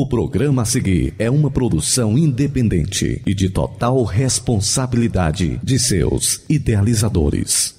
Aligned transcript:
O 0.00 0.06
programa 0.06 0.62
a 0.62 0.64
seguir 0.64 1.12
é 1.18 1.28
uma 1.28 1.50
produção 1.50 2.16
independente 2.16 3.20
e 3.26 3.34
de 3.34 3.50
total 3.50 4.04
responsabilidade 4.04 5.58
de 5.60 5.76
seus 5.76 6.40
idealizadores. 6.48 7.74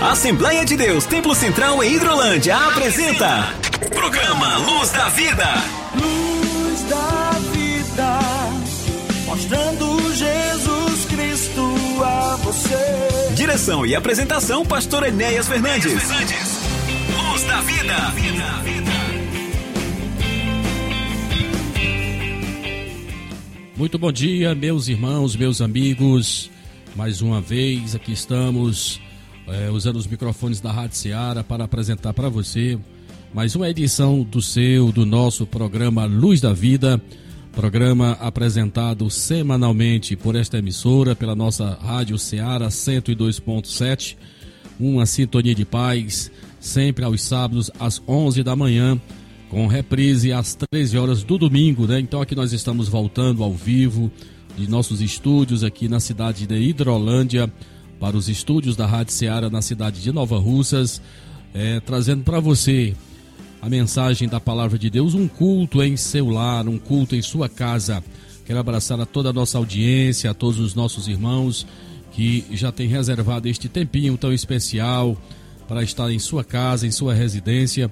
Assembleia 0.00 0.64
de 0.64 0.76
Deus, 0.76 1.04
Templo 1.04 1.34
Central 1.34 1.82
em 1.82 1.96
Hidrolândia 1.96 2.56
apresenta 2.56 3.52
Programa 3.92 4.58
Luz 4.58 4.88
da 4.92 5.08
Vida. 5.08 5.54
Luz 5.96 6.82
da 6.88 7.30
vida, 7.50 8.18
mostrando 9.26 10.14
Jesus 10.14 11.06
Cristo 11.06 11.74
a 12.04 12.36
você. 12.36 13.34
Direção 13.34 13.84
e 13.84 13.96
apresentação, 13.96 14.64
Pastor 14.64 15.08
Enéas 15.08 15.48
Fernandes. 15.48 15.92
Luz 15.92 17.42
da 17.42 17.60
Vida. 17.62 18.77
Muito 23.78 23.96
bom 23.96 24.10
dia, 24.10 24.56
meus 24.56 24.88
irmãos, 24.88 25.36
meus 25.36 25.60
amigos. 25.60 26.50
Mais 26.96 27.22
uma 27.22 27.40
vez 27.40 27.94
aqui 27.94 28.10
estamos 28.10 29.00
é, 29.46 29.70
usando 29.70 29.94
os 29.94 30.06
microfones 30.08 30.60
da 30.60 30.72
Rádio 30.72 30.96
Seara 30.96 31.44
para 31.44 31.62
apresentar 31.62 32.12
para 32.12 32.28
você 32.28 32.76
mais 33.32 33.54
uma 33.54 33.70
edição 33.70 34.24
do 34.24 34.42
seu, 34.42 34.90
do 34.90 35.06
nosso 35.06 35.46
programa 35.46 36.06
Luz 36.06 36.40
da 36.40 36.52
Vida. 36.52 37.00
Programa 37.52 38.18
apresentado 38.20 39.08
semanalmente 39.08 40.16
por 40.16 40.34
esta 40.34 40.58
emissora, 40.58 41.14
pela 41.14 41.36
nossa 41.36 41.78
Rádio 41.80 42.18
Seara 42.18 42.66
102.7. 42.66 44.16
Uma 44.80 45.06
sintonia 45.06 45.54
de 45.54 45.64
paz, 45.64 46.32
sempre 46.58 47.04
aos 47.04 47.22
sábados 47.22 47.70
às 47.78 48.02
11 48.08 48.42
da 48.42 48.56
manhã 48.56 49.00
com 49.50 49.66
reprise 49.66 50.32
às 50.32 50.54
13 50.54 50.98
horas 50.98 51.22
do 51.22 51.38
domingo, 51.38 51.86
né? 51.86 51.98
Então 51.98 52.20
aqui 52.20 52.34
nós 52.34 52.52
estamos 52.52 52.88
voltando 52.88 53.42
ao 53.42 53.52
vivo 53.52 54.10
de 54.56 54.68
nossos 54.68 55.00
estúdios 55.00 55.64
aqui 55.64 55.88
na 55.88 56.00
cidade 56.00 56.46
de 56.46 56.54
Hidrolândia 56.54 57.50
para 57.98 58.16
os 58.16 58.28
estúdios 58.28 58.76
da 58.76 58.86
Rádio 58.86 59.12
Ceará 59.12 59.48
na 59.48 59.62
cidade 59.62 60.02
de 60.02 60.12
Nova 60.12 60.38
Russas, 60.38 61.00
é, 61.54 61.80
trazendo 61.80 62.22
para 62.24 62.40
você 62.40 62.94
a 63.60 63.68
mensagem 63.68 64.28
da 64.28 64.38
palavra 64.38 64.78
de 64.78 64.88
Deus, 64.90 65.14
um 65.14 65.26
culto 65.26 65.82
em 65.82 65.96
seu 65.96 66.28
lar, 66.28 66.68
um 66.68 66.78
culto 66.78 67.16
em 67.16 67.22
sua 67.22 67.48
casa. 67.48 68.04
Quero 68.44 68.58
abraçar 68.58 69.00
a 69.00 69.06
toda 69.06 69.30
a 69.30 69.32
nossa 69.32 69.58
audiência, 69.58 70.30
a 70.30 70.34
todos 70.34 70.60
os 70.60 70.74
nossos 70.74 71.08
irmãos 71.08 71.66
que 72.12 72.44
já 72.52 72.70
têm 72.70 72.86
reservado 72.86 73.48
este 73.48 73.68
tempinho 73.68 74.16
tão 74.16 74.32
especial 74.32 75.16
para 75.66 75.82
estar 75.82 76.10
em 76.10 76.18
sua 76.18 76.44
casa, 76.44 76.86
em 76.86 76.90
sua 76.90 77.14
residência 77.14 77.90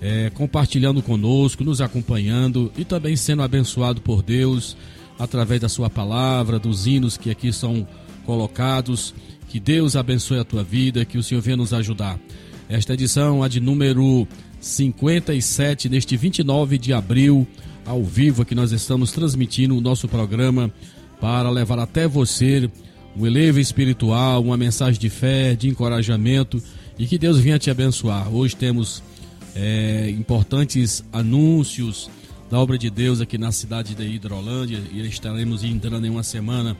é, 0.00 0.30
compartilhando 0.30 1.02
conosco, 1.02 1.64
nos 1.64 1.80
acompanhando 1.80 2.72
e 2.76 2.84
também 2.84 3.16
sendo 3.16 3.42
abençoado 3.42 4.00
por 4.00 4.22
Deus 4.22 4.76
através 5.18 5.60
da 5.60 5.68
sua 5.68 5.90
palavra, 5.90 6.58
dos 6.58 6.86
hinos 6.86 7.16
que 7.16 7.30
aqui 7.30 7.52
são 7.52 7.86
colocados. 8.24 9.14
Que 9.48 9.58
Deus 9.58 9.96
abençoe 9.96 10.38
a 10.38 10.44
tua 10.44 10.62
vida, 10.62 11.04
que 11.04 11.18
o 11.18 11.22
Senhor 11.22 11.40
venha 11.40 11.56
nos 11.56 11.72
ajudar. 11.72 12.18
Esta 12.68 12.92
edição, 12.92 13.42
a 13.42 13.48
de 13.48 13.60
número 13.60 14.28
57, 14.60 15.88
neste 15.88 16.16
29 16.16 16.76
de 16.76 16.92
abril, 16.92 17.46
ao 17.84 18.04
vivo, 18.04 18.44
que 18.44 18.54
nós 18.54 18.72
estamos 18.72 19.10
transmitindo 19.10 19.74
o 19.74 19.80
nosso 19.80 20.06
programa 20.06 20.70
para 21.18 21.48
levar 21.48 21.78
até 21.78 22.06
você 22.06 22.70
um 23.16 23.26
elevo 23.26 23.58
espiritual, 23.58 24.42
uma 24.42 24.56
mensagem 24.56 25.00
de 25.00 25.08
fé, 25.08 25.56
de 25.56 25.68
encorajamento 25.68 26.62
e 26.98 27.06
que 27.06 27.18
Deus 27.18 27.38
venha 27.38 27.58
te 27.58 27.70
abençoar. 27.70 28.28
Hoje 28.32 28.54
temos 28.54 29.02
é, 29.54 30.10
importantes 30.10 31.04
anúncios 31.12 32.10
da 32.50 32.58
obra 32.58 32.78
de 32.78 32.88
Deus 32.88 33.20
aqui 33.20 33.36
na 33.36 33.52
cidade 33.52 33.94
de 33.94 34.04
Hidrolândia 34.04 34.80
e 34.92 35.06
estaremos 35.06 35.62
entrando 35.62 36.06
em 36.06 36.10
uma 36.10 36.22
semana 36.22 36.76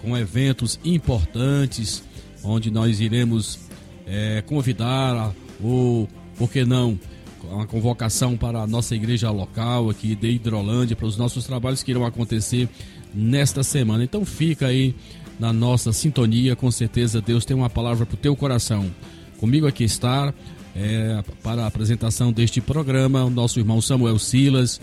com 0.00 0.16
eventos 0.16 0.80
importantes 0.84 2.02
onde 2.42 2.70
nós 2.70 3.00
iremos 3.00 3.60
é, 4.06 4.42
convidar 4.42 5.32
ou, 5.62 6.08
por 6.36 6.50
que 6.50 6.64
não, 6.64 6.98
uma 7.44 7.66
convocação 7.66 8.36
para 8.36 8.60
a 8.60 8.66
nossa 8.66 8.94
igreja 8.94 9.30
local 9.30 9.90
aqui 9.90 10.14
de 10.14 10.30
Hidrolândia, 10.30 10.96
para 10.96 11.06
os 11.06 11.16
nossos 11.16 11.44
trabalhos 11.44 11.82
que 11.82 11.90
irão 11.90 12.04
acontecer 12.04 12.68
nesta 13.14 13.62
semana. 13.62 14.02
Então 14.02 14.24
fica 14.24 14.66
aí 14.66 14.94
na 15.38 15.52
nossa 15.52 15.92
sintonia, 15.92 16.56
com 16.56 16.70
certeza 16.70 17.20
Deus 17.20 17.44
tem 17.44 17.56
uma 17.56 17.70
palavra 17.70 18.06
para 18.06 18.14
o 18.14 18.18
teu 18.18 18.34
coração. 18.34 18.90
Comigo 19.38 19.66
aqui 19.66 19.84
está 19.84 20.32
é, 20.74 21.22
para 21.42 21.64
a 21.64 21.66
apresentação 21.66 22.32
deste 22.32 22.60
programa, 22.60 23.24
o 23.24 23.30
nosso 23.30 23.58
irmão 23.58 23.80
Samuel 23.80 24.18
Silas, 24.18 24.80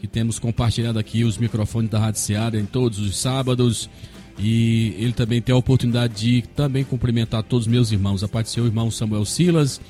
que 0.00 0.06
temos 0.06 0.38
compartilhado 0.38 0.98
aqui 0.98 1.24
os 1.24 1.38
microfones 1.38 1.90
da 1.90 1.98
Rádio 1.98 2.20
Seara 2.20 2.58
em 2.58 2.64
todos 2.64 2.98
os 2.98 3.16
sábados. 3.16 3.88
E 4.38 4.94
ele 4.98 5.12
também 5.12 5.42
tem 5.42 5.52
a 5.52 5.58
oportunidade 5.58 6.14
de 6.14 6.42
também 6.54 6.84
cumprimentar 6.84 7.42
todos 7.42 7.66
os 7.66 7.72
meus 7.72 7.90
irmãos. 7.90 8.22
A 8.22 8.28
parte 8.28 8.46
do 8.46 8.50
seu 8.50 8.66
irmão 8.66 8.90
Samuel 8.90 9.24
Silas, 9.24 9.80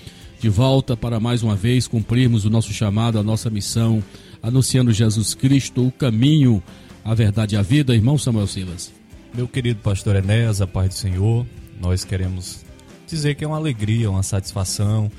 de 0.41 0.49
volta 0.49 0.97
para 0.97 1.21
mais 1.21 1.43
uma 1.43 1.55
vez 1.55 1.87
cumprirmos 1.87 2.47
o 2.47 2.51
nosso 2.51 2.73
chamado, 2.73 3.19
a 3.19 3.23
nossa 3.23 3.51
missão, 3.51 4.03
anunciando 4.43 4.91
Jesus 4.91 5.35
Cristo, 5.35 5.87
o 5.87 5.93
caminho, 5.93 6.63
a 7.05 7.15
verdade 7.15 7.57
e 7.57 7.59
a 7.59 7.63
vida. 7.63 7.95
Irmão 7.95 8.17
Samuel 8.17 8.47
Silas. 8.47 8.91
Meu 9.35 9.47
querido 9.47 9.81
pastor 9.81 10.17
Enéas, 10.17 10.63
a 10.63 10.67
paz 10.67 10.89
do 10.89 10.95
Senhor, 10.95 11.47
nós 11.79 12.03
queremos 12.03 12.65
dizer 13.07 13.35
que 13.35 13.45
é 13.45 13.47
uma 13.47 13.59
alegria, 13.59 14.11
uma 14.11 14.23
satisfação 14.23 15.11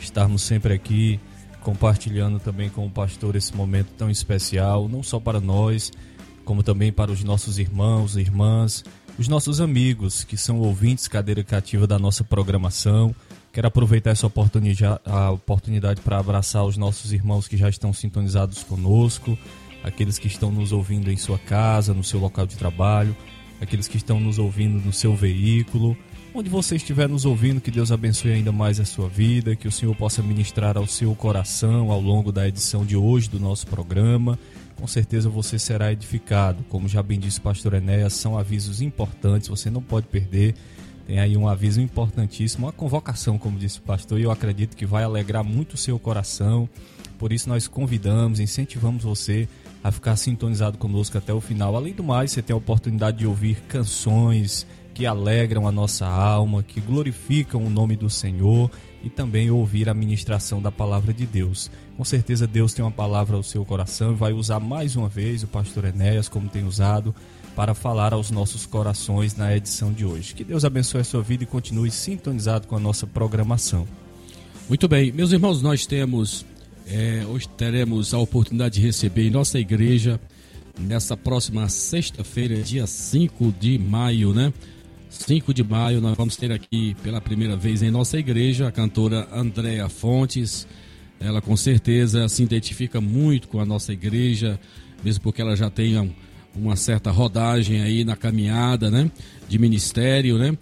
estarmos 0.00 0.42
sempre 0.42 0.74
aqui 0.74 1.20
compartilhando 1.60 2.38
também 2.38 2.70
com 2.70 2.86
o 2.86 2.90
pastor 2.90 3.36
esse 3.36 3.54
momento 3.54 3.88
tão 3.96 4.10
especial, 4.10 4.88
não 4.88 5.02
só 5.02 5.20
para 5.20 5.40
nós, 5.40 5.92
como 6.44 6.62
também 6.62 6.92
para 6.92 7.10
os 7.10 7.22
nossos 7.22 7.58
irmãos, 7.58 8.16
irmãs, 8.16 8.84
os 9.18 9.28
nossos 9.28 9.60
amigos 9.60 10.24
que 10.24 10.36
são 10.36 10.58
ouvintes 10.60 11.08
cadeira 11.08 11.44
cativa 11.44 11.86
da 11.86 11.98
nossa 11.98 12.24
programação. 12.24 13.14
Quero 13.52 13.66
aproveitar 13.66 14.10
essa 14.10 14.26
oportunidade 14.26 16.00
para 16.00 16.18
abraçar 16.18 16.64
os 16.64 16.76
nossos 16.76 17.12
irmãos 17.12 17.48
que 17.48 17.56
já 17.56 17.68
estão 17.68 17.92
sintonizados 17.92 18.62
conosco, 18.62 19.36
aqueles 19.82 20.18
que 20.18 20.26
estão 20.26 20.52
nos 20.52 20.72
ouvindo 20.72 21.10
em 21.10 21.16
sua 21.16 21.38
casa, 21.38 21.92
no 21.92 22.04
seu 22.04 22.20
local 22.20 22.46
de 22.46 22.56
trabalho, 22.56 23.16
aqueles 23.60 23.88
que 23.88 23.96
estão 23.96 24.20
nos 24.20 24.38
ouvindo 24.38 24.82
no 24.82 24.92
seu 24.92 25.14
veículo 25.14 25.96
Onde 26.34 26.50
você 26.50 26.76
estiver 26.76 27.08
nos 27.08 27.24
ouvindo, 27.24 27.60
que 27.60 27.70
Deus 27.70 27.90
abençoe 27.90 28.32
ainda 28.32 28.52
mais 28.52 28.78
a 28.78 28.84
sua 28.84 29.08
vida, 29.08 29.56
que 29.56 29.66
o 29.66 29.72
Senhor 29.72 29.94
possa 29.96 30.22
ministrar 30.22 30.76
ao 30.76 30.86
seu 30.86 31.14
coração 31.14 31.90
ao 31.90 32.00
longo 32.00 32.30
da 32.30 32.46
edição 32.46 32.84
de 32.84 32.96
hoje 32.96 33.30
do 33.30 33.40
nosso 33.40 33.66
programa. 33.66 34.38
Com 34.76 34.86
certeza 34.86 35.28
você 35.28 35.58
será 35.58 35.90
edificado. 35.90 36.62
Como 36.68 36.86
já 36.86 37.02
bem 37.02 37.18
disse 37.18 37.38
o 37.38 37.42
pastor 37.42 37.74
Enéas, 37.74 38.12
são 38.12 38.38
avisos 38.38 38.82
importantes, 38.82 39.48
você 39.48 39.70
não 39.70 39.82
pode 39.82 40.06
perder. 40.06 40.54
Tem 41.06 41.18
aí 41.18 41.34
um 41.34 41.48
aviso 41.48 41.80
importantíssimo, 41.80 42.66
uma 42.66 42.72
convocação, 42.72 43.38
como 43.38 43.58
disse 43.58 43.78
o 43.78 43.82
pastor, 43.82 44.20
e 44.20 44.24
eu 44.24 44.30
acredito 44.30 44.76
que 44.76 44.84
vai 44.84 45.02
alegrar 45.04 45.42
muito 45.42 45.72
o 45.72 45.78
seu 45.78 45.98
coração. 45.98 46.68
Por 47.18 47.32
isso 47.32 47.48
nós 47.48 47.66
convidamos, 47.66 48.38
incentivamos 48.38 49.02
você 49.02 49.48
a 49.82 49.90
ficar 49.90 50.14
sintonizado 50.16 50.76
conosco 50.76 51.16
até 51.16 51.32
o 51.32 51.40
final. 51.40 51.74
Além 51.74 51.94
do 51.94 52.04
mais, 52.04 52.32
você 52.32 52.42
tem 52.42 52.52
a 52.52 52.56
oportunidade 52.58 53.16
de 53.16 53.26
ouvir 53.26 53.56
canções, 53.66 54.66
que 54.98 55.06
alegram 55.06 55.68
a 55.68 55.70
nossa 55.70 56.04
alma, 56.08 56.60
que 56.60 56.80
glorificam 56.80 57.64
o 57.64 57.70
nome 57.70 57.94
do 57.94 58.10
Senhor 58.10 58.68
e 59.00 59.08
também 59.08 59.48
ouvir 59.48 59.88
a 59.88 59.94
ministração 59.94 60.60
da 60.60 60.72
palavra 60.72 61.14
de 61.14 61.24
Deus. 61.24 61.70
Com 61.96 62.04
certeza 62.04 62.48
Deus 62.48 62.74
tem 62.74 62.84
uma 62.84 62.90
palavra 62.90 63.36
ao 63.36 63.42
seu 63.44 63.64
coração 63.64 64.10
e 64.10 64.16
vai 64.16 64.32
usar 64.32 64.58
mais 64.58 64.96
uma 64.96 65.08
vez 65.08 65.44
o 65.44 65.46
pastor 65.46 65.84
Enéas, 65.84 66.28
como 66.28 66.48
tem 66.48 66.66
usado, 66.66 67.14
para 67.54 67.74
falar 67.74 68.12
aos 68.12 68.32
nossos 68.32 68.66
corações 68.66 69.36
na 69.36 69.56
edição 69.56 69.92
de 69.92 70.04
hoje. 70.04 70.34
Que 70.34 70.42
Deus 70.42 70.64
abençoe 70.64 71.02
a 71.02 71.04
sua 71.04 71.22
vida 71.22 71.44
e 71.44 71.46
continue 71.46 71.92
sintonizado 71.92 72.66
com 72.66 72.74
a 72.74 72.80
nossa 72.80 73.06
programação. 73.06 73.86
Muito 74.68 74.88
bem, 74.88 75.12
meus 75.12 75.30
irmãos, 75.30 75.62
nós 75.62 75.86
temos, 75.86 76.44
é, 76.88 77.24
hoje 77.24 77.48
teremos 77.50 78.12
a 78.12 78.18
oportunidade 78.18 78.80
de 78.80 78.80
receber 78.80 79.28
em 79.28 79.30
nossa 79.30 79.60
igreja, 79.60 80.20
nessa 80.76 81.16
próxima 81.16 81.68
sexta-feira, 81.68 82.60
dia 82.62 82.84
5 82.84 83.54
de 83.60 83.78
maio, 83.78 84.34
né? 84.34 84.52
5 85.10 85.54
de 85.54 85.64
maio, 85.64 86.00
nós 86.00 86.16
vamos 86.16 86.36
ter 86.36 86.52
aqui 86.52 86.94
pela 87.02 87.20
primeira 87.20 87.56
vez 87.56 87.82
em 87.82 87.90
nossa 87.90 88.18
igreja 88.18 88.68
a 88.68 88.72
cantora 88.72 89.26
Andréa 89.32 89.88
Fontes. 89.88 90.66
Ela 91.18 91.40
com 91.40 91.56
certeza 91.56 92.28
se 92.28 92.42
identifica 92.42 93.00
muito 93.00 93.48
com 93.48 93.58
a 93.58 93.64
nossa 93.64 93.92
igreja, 93.92 94.60
mesmo 95.02 95.22
porque 95.22 95.40
ela 95.40 95.56
já 95.56 95.70
tem 95.70 96.14
uma 96.54 96.76
certa 96.76 97.10
rodagem 97.10 97.80
aí 97.80 98.04
na 98.04 98.16
caminhada, 98.16 98.90
né? 98.90 99.10
De 99.48 99.58
ministério, 99.58 100.36
né? 100.38 100.56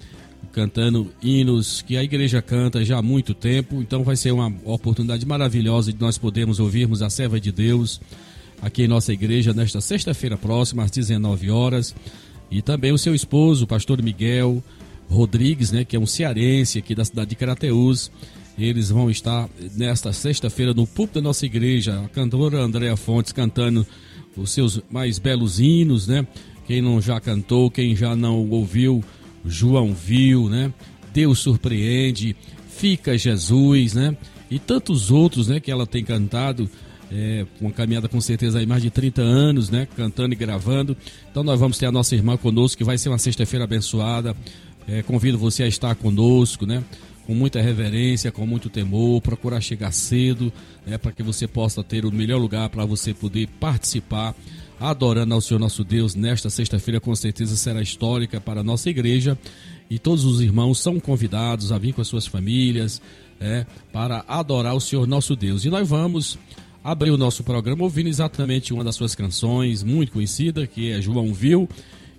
Cantando 0.52 1.12
hinos 1.20 1.82
que 1.82 1.96
a 1.96 2.04
igreja 2.04 2.40
canta 2.40 2.84
já 2.84 2.98
há 2.98 3.02
muito 3.02 3.34
tempo. 3.34 3.82
Então 3.82 4.04
vai 4.04 4.16
ser 4.16 4.30
uma 4.30 4.52
oportunidade 4.64 5.26
maravilhosa 5.26 5.92
de 5.92 6.00
nós 6.00 6.16
podermos 6.16 6.60
ouvirmos 6.60 7.02
a 7.02 7.10
serva 7.10 7.40
de 7.40 7.50
Deus 7.50 8.00
aqui 8.62 8.84
em 8.84 8.88
nossa 8.88 9.12
igreja 9.12 9.52
nesta 9.52 9.80
sexta-feira 9.80 10.38
próxima, 10.38 10.84
às 10.84 10.90
19 10.90 11.50
horas. 11.50 11.94
E 12.50 12.62
também 12.62 12.92
o 12.92 12.98
seu 12.98 13.14
esposo, 13.14 13.64
o 13.64 13.68
pastor 13.68 14.02
Miguel 14.02 14.62
Rodrigues, 15.08 15.72
né, 15.72 15.84
que 15.84 15.96
é 15.96 16.00
um 16.00 16.06
cearense 16.06 16.78
aqui 16.78 16.94
da 16.94 17.04
cidade 17.04 17.30
de 17.30 17.36
Carateús. 17.36 18.10
Eles 18.58 18.88
vão 18.88 19.10
estar 19.10 19.48
nesta 19.74 20.12
sexta-feira 20.12 20.72
no 20.72 20.86
púlpito 20.86 21.20
da 21.20 21.28
nossa 21.28 21.44
igreja. 21.44 22.00
A 22.00 22.08
cantora 22.08 22.58
Andréa 22.58 22.96
Fontes 22.96 23.32
cantando 23.32 23.86
os 24.36 24.50
seus 24.50 24.80
mais 24.90 25.18
belos 25.18 25.60
hinos, 25.60 26.06
né? 26.06 26.26
Quem 26.66 26.80
não 26.80 27.00
já 27.00 27.20
cantou, 27.20 27.70
quem 27.70 27.94
já 27.94 28.16
não 28.16 28.48
ouviu, 28.50 29.04
João 29.44 29.94
viu, 29.94 30.48
né? 30.48 30.72
Deus 31.12 31.38
surpreende, 31.38 32.34
fica 32.68 33.16
Jesus, 33.16 33.94
né? 33.94 34.16
E 34.50 34.58
tantos 34.58 35.10
outros, 35.10 35.48
né? 35.48 35.60
Que 35.60 35.70
ela 35.70 35.86
tem 35.86 36.02
cantado. 36.02 36.68
É, 37.10 37.46
uma 37.60 37.70
caminhada 37.70 38.08
com 38.08 38.20
certeza 38.20 38.58
aí 38.58 38.66
mais 38.66 38.82
de 38.82 38.90
30 38.90 39.22
anos, 39.22 39.70
né? 39.70 39.86
Cantando 39.96 40.34
e 40.34 40.36
gravando. 40.36 40.96
Então 41.30 41.42
nós 41.44 41.58
vamos 41.58 41.78
ter 41.78 41.86
a 41.86 41.92
nossa 41.92 42.14
irmã 42.14 42.36
conosco, 42.36 42.78
que 42.78 42.84
vai 42.84 42.98
ser 42.98 43.08
uma 43.08 43.18
sexta-feira 43.18 43.64
abençoada. 43.64 44.36
É, 44.88 45.02
convido 45.02 45.38
você 45.38 45.62
a 45.62 45.68
estar 45.68 45.94
conosco, 45.94 46.66
né? 46.66 46.82
Com 47.26 47.34
muita 47.34 47.60
reverência, 47.60 48.30
com 48.30 48.46
muito 48.46 48.68
temor, 48.68 49.20
procurar 49.20 49.60
chegar 49.60 49.92
cedo, 49.92 50.52
né? 50.86 50.98
Para 50.98 51.12
que 51.12 51.22
você 51.22 51.46
possa 51.46 51.82
ter 51.82 52.04
o 52.04 52.12
melhor 52.12 52.40
lugar 52.40 52.68
para 52.70 52.84
você 52.84 53.14
poder 53.14 53.48
participar 53.60 54.34
adorando 54.78 55.34
ao 55.34 55.40
Senhor 55.40 55.58
nosso 55.58 55.82
Deus 55.82 56.14
nesta 56.14 56.50
sexta-feira, 56.50 57.00
com 57.00 57.14
certeza 57.14 57.56
será 57.56 57.80
histórica 57.80 58.40
para 58.40 58.60
a 58.60 58.64
nossa 58.64 58.90
igreja. 58.90 59.38
E 59.88 59.98
todos 59.98 60.24
os 60.24 60.40
irmãos 60.40 60.80
são 60.80 60.98
convidados 60.98 61.70
a 61.72 61.78
vir 61.78 61.92
com 61.92 62.02
as 62.02 62.08
suas 62.08 62.26
famílias 62.26 63.00
é, 63.40 63.64
para 63.92 64.24
adorar 64.26 64.74
o 64.74 64.80
Senhor 64.80 65.06
nosso 65.06 65.36
Deus. 65.36 65.64
E 65.64 65.70
nós 65.70 65.88
vamos 65.88 66.38
abrir 66.86 67.10
o 67.10 67.18
nosso 67.18 67.42
programa 67.42 67.82
ouvindo 67.82 68.08
exatamente 68.08 68.72
uma 68.72 68.84
das 68.84 68.94
suas 68.94 69.12
canções, 69.12 69.82
muito 69.82 70.12
conhecida, 70.12 70.68
que 70.68 70.92
é 70.92 71.02
João 71.02 71.34
Viu. 71.34 71.68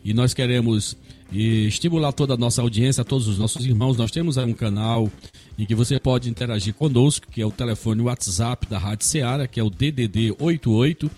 E 0.03 0.13
nós 0.13 0.33
queremos 0.33 0.97
estimular 1.31 2.11
toda 2.11 2.33
a 2.33 2.37
nossa 2.37 2.61
audiência, 2.61 3.05
todos 3.05 3.29
os 3.29 3.37
nossos 3.37 3.65
irmãos. 3.65 3.95
Nós 3.95 4.11
temos 4.11 4.35
um 4.35 4.51
canal 4.51 5.09
em 5.57 5.65
que 5.65 5.73
você 5.73 5.97
pode 5.97 6.29
interagir 6.29 6.73
conosco, 6.73 7.27
que 7.31 7.41
é 7.41 7.45
o 7.45 7.51
telefone 7.51 8.01
WhatsApp 8.01 8.67
da 8.67 8.77
Rádio 8.77 9.07
Seara, 9.07 9.47
que 9.47 9.57
é 9.57 9.63
o 9.63 9.69
DDD 9.69 10.35
88 10.37 11.09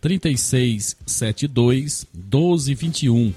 3672 0.00 2.08
1221. 2.12 3.32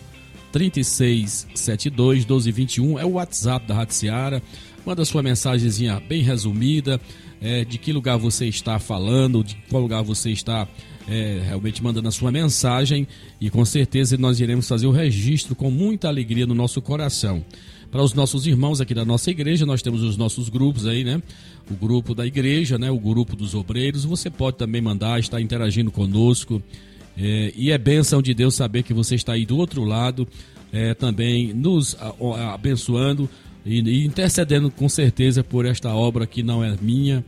3672 0.51 2.25
1221 2.25 2.98
é 2.98 3.06
o 3.06 3.12
WhatsApp 3.12 3.68
da 3.68 3.75
Rádio 3.75 3.94
Seara. 3.94 4.42
Manda 4.83 5.06
sua 5.06 5.21
mensagenzinha 5.21 6.00
bem 6.00 6.24
resumida, 6.24 7.00
é, 7.41 7.63
de 7.63 7.77
que 7.77 7.94
lugar 7.94 8.18
você 8.18 8.47
está 8.47 8.80
falando, 8.80 9.44
de 9.44 9.56
qual 9.69 9.81
lugar 9.81 10.03
você 10.03 10.31
está 10.31 10.68
é, 11.07 11.41
realmente 11.45 11.81
mandando 11.83 12.07
a 12.07 12.12
sua 12.12 12.31
mensagem 12.31 13.07
e 13.39 13.50
com 13.50 13.63
certeza 13.65 14.18
nós 14.18 14.39
iremos 14.39 14.68
fazer 14.68 14.88
o 14.88 14.91
registro 14.91 15.56
com 15.56 15.71
muita 15.71 16.07
alegria 16.07 16.45
no 16.45 16.53
nosso 16.53 16.81
coração. 16.81 17.44
Para 17.91 18.03
os 18.03 18.13
nossos 18.13 18.45
irmãos 18.45 18.80
aqui 18.80 18.94
da 18.94 19.03
nossa 19.03 19.31
igreja, 19.31 19.65
nós 19.65 19.81
temos 19.81 20.03
os 20.03 20.15
nossos 20.15 20.47
grupos 20.47 20.86
aí, 20.86 21.03
né? 21.03 21.21
O 21.71 21.74
grupo 21.74 22.13
da 22.13 22.24
igreja, 22.25 22.77
né? 22.77 22.91
O 22.91 23.00
grupo 23.00 23.36
dos 23.36 23.56
obreiros. 23.56 24.06
Você 24.06 24.30
pode 24.30 24.57
também 24.57 24.80
mandar, 24.80 25.19
estar 25.19 25.42
interagindo 25.42 25.89
conosco. 25.89 26.62
É, 27.18 27.51
e 27.56 27.71
é 27.71 27.77
bênção 27.80 28.21
de 28.21 28.31
Deus 28.35 28.53
saber 28.53 28.83
que 28.83 28.94
você 28.94 29.15
está 29.15 29.33
aí 29.33 29.44
do 29.44 29.57
outro 29.57 29.83
lado, 29.83 30.27
é, 30.71 30.94
também 30.94 31.51
nos 31.51 31.97
abençoando 32.53 33.27
e, 33.69 33.81
e 33.81 34.06
intercedendo 34.06 34.71
com 34.71 34.89
certeza 34.89 35.44
por 35.44 35.63
esta 35.63 35.94
obra 35.94 36.25
que 36.25 36.42
não 36.42 36.63
é 36.63 36.75
minha, 36.81 37.24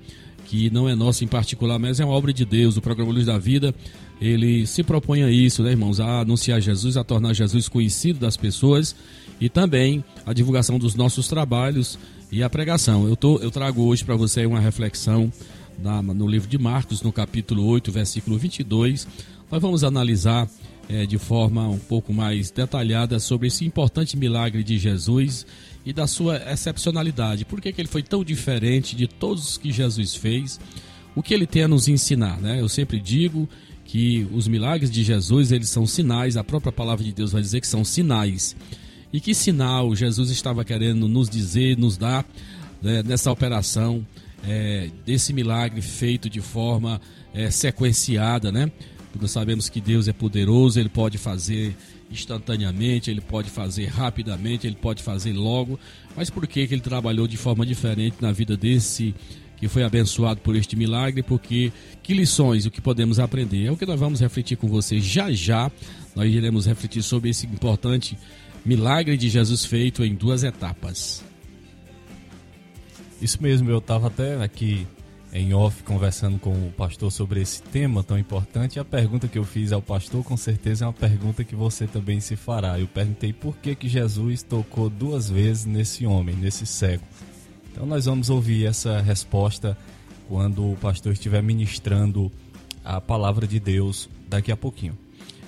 que 0.46 0.72
não 0.72 0.90
é 0.90 0.96
nossa 0.96 1.24
em 1.24 1.28
particular, 1.28 1.78
mas 1.78 2.00
é 2.00 2.06
uma 2.06 2.16
obra 2.16 2.34
de 2.34 2.44
Deus. 2.44 2.76
O 2.76 2.82
programa 2.82 3.12
Luz 3.12 3.28
da 3.28 3.38
Vida, 3.38 3.76
ele 4.20 4.66
se 4.66 4.82
propõe 4.82 5.22
a 5.22 5.30
isso, 5.30 5.62
né, 5.62 5.70
irmãos? 5.70 6.00
A 6.00 6.22
anunciar 6.22 6.60
Jesus, 6.60 6.98
a 6.98 7.04
tornar 7.04 7.34
Jesus 7.34 7.70
conhecido 7.70 8.20
das 8.20 8.36
pessoas 8.36 8.96
e 9.40 9.50
também 9.50 10.04
a 10.26 10.34
divulgação 10.34 10.80
dos 10.80 10.96
nossos 10.96 11.28
trabalhos 11.28 12.00
e 12.32 12.42
a 12.42 12.50
pregação. 12.50 13.08
Eu, 13.08 13.16
tô, 13.16 13.38
eu 13.38 13.52
trago 13.52 13.84
hoje 13.84 14.04
para 14.04 14.16
você 14.16 14.44
uma 14.44 14.60
reflexão 14.60 15.32
na, 15.78 16.02
no 16.02 16.28
livro 16.28 16.50
de 16.50 16.58
Marcos, 16.58 17.04
no 17.04 17.12
capítulo 17.12 17.64
8, 17.68 17.92
versículo 17.92 18.36
22. 18.40 19.08
Nós 19.52 19.62
vamos 19.62 19.84
analisar 19.84 20.50
é, 20.90 21.06
de 21.06 21.20
forma 21.20 21.70
um 21.70 21.78
pouco 21.78 22.12
mais 22.12 22.50
detalhada 22.50 23.20
sobre 23.20 23.48
esse 23.48 23.64
importante 23.64 24.18
milagre 24.18 24.64
de 24.64 24.80
Jesus 24.80 25.46
e 25.86 25.92
da 25.92 26.07
sua 26.07 26.38
excepcionalidade. 26.51 27.45
Por 27.45 27.60
que, 27.60 27.72
que 27.72 27.81
ele 27.81 27.88
foi 27.88 28.04
tão 28.04 28.24
diferente 28.24 28.95
de 28.95 29.07
todos 29.07 29.50
os 29.51 29.57
que 29.57 29.72
Jesus 29.72 30.16
fez? 30.16 30.60
O 31.16 31.24
que 31.24 31.33
ele 31.33 31.48
tem 31.48 31.63
a 31.63 31.68
nos 31.68 31.88
ensinar, 31.88 32.39
né? 32.39 32.62
Eu 32.62 32.69
sempre 32.69 33.00
digo 33.00 33.50
que 33.83 34.28
os 34.31 34.48
milagres 34.48 34.89
de 34.89 35.04
Jesus, 35.04 35.51
eles 35.51 35.69
são 35.69 35.86
sinais, 35.86 36.38
a 36.38 36.44
própria 36.44 36.72
palavra 36.72 37.04
de 37.04 37.12
Deus 37.12 37.31
vai 37.31 37.42
dizer 37.42 37.60
que 37.60 37.68
são 37.68 37.83
sinais. 37.83 38.56
E 39.12 39.19
que 39.19 39.33
sinal 39.33 39.94
Jesus 39.94 40.30
estava 40.30 40.63
querendo 40.63 41.07
nos 41.07 41.30
dizer, 41.30 41.78
nos 41.78 41.98
dar 41.98 42.25
né, 42.81 43.04
nessa 43.04 43.30
operação, 43.31 44.06
é, 44.48 44.89
desse 45.06 45.33
milagre 45.33 45.81
feito 45.81 46.30
de 46.30 46.39
forma 46.39 47.01
é, 47.33 47.51
sequenciada, 47.51 48.51
né? 48.51 48.72
Nós 49.19 49.31
sabemos 49.31 49.68
que 49.68 49.81
Deus 49.81 50.07
é 50.07 50.13
poderoso, 50.13 50.80
Ele 50.80 50.89
pode 50.89 51.18
fazer 51.18 51.75
instantaneamente, 52.12 53.10
Ele 53.10 53.22
pode 53.22 53.50
fazer 53.50 53.86
rapidamente, 53.86 54.68
Ele 54.68 54.75
pode 54.75 55.02
fazer 55.02 55.34
logo. 55.34 55.80
Mas 56.16 56.30
por 56.30 56.46
que, 56.46 56.68
que 56.68 56.74
Ele 56.74 56.81
trabalhou 56.81 57.28
de 57.28 57.38
forma 57.38 57.66
diferente 57.66 58.18
na 58.22 58.31
vida 58.31 58.58
desse 58.58 59.16
que 59.58 59.68
foi 59.68 59.84
abençoado 59.84 60.42
por 60.42 60.56
este 60.56 60.75
milagre? 60.75 61.24
Porque 61.24 61.72
que 62.04 62.13
lições, 62.13 62.66
o 62.66 62.72
que 62.72 62.81
podemos 62.81 63.19
aprender? 63.19 63.66
É 63.66 63.72
o 63.72 63.78
que 63.78 63.86
nós 63.86 64.00
vamos 64.00 64.19
refletir 64.19 64.58
com 64.58 64.68
vocês 64.68 65.04
já 65.04 65.31
já. 65.31 65.72
Nós 66.16 66.31
iremos 66.31 66.66
refletir 66.66 67.02
sobre 67.02 67.30
esse 67.30 67.46
importante 67.46 68.18
milagre 68.66 69.16
de 69.18 69.30
Jesus 69.30 69.66
feito 69.66 70.04
em 70.04 70.14
duas 70.14 70.44
etapas. 70.44 71.24
Isso 73.22 73.42
mesmo, 73.42 73.69
eu 73.69 73.78
estava 73.78 74.07
até 74.07 74.44
aqui 74.44 74.88
em 75.33 75.54
off 75.54 75.83
conversando 75.83 76.38
com 76.38 76.51
o 76.51 76.72
pastor 76.72 77.12
sobre 77.12 77.42
esse 77.42 77.62
tema 77.62 78.04
tão 78.04 78.18
importante. 78.18 78.75
E 78.75 78.80
a 78.80 78.86
pergunta 78.86 79.28
que 79.28 79.38
eu 79.38 79.44
fiz 79.44 79.72
ao 79.72 79.81
pastor, 79.81 80.24
com 80.24 80.36
certeza, 80.36 80.86
é 80.86 80.88
uma 80.88 80.94
pergunta 80.94 81.44
que 81.44 81.56
você 81.56 81.88
também 81.88 82.19
se 82.19 82.36
fará. 82.36 82.80
Eu 82.80 82.88
perguntei 82.88 83.31
por 83.31 83.56
que, 83.57 83.74
que 83.75 83.88
Jesus 83.88 84.44
tocou 84.44 84.89
duas 84.89 85.30
vezes 85.30 85.66
nesse 85.66 86.06
homem, 86.06 86.36
nesse 86.36 86.66
cego. 86.66 87.04
Então 87.72 87.86
nós 87.86 88.06
vamos 88.06 88.30
ouvir 88.30 88.66
essa 88.66 89.00
resposta 89.00 89.78
quando 90.28 90.72
o 90.72 90.78
pastor 90.78 91.13
estiver 91.13 91.42
ministrando 91.42 92.31
a 92.83 93.00
palavra 93.00 93.48
de 93.48 93.60
Deus 93.60 94.10
daqui 94.28 94.51
a 94.51 94.57
pouquinho. 94.57 94.98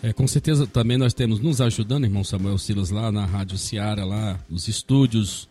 É, 0.01 0.11
com 0.11 0.27
certeza 0.27 0.67
também 0.67 0.97
nós 0.97 1.13
temos 1.13 1.39
nos 1.39 1.61
ajudando, 1.61 2.03
irmão 2.03 2.23
Samuel 2.23 2.57
Silas, 2.57 2.89
lá 2.89 3.11
na 3.11 3.25
Rádio 3.25 3.57
Seara, 3.57 4.03
lá 4.03 4.39
nos 4.49 4.67
estúdios 4.67 5.47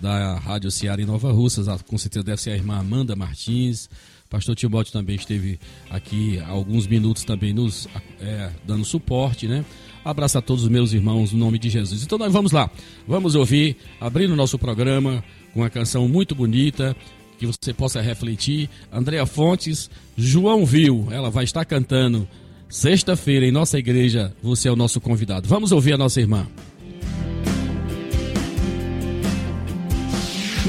da 0.00 0.38
Rádio 0.38 0.70
Seara 0.70 1.00
em 1.00 1.04
Nova 1.04 1.32
Russas. 1.32 1.66
Com 1.82 1.98
certeza 1.98 2.24
deve 2.24 2.40
ser 2.40 2.50
a 2.50 2.54
irmã 2.54 2.78
Amanda 2.78 3.14
Martins. 3.14 3.88
Pastor 4.28 4.54
Timóteo 4.54 4.92
também 4.92 5.16
esteve 5.16 5.58
aqui 5.90 6.38
há 6.38 6.48
alguns 6.48 6.86
minutos 6.86 7.24
também 7.24 7.52
nos 7.52 7.88
é, 8.20 8.50
dando 8.64 8.84
suporte, 8.84 9.48
né? 9.48 9.64
Abraço 10.04 10.38
a 10.38 10.42
todos 10.42 10.62
os 10.62 10.68
meus 10.68 10.92
irmãos 10.92 11.32
no 11.32 11.38
nome 11.38 11.58
de 11.58 11.68
Jesus. 11.68 12.02
Então 12.04 12.16
nós 12.16 12.32
vamos 12.32 12.52
lá, 12.52 12.70
vamos 13.08 13.34
ouvir, 13.34 13.76
abrindo 14.00 14.32
o 14.32 14.36
nosso 14.36 14.58
programa 14.58 15.22
com 15.52 15.60
uma 15.60 15.70
canção 15.70 16.08
muito 16.08 16.34
bonita, 16.34 16.96
que 17.38 17.46
você 17.46 17.74
possa 17.74 18.00
refletir. 18.00 18.70
Andréa 18.92 19.26
Fontes, 19.26 19.90
João 20.16 20.64
Viu, 20.64 21.08
ela 21.10 21.28
vai 21.28 21.42
estar 21.42 21.64
cantando 21.64 22.28
Sexta-feira, 22.70 23.44
em 23.44 23.50
nossa 23.50 23.80
igreja, 23.80 24.32
você 24.40 24.68
é 24.68 24.70
o 24.70 24.76
nosso 24.76 25.00
convidado. 25.00 25.48
Vamos 25.48 25.72
ouvir 25.72 25.92
a 25.94 25.98
nossa 25.98 26.20
irmã. 26.20 26.46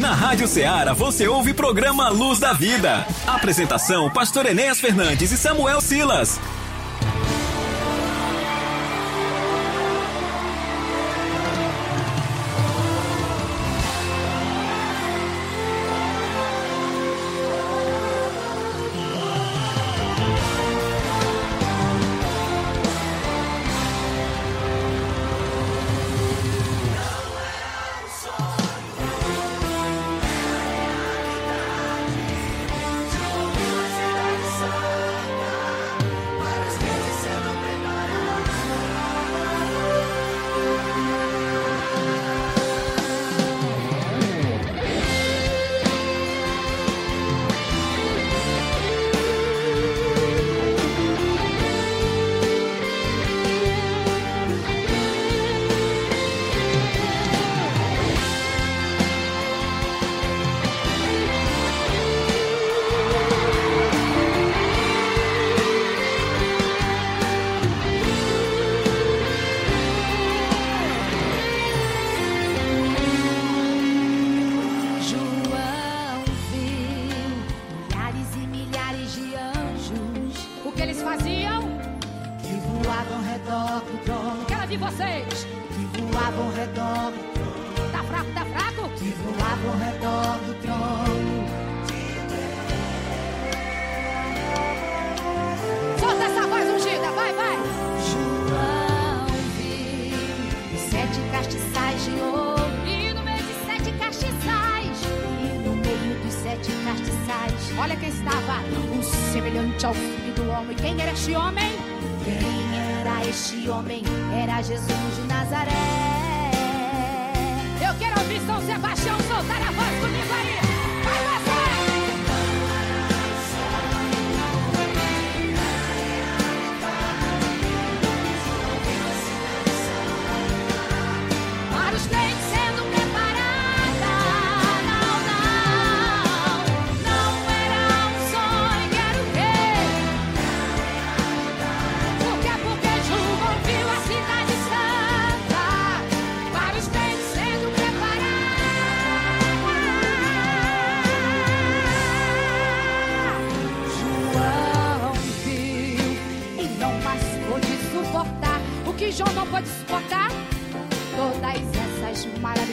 Na 0.02 0.16
Rádio 0.16 0.48
Ceará 0.48 0.94
você 0.94 1.28
ouve 1.28 1.54
programa 1.54 2.10
Luz 2.10 2.40
da 2.40 2.54
Vida. 2.54 3.06
Apresentação: 3.28 4.10
Pastor 4.10 4.48
Enéas 4.48 4.80
Fernandes 4.80 5.32
e 5.32 5.38
Samuel 5.38 5.80
Silas. 5.80 6.40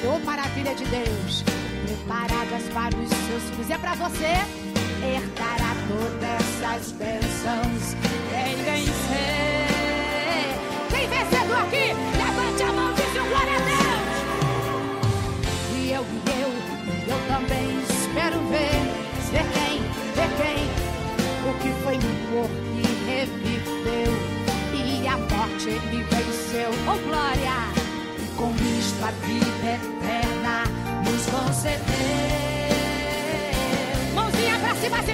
Maravilhas, 0.09 0.25
maravilha 0.25 0.75
de 0.75 0.85
Deus, 0.87 1.45
preparadas 1.85 2.63
para 2.73 2.97
os 2.97 3.09
seus 3.09 3.43
filhos. 3.51 3.71
É 3.71 3.79
para 3.79 3.95
você 3.95 4.33
herdará 5.05 5.75
todas 5.87 6.49
essas 6.63 6.93
bênçãos. 6.93 7.95
Quem 8.31 8.57
vencer? 8.65 9.69
Quem 10.89 11.09
vencedor 11.09 11.59
aqui? 11.59 11.93
Levante 12.17 12.63
a 12.63 12.73
mão 12.73 12.91
e 12.91 13.19
um 13.21 13.29
glória 13.29 13.55
a 13.55 13.61
Deus. 13.61 14.17
E 15.77 15.93
eu, 15.93 16.03
e 16.03 16.31
eu, 16.41 16.51
e 16.89 17.11
eu 17.11 17.21
também 17.29 17.69
espero 17.83 18.39
ver, 18.49 18.81
ver 19.31 19.47
quem, 19.53 19.83
ver 20.15 20.31
quem, 20.39 20.61
o 21.45 21.53
que 21.61 21.71
foi 21.85 21.97
morto 22.33 22.59
e 22.75 22.83
reviveu. 23.07 24.13
E 24.75 25.07
a 25.07 25.17
morte 25.17 25.69
ele 25.69 26.03
venceu, 26.05 26.71
oh 26.87 26.99
glória! 27.07 27.57
E 28.19 28.27
com 28.37 28.51
isto 28.79 29.05
a 29.05 29.11
vida 29.27 29.49
eterna 29.69 29.98
nos 31.49 31.57
concedeu. 31.57 31.79
Mãozinha 34.15 34.59
pra 34.59 34.75
cima, 34.75 34.99
assim, 34.99 35.13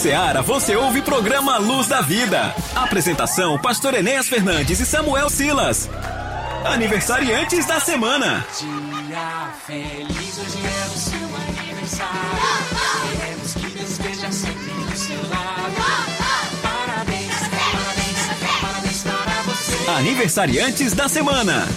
Ceará 0.00 0.40
você 0.40 0.74
ouve 0.76 1.00
o 1.00 1.02
programa 1.02 1.58
Luz 1.58 1.86
da 1.86 2.00
Vida. 2.00 2.54
Apresentação: 2.74 3.58
Pastor 3.58 3.92
Enéas 3.92 4.30
Fernandes 4.30 4.80
e 4.80 4.86
Samuel 4.86 5.28
Silas. 5.28 5.90
Aniversariantes 6.64 7.66
da 7.66 7.78
semana. 7.80 8.42
Dia 8.58 9.52
feliz, 9.66 10.38
hoje 10.38 10.58
é 10.64 10.86
o 10.86 10.98
seu 10.98 11.28
aniversário. 11.36 12.18
Queremos 13.10 13.52
que 13.52 13.66
Deus 13.76 13.90
esteja 13.90 14.32
sempre 14.32 14.72
do 14.72 14.96
seu 14.96 15.20
lado. 15.28 15.74
Parabéns, 16.62 17.34
parabéns, 17.50 18.62
parabéns 18.62 19.02
para 19.02 19.42
você. 19.52 19.90
Aniversariantes 19.90 20.94
da 20.94 21.10
semana. 21.10 21.68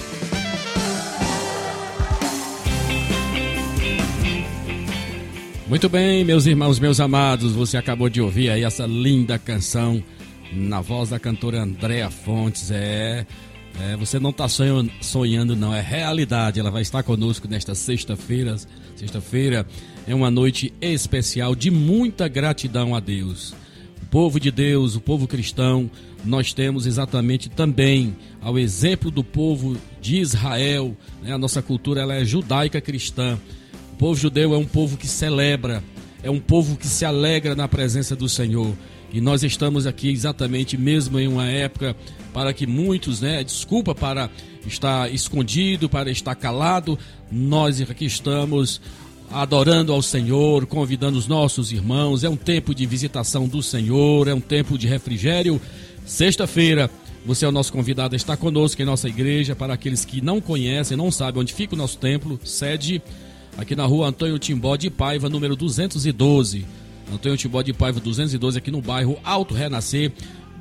Muito 5.74 5.90
bem, 5.90 6.24
meus 6.24 6.46
irmãos, 6.46 6.78
meus 6.78 7.00
amados, 7.00 7.54
você 7.54 7.78
acabou 7.78 8.08
de 8.08 8.22
ouvir 8.22 8.52
aí 8.52 8.64
essa 8.64 8.86
linda 8.86 9.40
canção 9.40 10.04
na 10.52 10.82
voz 10.82 11.10
da 11.10 11.18
cantora 11.18 11.64
Andréa 11.64 12.12
Fontes. 12.12 12.70
É, 12.70 13.26
é 13.82 13.98
você 13.98 14.20
não 14.20 14.30
está 14.30 14.48
sonhando, 14.48 14.92
sonhando, 15.02 15.56
não, 15.56 15.74
é 15.74 15.82
realidade. 15.82 16.60
Ela 16.60 16.70
vai 16.70 16.84
estar 16.84 17.02
conosco 17.02 17.48
nesta 17.48 17.74
sexta-feira, 17.74 18.56
sexta-feira, 18.96 19.66
é 20.06 20.14
uma 20.14 20.30
noite 20.30 20.72
especial 20.80 21.56
de 21.56 21.72
muita 21.72 22.28
gratidão 22.28 22.94
a 22.94 23.00
Deus. 23.00 23.56
O 24.00 24.06
povo 24.12 24.40
de 24.40 24.52
Deus, 24.52 24.96
o 24.96 25.02
povo 25.02 25.28
cristão, 25.28 25.90
nós 26.24 26.54
temos 26.54 26.86
exatamente 26.86 27.50
também 27.50 28.16
ao 28.40 28.60
exemplo 28.60 29.10
do 29.10 29.24
povo 29.24 29.76
de 30.00 30.20
Israel, 30.20 30.96
né? 31.24 31.34
a 31.34 31.38
nossa 31.40 31.64
cultura 31.64 32.02
ela 32.02 32.14
é 32.14 32.24
judaica 32.24 32.80
cristã. 32.80 33.40
O 33.94 33.96
povo 33.96 34.20
judeu 34.20 34.56
é 34.56 34.58
um 34.58 34.66
povo 34.66 34.98
que 34.98 35.08
celebra, 35.08 35.84
é 36.24 36.30
um 36.30 36.40
povo 36.40 36.76
que 36.76 36.88
se 36.88 37.06
alegra 37.06 37.54
na 37.54 37.68
presença 37.68 38.16
do 38.16 38.28
Senhor. 38.28 38.74
E 39.14 39.22
nós 39.22 39.44
estamos 39.44 39.86
aqui 39.86 40.10
exatamente 40.10 40.76
mesmo 40.76 41.20
em 41.20 41.28
uma 41.28 41.48
época 41.48 41.96
para 42.34 42.52
que 42.52 42.66
muitos, 42.66 43.22
né, 43.22 43.44
desculpa 43.44 43.94
para 43.94 44.32
estar 44.66 45.14
escondido, 45.14 45.88
para 45.88 46.10
estar 46.10 46.34
calado, 46.34 46.98
nós 47.32 47.80
aqui 47.82 48.06
estamos 48.06 48.82
adorando 49.32 49.94
ao 49.94 50.02
Senhor, 50.02 50.66
convidando 50.66 51.18
os 51.18 51.28
nossos 51.28 51.72
irmãos. 51.72 52.24
É 52.24 52.30
um 52.30 52.36
tempo 52.36 52.74
de 52.74 52.88
visitação 52.88 53.48
do 53.48 53.62
Senhor, 53.62 54.28
é 54.28 54.34
um 54.34 54.42
tempo 54.42 54.76
de 54.76 54.88
refrigério. 54.88 55.62
Sexta-feira, 56.04 56.90
você 57.24 57.46
é 57.46 57.48
o 57.48 57.52
nosso 57.52 57.72
convidado 57.72 58.16
a 58.16 58.18
estar 58.18 58.38
conosco 58.38 58.82
em 58.82 58.86
nossa 58.86 59.08
igreja. 59.08 59.56
Para 59.56 59.76
aqueles 59.76 60.04
que 60.04 60.20
não 60.20 60.42
conhecem, 60.42 60.98
não 60.98 61.12
sabem 61.12 61.42
onde 61.42 61.54
fica 61.54 61.76
o 61.76 61.78
nosso 61.78 62.00
templo, 62.00 62.40
sede 62.44 63.00
aqui 63.58 63.76
na 63.76 63.86
rua 63.86 64.08
Antônio 64.08 64.38
Timbó 64.40 64.76
de 64.76 64.90
Paiva, 64.90 65.30
número 65.30 65.56
212. 65.56 66.66
Antônio 67.12 67.38
Timbó 67.38 67.62
de 67.62 67.74
Paiva 67.74 68.00
212, 68.00 68.58
aqui 68.58 68.72
no 68.72 68.82
bairro 68.82 69.18
Alto 69.24 69.54
Renascer, 69.54 70.12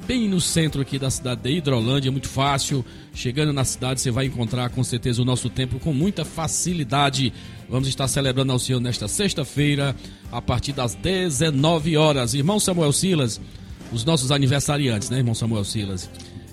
bem 0.07 0.29
no 0.29 0.41
centro 0.41 0.83
aqui 0.83 0.99
da 0.99 1.11
cidade 1.11 1.43
de 1.43 1.51
Hidrolândia, 1.51 2.11
muito 2.11 2.29
fácil. 2.29 2.85
Chegando 3.15 3.53
na 3.53 3.65
cidade, 3.65 4.01
você 4.01 4.11
vai 4.11 4.27
encontrar 4.27 4.71
com 4.71 4.83
certeza 4.83 5.23
o 5.23 5.25
nosso 5.25 5.49
templo 5.49 5.79
com 5.79 5.93
muita 5.93 6.25
facilidade. 6.25 7.33
Vamos 7.69 7.89
estar 7.89 8.09
celebrando 8.09 8.53
ao 8.53 8.59
Senhor 8.59 8.81
nesta 8.81 9.09
sexta-feira, 9.09 9.97
a 10.31 10.43
partir 10.43 10.73
das 10.73 10.95
19 10.95 11.97
horas. 11.97 12.35
Irmão 12.35 12.61
Samuel 12.61 12.93
Silas, 12.93 13.41
os 13.93 14.05
nossos 14.05 14.31
aniversariantes, 14.31 15.09
né, 15.11 15.19
irmão 15.19 15.35
Samuel 15.35 15.65
Silas? 15.65 16.11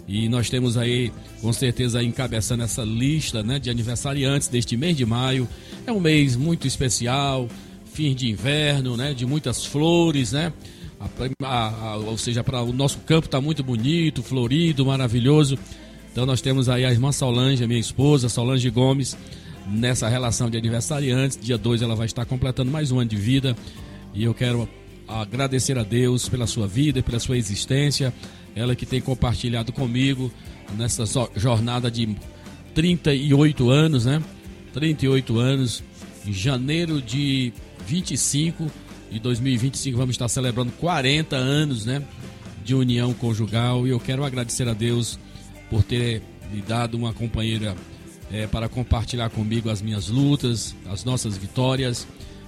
E 0.10 0.28
nós 0.28 0.50
temos 0.50 0.76
aí, 0.76 1.12
com 1.40 1.54
certeza, 1.54 2.02
encabeçando 2.02 2.64
essa 2.64 2.84
lista 2.84 3.44
né, 3.44 3.60
de 3.60 3.70
aniversariantes 3.70 4.48
deste 4.48 4.76
mês 4.76 4.98
de 4.98 5.06
maio. 5.06 5.48
É 5.86 5.92
um 5.92 6.00
mês 6.00 6.36
muito 6.36 6.66
especial, 6.66 7.48
fim 7.94 8.16
de 8.16 8.28
inverno, 8.28 8.98
né? 8.98 9.14
De 9.14 9.24
muitas 9.24 9.64
flores, 9.64 10.32
né? 10.32 10.52
A, 11.00 11.46
a, 11.46 11.68
a, 11.92 11.98
ou 11.98 12.18
seja, 12.18 12.44
para 12.44 12.60
o 12.64 12.74
nosso 12.74 12.98
campo 13.02 13.28
está 13.28 13.40
muito 13.40 13.64
bonito, 13.64 14.24
florido, 14.24 14.84
maravilhoso. 14.84 15.60
Então 16.12 16.26
nós 16.26 16.42
temos 16.42 16.70
aí 16.70 16.86
a 16.86 16.92
irmã 16.92 17.12
Solange, 17.12 17.64
a 17.64 17.68
minha 17.68 17.80
esposa, 17.80 18.30
Solange 18.30 18.68
Gomes, 18.72 19.16
nessa 19.68 20.10
relação 20.10 20.50
de 20.50 20.58
aniversariantes. 20.58 21.38
Dia 21.40 21.56
2 21.56 21.84
ela 21.84 21.96
vai 21.96 22.08
estar 22.08 22.26
completando 22.26 22.72
mais 22.72 22.92
um 22.92 23.00
ano 23.00 23.12
de 23.12 23.16
vida. 23.16 23.56
E 24.16 24.24
eu 24.24 24.34
quero 24.34 24.68
agradecer 25.08 25.78
a 25.78 25.84
Deus 25.84 26.28
pela 26.28 26.48
sua 26.48 26.66
vida, 26.66 27.04
pela 27.04 27.20
sua 27.20 27.38
existência. 27.38 28.12
Ela 28.56 28.76
que 28.76 28.86
tem 28.86 29.02
compartilhado 29.02 29.72
comigo 29.72 30.32
nessa 30.78 31.04
jornada 31.36 31.90
de 31.90 32.16
38 32.74 33.70
anos, 33.70 34.06
né? 34.06 34.22
38 34.74 35.38
anos. 35.38 35.84
Em 36.26 36.34
janeiro 36.34 37.02
de 37.02 37.54
25 37.88 38.70
de 39.10 39.20
2025 39.20 39.98
vamos 39.98 40.14
estar 40.14 40.28
celebrando 40.28 40.72
40 40.74 41.36
anos, 41.36 41.86
né, 41.86 42.04
de 42.64 42.76
união 42.76 43.14
conjugal 43.14 43.88
e 43.88 43.90
eu 43.90 44.00
quero 44.00 44.24
agradecer 44.24 44.68
a 44.68 44.74
Deus 44.74 45.18
por 45.70 45.84
ter 45.84 46.22
me 46.52 46.62
dado 46.62 46.96
uma 46.96 47.14
companheira 47.14 47.76
é, 48.32 48.46
para 48.46 48.70
compartilhar 48.70 49.30
comigo 49.30 49.70
as 49.70 49.82
minhas 49.82 50.08
lutas, 50.08 50.76
as 50.92 51.04
nossas 51.04 51.38
vitórias. 51.38 52.08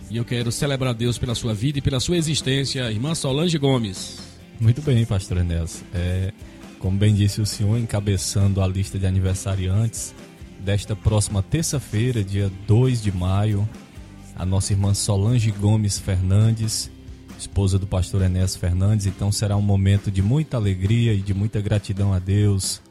E 0.10 0.18
eu 0.18 0.26
quero 0.26 0.52
celebrar 0.52 0.92
a 0.92 0.94
Deus 0.94 1.18
pela 1.18 1.34
sua 1.34 1.54
vida 1.54 1.80
e 1.80 1.82
pela 1.82 2.00
sua 2.00 2.18
existência, 2.18 2.92
irmã 2.92 3.16
Solange 3.16 3.58
Gomes. 3.58 4.31
Muito 4.62 4.80
bem, 4.84 5.04
pastor 5.08 5.38
Enéas. 5.38 5.84
É, 5.92 6.32
como 6.78 6.96
bem 6.96 7.16
disse 7.16 7.42
o 7.42 7.46
senhor, 7.48 7.80
encabeçando 7.80 8.62
a 8.62 8.68
lista 8.68 9.00
de 9.00 9.08
aniversariantes 9.08 10.14
desta 10.60 10.96
próxima 10.96 11.42
terça-feira, 11.42 12.24
dia 12.24 12.52
2 12.68 13.02
de 13.02 13.12
maio, 13.12 13.68
a 14.36 14.46
nossa 14.46 14.72
irmã 14.72 14.94
Solange 14.94 15.50
Gomes 15.50 15.98
Fernandes, 15.98 16.92
esposa 17.40 17.80
do 17.80 17.88
pastor 17.88 18.22
Enéas 18.22 18.56
Fernandes. 18.56 19.08
Então 19.08 19.32
será 19.32 19.58
um 19.58 19.64
momento 19.64 20.12
de 20.12 20.22
muita 20.22 20.58
alegria 20.58 21.12
e 21.12 21.22
de 21.22 21.34
muita 21.34 21.60
gratidão 21.60 22.14
a 22.14 22.20
Deus 22.20 22.84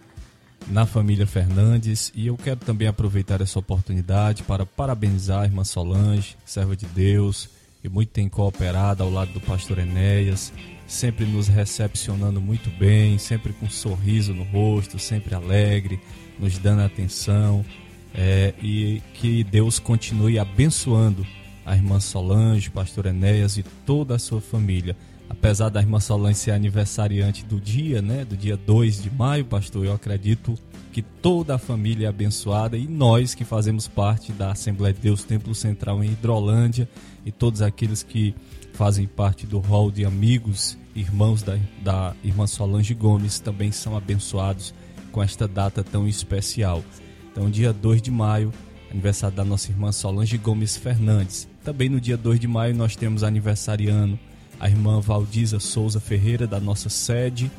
na 0.67 0.87
família 0.87 1.25
Fernandes. 1.25 2.11
E 2.17 2.27
eu 2.27 2.37
quero 2.37 2.59
também 2.59 2.89
aproveitar 2.89 3.41
essa 3.41 3.61
oportunidade 3.61 4.43
para 4.43 4.67
parabenizar 4.67 5.43
a 5.43 5.45
irmã 5.45 5.63
Solange, 5.63 6.37
serva 6.45 6.75
de 6.75 6.87
Deus, 6.87 7.49
que 7.81 7.89
muito 7.89 8.09
tem 8.09 8.29
cooperado 8.29 9.05
ao 9.05 9.11
lado 9.11 9.33
do 9.33 9.41
pastor 9.41 9.79
Enéas, 9.79 10.53
sempre 10.91 11.25
nos 11.25 11.47
recepcionando 11.47 12.41
muito 12.41 12.69
bem, 12.71 13.17
sempre 13.17 13.53
com 13.53 13.67
um 13.67 13.71
sorriso 13.71 14.35
no 14.35 14.43
rosto, 14.43 14.99
sempre 14.99 15.37
alegre, 15.37 16.01
nos 16.37 16.59
dando 16.59 16.83
atenção. 16.83 17.65
É, 18.13 18.53
e 18.61 19.01
que 19.15 19.45
Deus 19.45 19.79
continue 19.79 20.37
abençoando 20.37 21.25
a 21.65 21.77
irmã 21.77 22.01
Solange, 22.01 22.69
pastor 22.69 23.07
Enéas 23.07 23.57
e 23.57 23.63
toda 23.87 24.17
a 24.17 24.19
sua 24.19 24.41
família. 24.41 24.97
Apesar 25.29 25.69
da 25.69 25.81
irmã 25.81 26.01
Solange 26.01 26.41
ser 26.41 26.51
aniversariante 26.51 27.45
do 27.45 27.61
dia, 27.61 28.03
né, 28.03 28.25
do 28.25 28.37
dia 28.37 28.57
2 28.57 29.01
de 29.01 29.11
maio, 29.13 29.45
pastor, 29.45 29.87
eu 29.87 29.93
acredito 29.93 30.59
que 30.93 31.03
toda 31.03 31.55
a 31.55 31.59
família 31.59 32.07
é 32.07 32.09
abençoada 32.09 32.77
e 32.77 32.89
nós 32.89 33.33
que 33.33 33.45
fazemos 33.45 33.87
parte 33.87 34.33
da 34.33 34.51
Assembleia 34.51 34.93
de 34.93 35.01
Deus 35.01 35.23
Templo 35.23 35.55
Central 35.55 36.03
em 36.03 36.09
Hidrolândia 36.09 36.89
e 37.25 37.31
todos 37.31 37.63
aqueles 37.63 38.03
que 38.03 38.35
fazem 38.73 39.07
parte 39.07 39.47
do 39.47 39.59
hall 39.59 39.91
de 39.91 40.05
amigos, 40.05 40.77
irmãos 41.01 41.43
da, 41.43 41.59
da 41.83 42.15
irmã 42.23 42.47
Solange 42.47 42.95
Gomes 42.95 43.41
também 43.41 43.73
são 43.73 43.97
abençoados 43.97 44.75
com 45.11 45.23
esta 45.23 45.49
data 45.49 45.83
tão 45.83 46.07
especial. 46.07 46.85
Então, 47.33 47.51
dia 47.51 47.73
2 47.73 48.03
de 48.03 48.11
maio, 48.11 48.53
aniversário 48.91 49.37
da 49.37 49.45
nossa 49.45 49.71
irmã 49.71 49.93
Solange 49.93 50.37
Gomes 50.37 50.77
Fernandes. 50.77 51.49
Também 51.65 51.89
no 51.89 52.01
dia 52.01 52.17
2 52.17 52.39
de 52.39 52.47
maio 52.47 52.75
nós 52.75 52.97
temos 52.97 53.23
aniversariando 53.23 54.19
a 54.59 54.69
irmã 54.69 55.01
Valdiza 55.01 55.59
Souza 55.59 56.01
Ferreira 56.01 56.47
da 56.47 56.61
nossa 56.61 56.89
sede, 56.89 57.51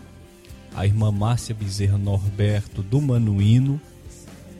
a 0.75 0.86
irmã 0.86 1.12
Márcia 1.12 1.56
Bezerra 1.56 1.97
Norberto 1.97 2.84
do 2.84 3.01
Manuíno, 3.01 3.82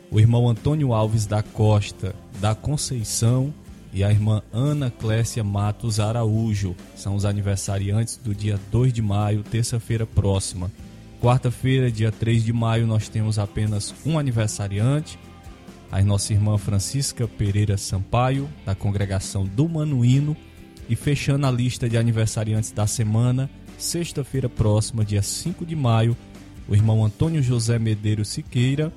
o 0.10 0.20
irmão 0.20 0.50
Antônio 0.50 0.94
Alves 0.94 1.26
da 1.26 1.44
Costa 1.44 2.15
da 2.39 2.56
Conceição 2.56 3.54
e 3.93 4.04
a 4.04 4.10
irmã 4.10 4.41
Ana 4.54 4.89
Clécia 4.89 5.43
Matos 5.43 5.99
Araújo. 5.99 6.75
São 6.95 7.15
os 7.15 7.25
aniversariantes 7.25 8.17
do 8.17 8.34
dia 8.34 8.60
2 8.71 8.93
de 8.93 9.01
maio, 9.01 9.43
terça-feira 9.43 10.06
próxima. 10.06 10.71
Quarta-feira, 11.21 11.91
dia 11.91 12.12
3 12.12 12.43
de 12.43 12.54
maio, 12.54 12.88
nós 12.88 13.08
temos 13.08 13.38
apenas 13.38 13.93
um 14.06 14.17
aniversariante, 14.17 15.19
a 15.91 16.01
nossa 16.01 16.34
irmã 16.34 16.58
Francisca 16.58 17.27
Pereira 17.27 17.77
Sampaio, 17.77 18.49
da 18.65 18.73
congregação 18.73 19.45
do 19.45 19.67
Manuíno, 19.67 20.36
e 20.89 20.95
fechando 20.95 21.45
a 21.45 21.51
lista 21.51 21.88
de 21.88 21.97
aniversariantes 21.97 22.71
da 22.71 22.88
semana, 22.88 23.49
sexta-feira 23.77 24.49
próxima, 24.49 25.06
dia 25.06 25.21
5 25.21 25.65
de 25.65 25.75
maio, 25.75 26.17
o 26.67 26.73
irmão 26.73 27.04
Antônio 27.04 27.43
José 27.43 27.77
Medeiros 27.77 28.30
Siqueira, 28.30 28.91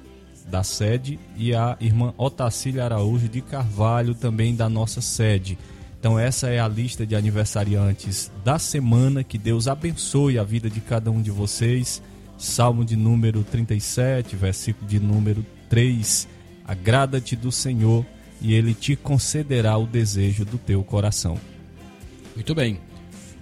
da 0.45 0.63
sede, 0.63 1.19
e 1.37 1.55
a 1.55 1.77
irmã 1.81 2.13
Otacília 2.17 2.85
Araújo 2.85 3.29
de 3.29 3.41
Carvalho, 3.41 4.15
também 4.15 4.55
da 4.55 4.69
nossa 4.69 5.01
sede. 5.01 5.59
Então, 5.99 6.19
essa 6.19 6.49
é 6.49 6.61
a 6.61 6.69
lista 6.69 7.07
de 7.07 7.17
aniversariantes 7.17 8.31
da 8.45 8.59
semana. 8.59 9.25
Que 9.25 9.39
Deus 9.39 9.67
abençoe 9.67 10.39
a 10.39 10.45
vida 10.45 10.69
de 10.69 10.81
cada 10.81 11.11
um 11.11 11.23
de 11.23 11.31
vocês. 11.31 12.03
Salmo 12.37 12.85
de 12.85 12.95
número 12.95 13.43
37, 13.43 14.37
versículo 14.37 14.87
de 14.87 15.01
número 15.01 15.45
3 15.71 16.29
Agrada-te 16.67 17.37
do 17.37 17.53
Senhor 17.53 18.05
e 18.41 18.55
ele 18.55 18.75
te 18.75 18.97
concederá 18.97 19.77
o 19.77 19.87
desejo 19.87 20.45
do 20.45 20.59
teu 20.59 20.83
coração. 20.83 21.39
Muito 22.35 22.55
bem. 22.55 22.81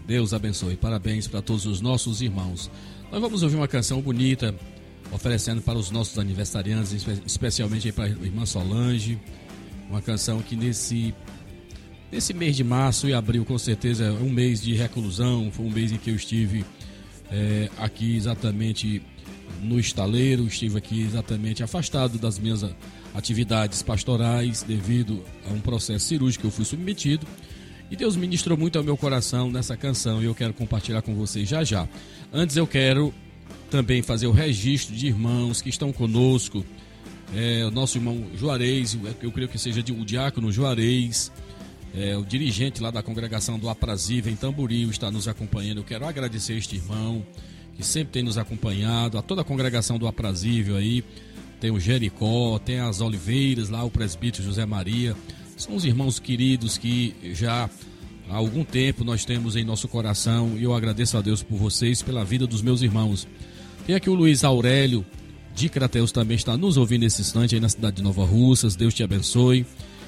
Deus 0.07 0.35
abençoe. 0.35 0.77
Parabéns 0.77 1.29
para 1.29 1.41
todos 1.41 1.65
os 1.65 1.81
nossos 1.81 2.21
irmãos. 2.21 2.71
Nós 3.11 3.21
vamos 3.21 3.43
ouvir 3.43 3.57
uma 3.57 3.69
canção 3.69 4.01
bonita, 4.01 4.55
oferecendo 5.13 5.61
para 5.61 5.79
os 5.79 5.91
nossos 5.91 6.19
aniversariantes, 6.19 7.07
especialmente 7.27 7.93
para 7.93 8.05
a 8.05 8.09
irmã 8.09 8.47
Solange. 8.47 9.19
Uma 9.89 10.01
canção 10.01 10.41
que 10.41 10.57
nesse, 10.57 11.15
nesse 12.11 12.33
mês 12.33 12.57
de 12.57 12.65
março 12.65 13.07
e 13.09 13.15
abril, 13.15 13.45
com 13.45 13.59
certeza, 13.59 14.07
é 14.07 14.11
um 14.11 14.31
mês 14.31 14.63
de 14.63 14.75
reclusão. 14.75 15.51
Foi 15.53 15.67
um 15.67 15.71
mês 15.71 15.93
em 15.93 15.99
que 15.99 16.11
eu 16.11 16.17
estive 16.17 16.65
é, 17.31 17.69
aqui 17.79 18.17
exatamente 18.17 19.03
no 19.63 19.79
estaleiro, 19.79 20.47
estive 20.47 20.79
aqui 20.79 21.03
exatamente 21.03 21.63
afastado 21.63 22.19
das 22.19 22.39
minhas 22.39 22.65
atividades 23.15 23.83
pastorais 23.83 24.63
devido 24.63 25.23
a 25.49 25.53
um 25.53 25.61
processo 25.61 26.07
cirúrgico 26.07 26.43
que 26.43 26.49
eu 26.49 26.51
fui 26.51 26.65
submetido. 26.65 27.27
E 27.91 27.97
Deus 27.97 28.17
ministrou 28.17 28.57
muito 28.57 28.79
ao 28.79 28.85
meu 28.85 28.97
coração 28.97 29.51
nessa 29.51 29.77
canção 29.77 30.23
e 30.23 30.25
eu 30.25 30.35
quero 30.35 30.55
compartilhar 30.55 31.03
com 31.03 31.15
vocês 31.15 31.47
já 31.47 31.63
já. 31.63 31.87
Antes 32.33 32.57
eu 32.57 32.67
quero 32.67 33.13
também 33.73 34.03
fazer 34.03 34.27
o 34.27 34.33
registro 34.33 34.95
de 34.95 35.07
irmãos 35.07 35.63
que 35.63 35.71
estão 35.71 35.91
conosco. 35.95 36.63
É, 37.35 37.65
o 37.65 37.71
nosso 37.71 37.97
irmão 37.97 38.27
Juarez, 38.37 38.99
eu 39.23 39.33
creio 39.33 39.49
que 39.49 39.59
seja 39.59 39.83
um 39.93 40.05
diácono 40.05 40.53
Juarez, 40.53 41.33
é, 41.95 42.15
o 42.19 42.23
dirigente 42.23 42.83
lá 42.83 42.91
da 42.91 43.03
congregação 43.03 43.59
do 43.59 43.71
Aprazível 43.71 44.31
em 44.31 44.37
Tamboril 44.37 44.91
está 44.91 45.11
nos 45.11 45.27
acompanhando. 45.27 45.79
Eu 45.79 45.85
quero 45.85 46.07
agradecer 46.07 46.53
este 46.53 46.77
irmão 46.77 47.25
que 47.75 47.83
sempre 47.83 48.13
tem 48.13 48.23
nos 48.23 48.37
acompanhado, 48.37 49.17
a 49.17 49.23
toda 49.23 49.41
a 49.41 49.45
congregação 49.45 49.99
do 49.99 50.07
Aprazível 50.07 50.77
aí. 50.77 51.03
Tem 51.59 51.71
o 51.71 51.81
Jericó, 51.81 52.59
tem 52.59 52.79
as 52.79 53.01
Oliveiras 53.01 53.71
lá, 53.71 53.83
o 53.83 53.91
presbítero 53.91 54.45
José 54.45 54.67
Maria. 54.67 55.17
São 55.57 55.75
os 55.75 55.87
irmãos 55.87 56.19
queridos 56.19 56.77
que 56.77 57.15
já 57.33 57.71
há 58.29 58.37
algum 58.37 58.65
tempo 58.65 59.03
nós 59.03 59.25
temos 59.25 59.57
em 59.57 59.65
nosso 59.65 59.89
coração 59.89 60.59
e 60.59 60.63
eu 60.63 60.75
agradeço 60.75 61.17
a 61.17 61.23
Deus 61.23 61.43
por 61.43 61.57
vocês, 61.57 62.03
pela 62.03 62.23
vida 62.23 62.47
dos 62.47 62.61
meus 62.61 62.83
irmãos. 62.83 63.27
Tem 63.87 63.97
aqui 63.97 64.09
o 64.09 64.15
Luiz 64.15 64.45
Aurélio 64.45 65.05
de 65.55 65.69
Crateus 65.69 66.13
também 66.13 66.37
está 66.37 66.57
nos 66.57 66.77
ouvindo 66.77 67.03
nesse 67.03 67.21
instante 67.21 67.55
aí 67.55 67.61
na 67.61 67.69
cidade 67.69 67.97
de 67.97 68.03
Nova 68.03 68.25
Russas. 68.25 68.77
Deus 68.77 68.95
te 68.95 69.03
abençoe. 69.03 69.67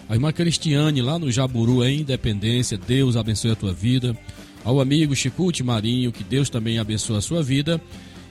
A 0.09 0.15
irmã 0.15 0.33
Cristiane 0.33 1.03
lá 1.03 1.19
no 1.19 1.31
Jaburu 1.31 1.85
em 1.85 2.01
Independência. 2.01 2.79
Deus 2.79 3.17
abençoe 3.17 3.51
a 3.51 3.57
tua 3.57 3.73
vida. 3.73 4.17
Ao 4.65 4.81
amigo 4.81 5.15
Chicute 5.15 5.63
Marinho, 5.63 6.13
que 6.13 6.25
Deus 6.25 6.49
também 6.49 6.79
abençoe 6.79 7.17
a 7.17 7.21
sua 7.21 7.43
vida. 7.43 7.81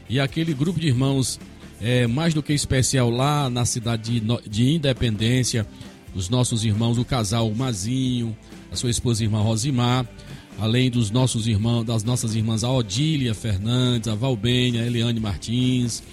E 0.09 0.19
aquele 0.19 0.53
grupo 0.53 0.79
de 0.79 0.87
irmãos 0.87 1.39
é, 1.81 2.07
mais 2.07 2.33
do 2.33 2.41
que 2.41 2.53
especial 2.53 3.09
lá 3.09 3.49
na 3.49 3.65
cidade 3.65 4.19
de, 4.19 4.49
de 4.49 4.71
Independência, 4.71 5.67
os 6.15 6.29
nossos 6.29 6.63
irmãos, 6.63 6.97
o 6.97 7.05
casal 7.05 7.51
Mazinho, 7.51 8.35
a 8.71 8.75
sua 8.75 8.89
esposa 8.89 9.23
irmã 9.23 9.41
Rosimar, 9.41 10.07
além 10.59 10.89
dos 10.89 11.11
nossos 11.11 11.47
irmãos, 11.47 11.83
das 11.83 12.03
nossas 12.03 12.35
irmãs 12.35 12.63
a 12.63 12.71
Odília 12.71 13.33
Fernandes, 13.33 14.07
a 14.07 14.15
Valbênia, 14.15 14.81
a 14.81 14.85
Eliane 14.85 15.19
Martins, 15.19 16.03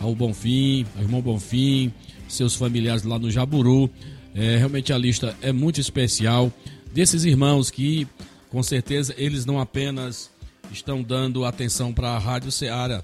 ao 0.00 0.14
Bonfim, 0.14 0.86
ao 0.96 1.02
irmão 1.02 1.20
Bonfim, 1.20 1.92
seus 2.28 2.54
familiares 2.54 3.02
lá 3.02 3.18
no 3.18 3.30
Jaburu. 3.30 3.90
É, 4.34 4.56
realmente 4.56 4.92
a 4.92 4.98
lista 4.98 5.36
é 5.42 5.52
muito 5.52 5.80
especial 5.80 6.52
desses 6.92 7.24
irmãos 7.24 7.70
que, 7.70 8.06
com 8.50 8.62
certeza, 8.62 9.14
eles 9.16 9.44
não 9.44 9.58
apenas 9.58 10.30
estão 10.72 11.02
dando 11.02 11.44
atenção 11.44 11.92
para 11.92 12.10
a 12.10 12.18
Rádio 12.18 12.52
Ceará, 12.52 13.02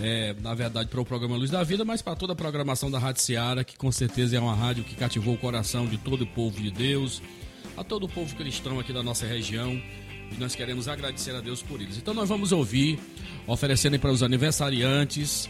é, 0.00 0.34
na 0.40 0.54
verdade, 0.54 0.88
para 0.88 1.00
o 1.00 1.04
programa 1.04 1.36
Luz 1.36 1.50
da 1.50 1.62
Vida, 1.62 1.84
mas 1.84 2.00
para 2.00 2.16
toda 2.16 2.32
a 2.32 2.36
programação 2.36 2.90
da 2.90 2.98
Rádio 2.98 3.22
Ceará, 3.22 3.64
que 3.64 3.76
com 3.76 3.90
certeza 3.90 4.36
é 4.36 4.40
uma 4.40 4.54
rádio 4.54 4.84
que 4.84 4.94
cativou 4.94 5.34
o 5.34 5.38
coração 5.38 5.86
de 5.86 5.98
todo 5.98 6.22
o 6.22 6.26
povo 6.26 6.60
de 6.60 6.70
Deus, 6.70 7.20
a 7.76 7.84
todo 7.84 8.04
o 8.04 8.08
povo 8.08 8.34
cristão 8.36 8.78
aqui 8.78 8.92
da 8.92 9.02
nossa 9.02 9.26
região. 9.26 9.80
E 10.30 10.38
nós 10.38 10.54
queremos 10.54 10.88
agradecer 10.88 11.34
a 11.34 11.40
Deus 11.40 11.62
por 11.62 11.80
eles. 11.80 11.96
Então 11.96 12.14
nós 12.14 12.28
vamos 12.28 12.52
ouvir, 12.52 12.98
oferecendo 13.46 13.98
para 13.98 14.10
os 14.10 14.22
aniversariantes, 14.22 15.48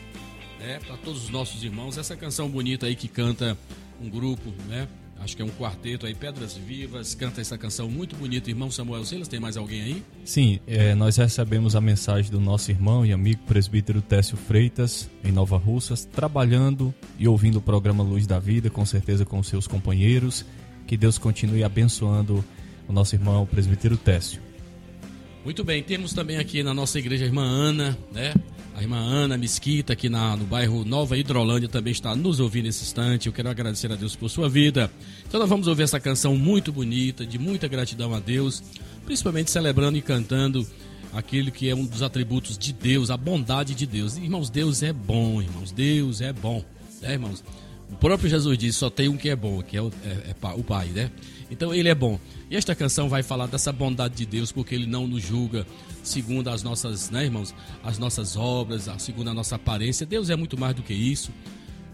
né, 0.58 0.78
para 0.86 0.96
todos 0.98 1.24
os 1.24 1.30
nossos 1.30 1.62
irmãos, 1.62 1.98
essa 1.98 2.16
canção 2.16 2.48
bonita 2.48 2.86
aí 2.86 2.94
que 2.94 3.08
canta 3.08 3.56
um 4.00 4.08
grupo, 4.08 4.52
né? 4.68 4.88
Acho 5.20 5.36
que 5.36 5.42
é 5.42 5.44
um 5.44 5.50
quarteto 5.50 6.06
aí, 6.06 6.14
Pedras 6.14 6.56
Vivas, 6.56 7.14
canta 7.14 7.42
essa 7.42 7.58
canção 7.58 7.90
muito 7.90 8.16
bonita. 8.16 8.48
Irmão 8.48 8.70
Samuel 8.70 9.04
Silas, 9.04 9.28
tem 9.28 9.38
mais 9.38 9.54
alguém 9.54 9.82
aí? 9.82 10.02
Sim, 10.24 10.58
é, 10.66 10.94
nós 10.94 11.18
recebemos 11.18 11.76
a 11.76 11.80
mensagem 11.80 12.30
do 12.30 12.40
nosso 12.40 12.70
irmão 12.70 13.04
e 13.04 13.12
amigo 13.12 13.42
presbítero 13.46 14.00
Técio 14.00 14.34
Freitas, 14.34 15.10
em 15.22 15.30
Nova 15.30 15.58
Russas, 15.58 16.06
trabalhando 16.06 16.94
e 17.18 17.28
ouvindo 17.28 17.56
o 17.56 17.60
programa 17.60 18.02
Luz 18.02 18.26
da 18.26 18.38
Vida, 18.38 18.70
com 18.70 18.86
certeza 18.86 19.26
com 19.26 19.42
seus 19.42 19.66
companheiros. 19.66 20.46
Que 20.86 20.96
Deus 20.96 21.18
continue 21.18 21.62
abençoando 21.62 22.42
o 22.88 22.92
nosso 22.92 23.14
irmão 23.14 23.44
presbítero 23.44 23.98
Técio. 23.98 24.40
Muito 25.42 25.64
bem, 25.64 25.82
temos 25.82 26.12
também 26.12 26.36
aqui 26.36 26.62
na 26.62 26.74
nossa 26.74 26.98
igreja 26.98 27.24
a 27.24 27.26
irmã 27.26 27.42
Ana, 27.42 27.98
né? 28.12 28.34
A 28.76 28.82
irmã 28.82 28.98
Ana 28.98 29.38
Mesquita, 29.38 29.94
aqui 29.94 30.08
na, 30.10 30.36
no 30.36 30.44
bairro 30.44 30.84
Nova 30.84 31.16
Hidrolândia, 31.16 31.66
também 31.66 31.92
está 31.92 32.14
nos 32.14 32.40
ouvindo 32.40 32.66
nesse 32.66 32.82
instante. 32.82 33.26
Eu 33.26 33.32
quero 33.32 33.48
agradecer 33.48 33.90
a 33.90 33.96
Deus 33.96 34.14
por 34.14 34.28
sua 34.28 34.50
vida. 34.50 34.90
Então, 35.26 35.40
nós 35.40 35.48
vamos 35.48 35.66
ouvir 35.66 35.84
essa 35.84 35.98
canção 35.98 36.36
muito 36.36 36.70
bonita, 36.70 37.24
de 37.24 37.38
muita 37.38 37.66
gratidão 37.68 38.14
a 38.14 38.20
Deus, 38.20 38.62
principalmente 39.06 39.50
celebrando 39.50 39.96
e 39.96 40.02
cantando 40.02 40.66
aquilo 41.12 41.50
que 41.50 41.70
é 41.70 41.74
um 41.74 41.86
dos 41.86 42.02
atributos 42.02 42.58
de 42.58 42.74
Deus, 42.74 43.10
a 43.10 43.16
bondade 43.16 43.74
de 43.74 43.86
Deus. 43.86 44.18
Irmãos, 44.18 44.50
Deus 44.50 44.82
é 44.82 44.92
bom, 44.92 45.40
irmãos, 45.40 45.72
Deus 45.72 46.20
é 46.20 46.34
bom, 46.34 46.62
né, 47.00 47.12
irmãos? 47.12 47.42
O 47.90 47.96
próprio 47.96 48.28
Jesus 48.28 48.56
disse: 48.58 48.78
só 48.78 48.90
tem 48.90 49.08
um 49.08 49.16
que 49.16 49.30
é 49.30 49.36
bom, 49.36 49.62
que 49.62 49.76
é 49.76 49.82
o, 49.82 49.90
é, 50.04 50.30
é 50.30 50.48
o 50.54 50.62
Pai, 50.62 50.88
né? 50.88 51.10
Então 51.50 51.74
ele 51.74 51.88
é 51.88 51.94
bom. 51.94 52.18
E 52.48 52.56
esta 52.56 52.74
canção 52.74 53.08
vai 53.08 53.22
falar 53.22 53.46
dessa 53.46 53.72
bondade 53.72 54.14
de 54.14 54.24
Deus, 54.24 54.52
porque 54.52 54.74
ele 54.74 54.86
não 54.86 55.06
nos 55.06 55.22
julga 55.22 55.66
segundo 56.02 56.48
as 56.48 56.62
nossas, 56.62 57.10
né, 57.10 57.24
irmãos, 57.24 57.54
as 57.82 57.98
nossas 57.98 58.36
obras, 58.36 58.88
segundo 58.98 59.30
a 59.30 59.34
nossa 59.34 59.56
aparência. 59.56 60.06
Deus 60.06 60.30
é 60.30 60.36
muito 60.36 60.58
mais 60.58 60.74
do 60.74 60.82
que 60.82 60.94
isso. 60.94 61.30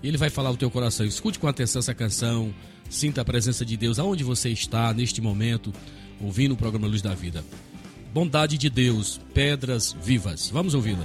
Ele 0.03 0.19
vai 0.19 0.31
falar 0.31 0.51
o 0.51 0.57
teu 0.57 0.71
coração. 0.71 1.07
Escute 1.07 1.39
com 1.39 1.49
atenção 1.49 1.81
essa 1.81 1.95
canção. 1.95 2.55
Sinta 2.89 3.23
a 3.23 3.25
presença 3.25 3.65
de 3.65 3.77
Deus 3.77 3.99
aonde 3.99 4.23
você 4.23 4.51
está 4.51 4.93
neste 4.93 5.21
momento, 5.21 5.73
ouvindo 6.21 6.53
o 6.53 6.57
programa 6.57 6.87
Luz 6.87 7.03
da 7.03 7.15
Vida. 7.15 7.45
Bondade 8.13 8.57
de 8.57 8.71
Deus, 8.71 9.21
pedras 9.35 9.97
vivas. 10.01 10.49
Vamos 10.51 10.75
ouvi-la. 10.75 11.05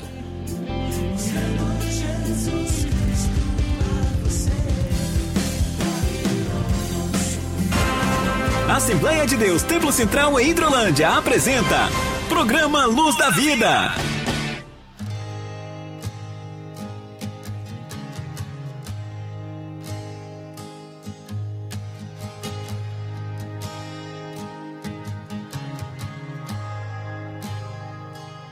Assembleia 8.71 9.27
de 9.27 9.35
Deus 9.35 9.63
Templo 9.63 9.91
Central 9.91 10.39
em 10.39 10.49
Hidrolândia 10.49 11.09
apresenta 11.09 11.89
Programa 12.29 12.85
Luz 12.85 13.17
da 13.17 13.29
Vida. 13.29 13.93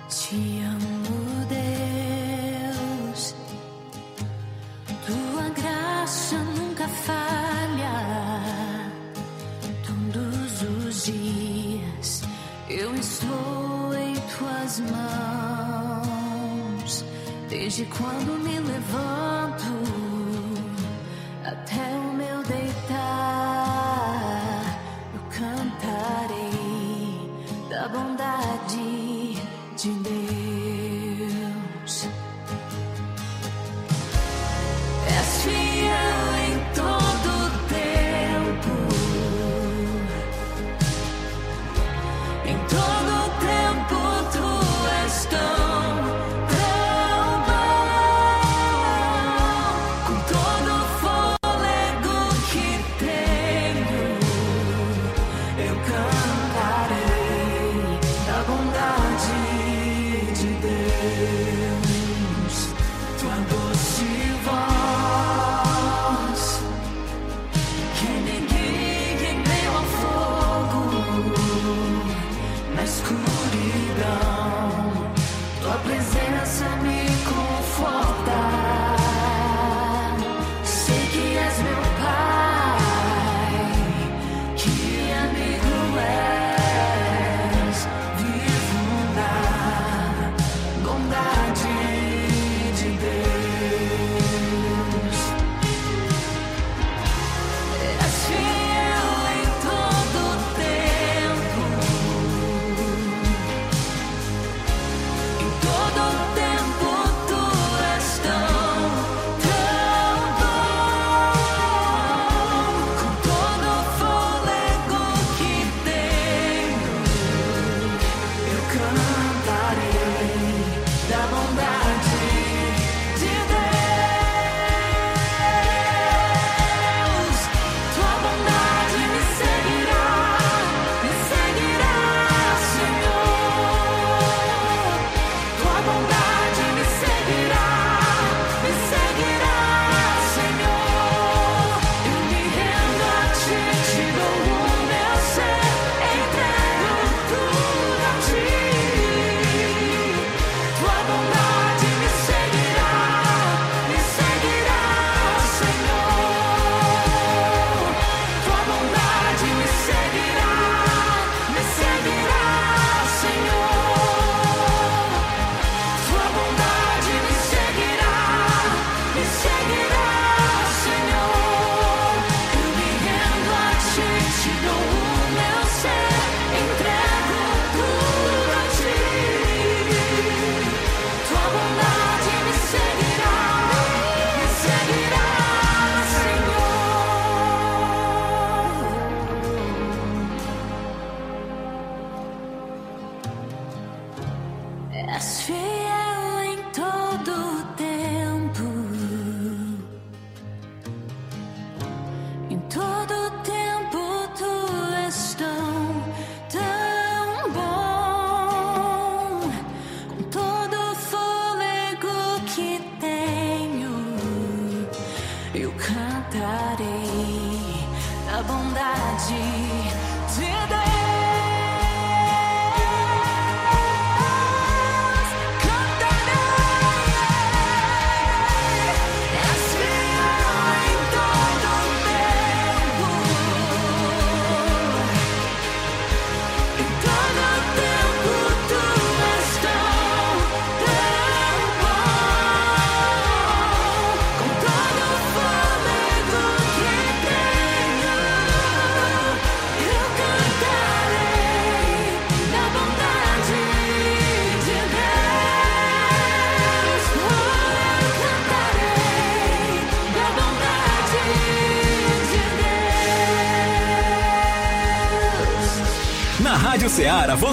Te 0.10 0.62
amo, 0.66 0.89
quando 17.86 18.34
me 18.44 18.60
levanto 18.60 19.29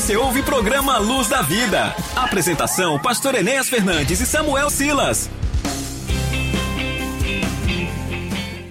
você 0.06 0.16
ouve 0.16 0.38
o 0.38 0.44
programa 0.44 0.98
Luz 0.98 1.26
da 1.26 1.42
Vida. 1.42 1.92
Apresentação: 2.14 2.96
Pastor 2.96 3.34
Enéas 3.34 3.68
Fernandes 3.68 4.20
e 4.20 4.26
Samuel 4.26 4.70
Silas. 4.70 5.28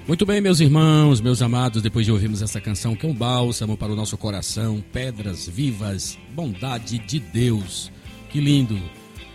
Muito 0.07 0.25
bem, 0.25 0.39
meus 0.39 0.61
irmãos, 0.61 1.19
meus 1.19 1.41
amados, 1.41 1.81
depois 1.81 2.05
de 2.05 2.11
ouvirmos 2.13 2.41
essa 2.41 2.61
canção 2.61 2.95
que 2.95 3.05
é 3.05 3.09
um 3.09 3.13
bálsamo 3.13 3.75
para 3.75 3.91
o 3.91 3.97
nosso 3.97 4.17
coração, 4.17 4.81
pedras 4.93 5.45
vivas, 5.45 6.17
bondade 6.33 6.99
de 6.99 7.19
Deus. 7.19 7.91
Que 8.29 8.39
lindo, 8.39 8.79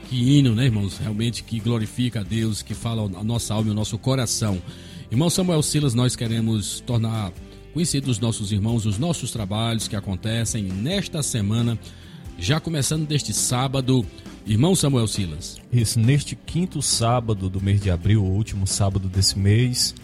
que 0.09 0.39
hino, 0.39 0.55
né, 0.55 0.65
irmãos? 0.65 0.97
Realmente 0.97 1.43
que 1.43 1.61
glorifica 1.61 2.21
a 2.21 2.23
Deus, 2.23 2.63
que 2.63 2.73
fala 2.73 3.03
a 3.15 3.23
nossa 3.23 3.53
alma 3.53 3.69
e 3.69 3.73
o 3.73 3.75
nosso 3.75 3.99
coração. 3.99 4.63
Irmão 5.11 5.29
Samuel 5.29 5.63
Silas, 5.63 5.93
nós 5.93 6.17
queremos 6.17 6.81
tornar 6.81 7.31
conhecidos 7.73 8.11
os 8.11 8.19
nossos 8.19 8.53
irmãos, 8.53 8.87
os 8.87 8.99
nossos 8.99 9.31
trabalhos 9.31 9.89
que 9.89 9.97
acontecem 9.97 10.65
nesta 10.65 11.23
semana, 11.23 11.79
já 12.39 12.59
começando 12.61 13.07
deste 13.07 13.33
sábado. 13.33 14.05
Irmão 14.47 14.75
Samuel 14.75 15.07
Silas. 15.07 15.61
Isso, 15.71 16.01
neste 16.01 16.35
quinto 16.35 16.81
sábado 16.81 17.51
do 17.51 17.61
mês 17.61 17.81
de 17.81 17.91
abril, 17.91 18.25
o 18.25 18.31
último 18.31 18.67
sábado 18.67 19.09
desse 19.09 19.39
mês, 19.39 19.95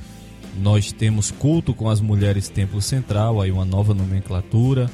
nós 0.60 0.92
temos 0.92 1.30
culto 1.30 1.74
com 1.74 1.88
as 1.88 2.00
mulheres 2.00 2.48
Templo 2.48 2.80
Central, 2.80 3.40
aí 3.40 3.50
uma 3.50 3.64
nova 3.64 3.94
nomenclatura 3.94 4.90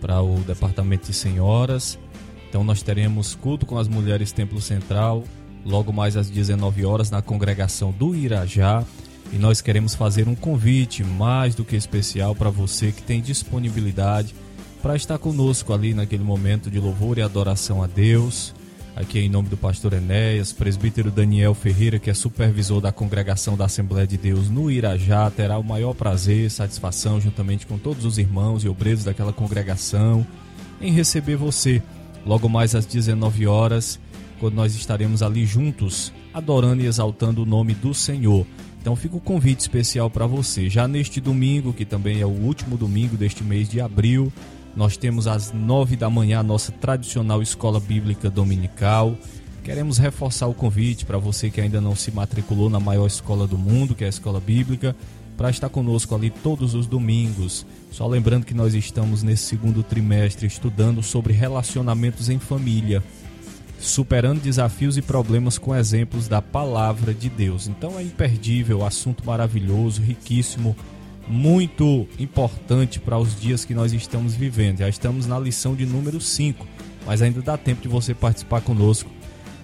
para 0.00 0.20
o 0.22 0.40
departamento 0.40 1.06
de 1.06 1.12
senhoras. 1.12 1.98
Então 2.48 2.64
nós 2.64 2.82
teremos 2.82 3.34
culto 3.34 3.66
com 3.66 3.78
as 3.78 3.88
mulheres 3.88 4.32
Templo 4.32 4.60
Central, 4.60 5.24
logo 5.64 5.92
mais 5.92 6.16
às 6.16 6.30
19 6.30 6.84
horas 6.84 7.10
na 7.10 7.20
congregação 7.20 7.92
do 7.92 8.14
Irajá. 8.14 8.84
E 9.32 9.38
nós 9.38 9.60
queremos 9.60 9.94
fazer 9.94 10.28
um 10.28 10.34
convite 10.34 11.02
mais 11.04 11.54
do 11.54 11.64
que 11.64 11.76
especial 11.76 12.34
para 12.34 12.50
você 12.50 12.92
que 12.92 13.02
tem 13.02 13.20
disponibilidade 13.20 14.34
para 14.82 14.96
estar 14.96 15.18
conosco 15.18 15.72
ali 15.72 15.94
naquele 15.94 16.22
momento 16.22 16.70
de 16.70 16.78
louvor 16.78 17.18
e 17.18 17.22
adoração 17.22 17.82
a 17.82 17.86
Deus. 17.86 18.54
Aqui 18.94 19.18
em 19.18 19.28
nome 19.28 19.48
do 19.50 19.56
pastor 19.56 19.92
Enéas, 19.92 20.54
presbítero 20.54 21.10
Daniel 21.10 21.52
Ferreira, 21.54 21.98
que 21.98 22.08
é 22.08 22.14
supervisor 22.14 22.80
da 22.80 22.90
congregação 22.90 23.56
da 23.56 23.66
Assembleia 23.66 24.06
de 24.06 24.16
Deus 24.16 24.48
no 24.48 24.70
Irajá, 24.70 25.30
terá 25.30 25.58
o 25.58 25.62
maior 25.62 25.92
prazer 25.92 26.46
e 26.46 26.50
satisfação, 26.50 27.20
juntamente 27.20 27.66
com 27.66 27.76
todos 27.76 28.06
os 28.06 28.16
irmãos 28.16 28.64
e 28.64 28.68
obreiros 28.68 29.04
daquela 29.04 29.34
congregação, 29.34 30.26
em 30.80 30.92
receber 30.92 31.36
você 31.36 31.82
logo 32.24 32.48
mais 32.48 32.74
às 32.74 32.86
19 32.86 33.46
horas, 33.46 34.00
quando 34.38 34.54
nós 34.54 34.74
estaremos 34.74 35.22
ali 35.22 35.44
juntos, 35.44 36.12
adorando 36.32 36.82
e 36.82 36.86
exaltando 36.86 37.42
o 37.42 37.46
nome 37.46 37.74
do 37.74 37.92
Senhor. 37.92 38.46
Então 38.80 38.94
fica 38.94 39.16
o 39.16 39.20
convite 39.20 39.60
especial 39.60 40.08
para 40.08 40.26
você. 40.26 40.70
Já 40.70 40.86
neste 40.86 41.20
domingo, 41.20 41.72
que 41.72 41.84
também 41.84 42.20
é 42.20 42.26
o 42.26 42.30
último 42.30 42.76
domingo 42.76 43.16
deste 43.16 43.42
mês 43.42 43.68
de 43.68 43.80
abril, 43.80 44.32
nós 44.76 44.96
temos 44.96 45.26
às 45.26 45.52
nove 45.52 45.96
da 45.96 46.10
manhã 46.10 46.40
a 46.40 46.42
nossa 46.42 46.70
tradicional 46.70 47.42
escola 47.42 47.80
bíblica 47.80 48.30
dominical. 48.30 49.16
Queremos 49.64 49.98
reforçar 49.98 50.46
o 50.46 50.54
convite 50.54 51.04
para 51.04 51.18
você 51.18 51.50
que 51.50 51.60
ainda 51.60 51.80
não 51.80 51.96
se 51.96 52.12
matriculou 52.12 52.70
na 52.70 52.78
maior 52.78 53.06
escola 53.06 53.46
do 53.46 53.58
mundo, 53.58 53.94
que 53.94 54.04
é 54.04 54.06
a 54.06 54.10
escola 54.10 54.38
bíblica, 54.38 54.94
para 55.36 55.50
estar 55.50 55.68
conosco 55.68 56.14
ali 56.14 56.30
todos 56.30 56.74
os 56.74 56.86
domingos. 56.86 57.66
Só 57.90 58.06
lembrando 58.06 58.46
que 58.46 58.54
nós 58.54 58.74
estamos 58.74 59.22
nesse 59.22 59.44
segundo 59.44 59.82
trimestre 59.82 60.46
estudando 60.46 61.02
sobre 61.02 61.32
relacionamentos 61.32 62.28
em 62.30 62.38
família, 62.38 63.02
superando 63.78 64.40
desafios 64.40 64.96
e 64.96 65.02
problemas 65.02 65.58
com 65.58 65.74
exemplos 65.74 66.28
da 66.28 66.40
palavra 66.40 67.12
de 67.12 67.28
Deus. 67.28 67.66
Então 67.68 67.98
é 67.98 68.02
imperdível, 68.02 68.84
assunto 68.84 69.24
maravilhoso, 69.24 70.02
riquíssimo 70.02 70.76
muito 71.28 72.06
importante 72.18 73.00
para 73.00 73.18
os 73.18 73.38
dias 73.38 73.64
que 73.64 73.74
nós 73.74 73.92
estamos 73.92 74.34
vivendo. 74.34 74.78
Já 74.78 74.88
estamos 74.88 75.26
na 75.26 75.38
lição 75.38 75.74
de 75.74 75.84
número 75.84 76.20
5, 76.20 76.66
mas 77.04 77.22
ainda 77.22 77.42
dá 77.42 77.56
tempo 77.56 77.82
de 77.82 77.88
você 77.88 78.14
participar 78.14 78.60
conosco 78.60 79.10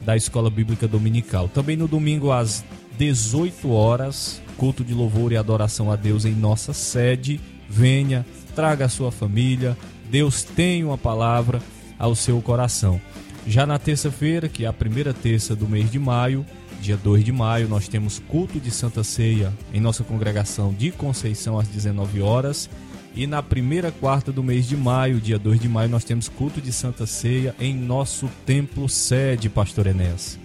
da 0.05 0.17
Escola 0.17 0.51
Bíblica 0.51 0.89
Dominical. 0.89 1.49
Também 1.49 1.77
no 1.77 1.87
domingo 1.87 2.33
às 2.33 2.65
18 2.99 3.71
horas, 3.71 4.43
culto 4.57 4.85
de 4.85 4.93
louvor 4.93 5.33
e 5.33 5.37
adoração 5.37 5.91
a 5.91 5.97
Deus 5.97 6.25
em 6.25 6.35
nossa 6.35 6.73
sede. 6.73 7.41
Venha, 7.69 8.27
traga 8.55 8.87
a 8.87 8.89
sua 8.89 9.13
família. 9.13 9.77
Deus 10.11 10.43
tem 10.43 10.85
uma 10.85 10.99
palavra 10.99 11.61
ao 11.99 12.15
seu 12.15 12.41
coração. 12.43 13.01
Já 13.47 13.67
na 13.67 13.79
terça-feira, 13.79 14.49
que 14.49 14.65
é 14.65 14.69
a 14.69 14.73
primeira 14.73 15.13
terça 15.13 15.55
do 15.57 15.69
mês 15.69 15.91
de 15.91 15.99
maio, 15.99 16.47
dia 16.81 16.97
2 16.97 17.25
de 17.25 17.33
maio, 17.33 17.69
nós 17.69 17.89
temos 17.89 18.19
culto 18.29 18.61
de 18.61 18.71
Santa 18.71 19.03
Ceia 19.03 19.53
em 19.75 19.81
nossa 19.81 20.05
congregação 20.05 20.73
de 20.73 20.91
Conceição 20.93 21.59
às 21.59 21.67
19 21.69 22.21
horas. 22.23 22.71
E 23.15 23.27
na 23.27 23.43
primeira 23.43 23.91
quarta 23.93 24.33
do 24.33 24.43
mês 24.43 24.67
de 24.67 24.77
maio, 24.77 25.21
dia 25.21 25.39
2 25.39 25.61
de 25.61 25.69
maio, 25.69 25.89
nós 25.91 26.05
temos 26.05 26.29
culto 26.29 26.61
de 26.61 26.73
Santa 26.73 27.05
Ceia 27.05 27.55
em 27.61 27.75
nosso 27.75 28.29
templo 28.47 28.89
sede, 28.89 29.49
Pastor 29.51 29.87
Enéas. 29.87 30.39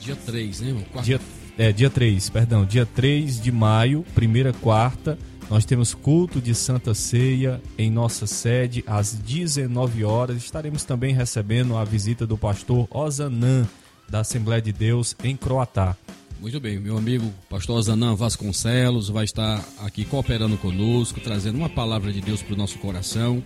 Dia 0.00 0.16
3, 0.16 0.60
né, 0.60 0.68
irmão? 0.68 0.82
Quarta- 0.90 1.02
Dia, 1.06 1.20
é, 1.58 1.70
dia 1.72 1.90
3, 1.90 2.30
perdão, 2.30 2.64
dia 2.64 2.86
3 2.86 3.40
de 3.40 3.52
maio, 3.52 4.04
primeira 4.14 4.52
quarta, 4.54 5.18
nós 5.50 5.64
temos 5.64 5.94
culto 5.94 6.40
de 6.40 6.54
Santa 6.54 6.92
Ceia 6.92 7.60
em 7.78 7.90
nossa 7.90 8.26
sede 8.26 8.84
às 8.86 9.14
19 9.14 10.04
horas. 10.04 10.36
Estaremos 10.36 10.84
também 10.84 11.14
recebendo 11.14 11.76
a 11.76 11.84
visita 11.84 12.26
do 12.26 12.36
pastor 12.36 12.86
Ozanã, 12.90 13.66
da 14.08 14.20
Assembleia 14.20 14.60
de 14.60 14.72
Deus 14.72 15.16
em 15.24 15.36
Croatá. 15.36 15.96
Muito 16.40 16.60
bem, 16.60 16.78
meu 16.78 16.96
amigo 16.96 17.32
pastor 17.50 17.82
Zanã 17.82 18.14
Vasconcelos 18.14 19.08
vai 19.08 19.24
estar 19.24 19.64
aqui 19.80 20.04
cooperando 20.04 20.56
conosco, 20.56 21.18
trazendo 21.18 21.58
uma 21.58 21.68
palavra 21.68 22.12
de 22.12 22.20
Deus 22.20 22.42
para 22.42 22.54
o 22.54 22.56
nosso 22.56 22.78
coração. 22.78 23.42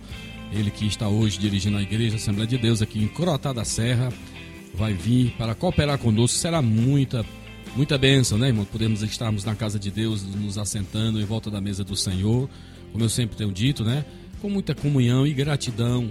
Ele 0.51 0.69
que 0.69 0.85
está 0.85 1.07
hoje 1.07 1.39
dirigindo 1.39 1.77
a 1.77 1.81
igreja 1.81 2.17
Assembleia 2.17 2.47
de 2.47 2.57
Deus 2.57 2.83
aqui 2.83 3.01
em 3.01 3.07
Croatá 3.07 3.51
da 3.51 3.65
Serra, 3.65 4.13
vai 4.75 4.93
vir 4.93 5.31
para 5.37 5.55
cooperar 5.55 5.97
conosco. 5.97 6.37
Será 6.37 6.61
muita, 6.61 7.25
muita 7.75 7.97
bênção, 7.97 8.37
né, 8.37 8.47
irmão? 8.47 8.65
Podemos 8.65 9.01
estarmos 9.01 9.43
na 9.43 9.55
casa 9.55 9.79
de 9.79 9.91
Deus, 9.91 10.23
nos 10.23 10.57
assentando 10.57 11.19
em 11.19 11.25
volta 11.25 11.49
da 11.49 11.59
mesa 11.59 11.83
do 11.83 11.95
Senhor, 11.95 12.49
como 12.91 13.03
eu 13.03 13.09
sempre 13.09 13.35
tenho 13.35 13.51
dito, 13.51 13.83
né? 13.83 14.05
Com 14.41 14.49
muita 14.49 14.75
comunhão 14.75 15.25
e 15.25 15.33
gratidão 15.33 16.09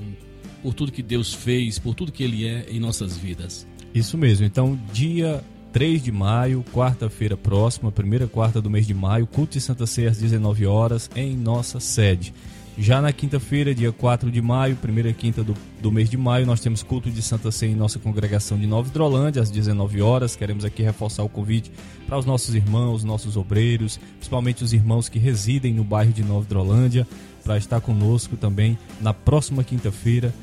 por 0.63 0.75
tudo 0.75 0.93
que 0.93 1.03
Deus 1.03 1.33
fez, 1.33 1.79
por 1.79 1.95
tudo 1.95 2.13
que 2.13 2.23
Ele 2.23 2.47
é 2.47 2.67
em 2.71 2.79
nossas 2.79 3.17
vidas. 3.17 3.67
Isso 3.95 4.17
mesmo. 4.17 4.47
Então, 4.47 4.79
dia 4.93 5.45
3 5.73 6.03
de 6.03 6.13
maio, 6.13 6.65
quarta-feira 6.73 7.37
próxima, 7.37 7.91
primeira 7.91 8.27
quarta 8.27 8.61
do 8.61 8.71
mês 8.71 8.87
de 8.87 8.95
maio, 8.95 9.27
culto 9.27 9.55
de 9.55 9.61
Santa 9.61 9.87
Ceia 9.87 10.11
às 10.11 10.19
19 10.19 10.67
horas 10.67 11.11
em 11.15 11.37
nossa 11.37 11.81
sede. 11.81 12.33
Já 12.77 13.03
na 13.03 13.13
quinta-feira, 13.13 13.75
dia 13.75 13.93
4 13.93 14.31
de 14.31 14.41
maio, 14.41 14.77
primeira 14.77 15.13
quinta 15.13 15.45
do, 15.45 15.55
do 15.81 15.93
mês 15.93 16.09
de 16.09 16.17
maio, 16.17 16.47
nós 16.47 16.59
temos 16.59 16.83
culto 16.83 17.11
de 17.11 17.21
Santa 17.21 17.53
Ceia 17.53 17.71
em 17.71 17.77
nossa 17.77 17.99
congregação 17.99 18.59
de 18.59 18.67
Nova 18.67 18.89
Hidrolândia, 18.89 19.43
às 19.43 19.51
19 19.51 20.01
horas. 20.01 20.35
Queremos 20.35 20.65
aqui 20.65 20.83
reforçar 20.83 21.23
o 21.23 21.29
convite 21.29 21.71
para 22.07 22.17
os 22.17 22.25
nossos 22.25 22.55
irmãos, 22.55 23.05
nossos 23.05 23.37
obreiros, 23.37 23.99
principalmente 24.17 24.65
os 24.65 24.73
irmãos 24.73 25.11
que 25.11 25.19
residem 25.19 25.75
no 25.75 25.85
bairro 25.85 26.15
de 26.15 26.25
Nova 26.25 26.47
Hidrolândia, 26.47 27.07
para 27.45 27.59
estar 27.59 27.81
conosco 27.81 28.39
também 28.39 28.79
na 29.03 29.13
próxima 29.13 29.63
quinta-feira, 29.63 30.35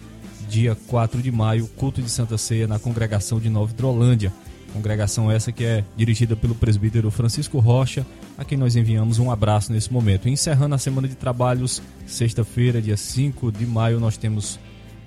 dia 0.48 0.78
4 0.88 1.24
de 1.24 1.32
maio, 1.32 1.68
culto 1.78 2.00
de 2.00 2.12
Santa 2.12 2.38
Ceia 2.38 2.68
na 2.68 2.78
congregação 2.78 3.40
de 3.40 3.50
Nova 3.50 3.72
Hidrolândia. 3.72 4.32
Congregação 4.74 5.32
essa 5.32 5.52
que 5.52 5.64
é 5.64 5.84
dirigida 5.96 6.36
pelo 6.36 6.56
presbítero 6.56 7.10
Francisco 7.10 7.60
Rocha, 7.60 8.06
a 8.38 8.46
quem 8.46 8.58
nós 8.58 8.76
enviamos 8.76 9.20
um 9.20 9.32
abraço 9.32 9.72
nesse 9.72 9.92
momento. 9.92 10.30
Encerrando 10.30 10.76
a 10.76 10.78
semana 10.78 11.08
de 11.08 11.16
trabalhos, 11.16 11.82
sexta-feira, 12.06 12.82
dia 12.82 12.98
5 12.98 13.52
de 13.52 13.66
maio, 13.66 14.00
nós 14.00 14.16
temos 14.16 14.60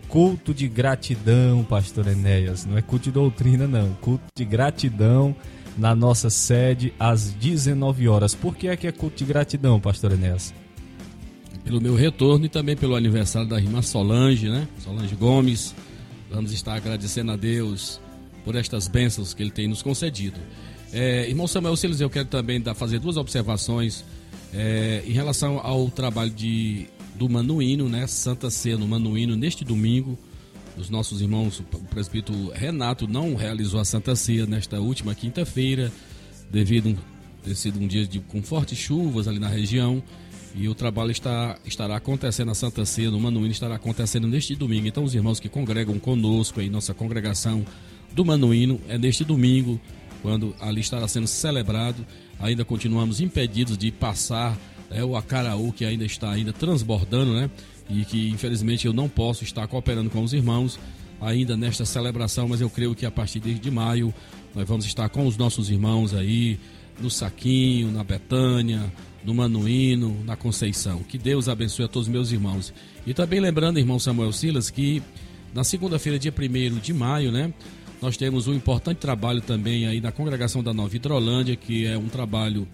culto 0.08 0.52
de 0.52 0.68
gratidão, 0.68 1.64
pastor 1.64 2.06
Enéas. 2.06 2.66
Não 2.66 2.76
é 2.76 2.82
culto 2.82 3.04
de 3.04 3.12
doutrina, 3.12 3.66
não. 3.66 3.94
Culto 3.94 4.24
de 4.36 4.44
gratidão 4.44 5.34
na 5.78 5.94
nossa 5.94 6.28
sede 6.28 6.92
às 7.00 7.30
19 7.32 8.08
horas. 8.08 8.34
Por 8.34 8.54
que 8.54 8.68
é 8.68 8.76
que 8.76 8.86
é 8.86 8.92
culto 8.92 9.16
de 9.16 9.24
gratidão, 9.24 9.80
pastor 9.80 10.12
Enéas? 10.12 10.52
Pelo 11.64 11.80
meu 11.80 11.94
retorno 11.94 12.44
e 12.44 12.48
também 12.50 12.76
pelo 12.76 12.94
aniversário 12.94 13.48
da 13.48 13.58
irmã 13.58 13.80
Solange, 13.80 14.50
né? 14.50 14.68
Solange 14.80 15.14
Gomes. 15.14 15.74
Vamos 16.30 16.52
estar 16.52 16.74
agradecendo 16.74 17.32
a 17.32 17.36
Deus 17.36 17.98
por 18.44 18.56
estas 18.56 18.88
bênçãos 18.88 19.34
que 19.34 19.42
Ele 19.42 19.50
tem 19.50 19.68
nos 19.68 19.82
concedido. 19.82 20.38
É, 20.92 21.28
irmão 21.28 21.46
Samuel 21.46 21.76
Silas, 21.76 22.00
eu 22.00 22.10
quero 22.10 22.28
também 22.28 22.60
dar, 22.60 22.74
fazer 22.74 22.98
duas 22.98 23.16
observações 23.16 24.04
é, 24.52 25.02
em 25.06 25.12
relação 25.12 25.58
ao 25.62 25.90
trabalho 25.90 26.30
de, 26.30 26.86
do 27.14 27.28
Manuíno, 27.28 27.88
né? 27.88 28.06
Santa 28.06 28.50
Ceia 28.50 28.76
no 28.76 28.86
Manuíno, 28.86 29.34
neste 29.34 29.64
domingo. 29.64 30.18
Os 30.76 30.90
nossos 30.90 31.20
irmãos, 31.20 31.60
o 31.60 31.78
presbítero 31.90 32.50
Renato 32.54 33.06
não 33.06 33.34
realizou 33.34 33.80
a 33.80 33.84
Santa 33.84 34.16
Ceia 34.16 34.46
nesta 34.46 34.80
última 34.80 35.14
quinta-feira, 35.14 35.92
devido 36.50 36.98
a 37.40 37.44
ter 37.44 37.54
sido 37.54 37.78
um 37.78 37.86
dia 37.86 38.06
de, 38.06 38.20
com 38.20 38.42
fortes 38.42 38.78
chuvas 38.78 39.28
ali 39.28 39.38
na 39.38 39.48
região. 39.48 40.02
E 40.54 40.68
o 40.68 40.74
trabalho 40.74 41.10
está, 41.10 41.58
estará 41.64 41.96
acontecendo, 41.96 42.50
a 42.50 42.54
Santa 42.54 42.84
Ceia 42.84 43.10
no 43.10 43.18
Manuíno 43.18 43.52
estará 43.52 43.76
acontecendo 43.76 44.28
neste 44.28 44.54
domingo. 44.54 44.86
Então, 44.86 45.04
os 45.04 45.14
irmãos 45.14 45.40
que 45.40 45.48
congregam 45.48 45.98
conosco 45.98 46.60
em 46.60 46.68
nossa 46.68 46.92
congregação 46.92 47.64
do 48.14 48.24
Manuíno, 48.24 48.80
é 48.88 48.98
neste 48.98 49.24
domingo, 49.24 49.80
quando 50.20 50.54
ali 50.60 50.80
estará 50.80 51.06
sendo 51.08 51.26
celebrado. 51.26 52.06
Ainda 52.38 52.64
continuamos 52.64 53.20
impedidos 53.20 53.76
de 53.78 53.90
passar 53.90 54.58
é, 54.90 55.04
o 55.04 55.16
Acaraú, 55.16 55.72
que 55.72 55.84
ainda 55.84 56.04
está 56.04 56.30
ainda 56.30 56.52
transbordando, 56.52 57.32
né? 57.32 57.50
E 57.88 58.04
que 58.04 58.28
infelizmente 58.30 58.86
eu 58.86 58.92
não 58.92 59.08
posso 59.08 59.44
estar 59.44 59.66
cooperando 59.66 60.10
com 60.10 60.22
os 60.22 60.32
irmãos 60.32 60.78
ainda 61.20 61.56
nesta 61.56 61.84
celebração, 61.84 62.48
mas 62.48 62.60
eu 62.60 62.68
creio 62.68 62.94
que 62.94 63.06
a 63.06 63.10
partir 63.10 63.40
de 63.40 63.70
maio 63.70 64.12
nós 64.54 64.66
vamos 64.66 64.84
estar 64.84 65.08
com 65.08 65.26
os 65.26 65.36
nossos 65.36 65.70
irmãos 65.70 66.14
aí 66.14 66.58
no 67.00 67.10
Saquinho, 67.10 67.90
na 67.90 68.04
Betânia, 68.04 68.92
no 69.24 69.34
Manuíno, 69.34 70.16
na 70.24 70.36
Conceição. 70.36 71.00
Que 71.02 71.16
Deus 71.16 71.48
abençoe 71.48 71.84
a 71.84 71.88
todos 71.88 72.08
os 72.08 72.12
meus 72.12 72.32
irmãos. 72.32 72.72
E 73.06 73.14
também 73.14 73.40
lembrando, 73.40 73.78
irmão 73.78 73.98
Samuel 73.98 74.32
Silas, 74.32 74.68
que 74.68 75.02
na 75.54 75.64
segunda-feira, 75.64 76.18
dia 76.18 76.32
1 76.32 76.78
de 76.78 76.92
maio, 76.92 77.30
né? 77.30 77.52
Nós 78.02 78.16
temos 78.16 78.48
um 78.48 78.52
importante 78.52 78.98
trabalho 78.98 79.40
também 79.40 79.86
aí 79.86 80.00
na 80.00 80.10
congregação 80.10 80.60
da 80.60 80.74
Nova 80.74 80.94
Hidrolândia, 80.94 81.54
que 81.54 81.86
é 81.86 81.96
um 81.96 82.08
trabalho 82.08 82.66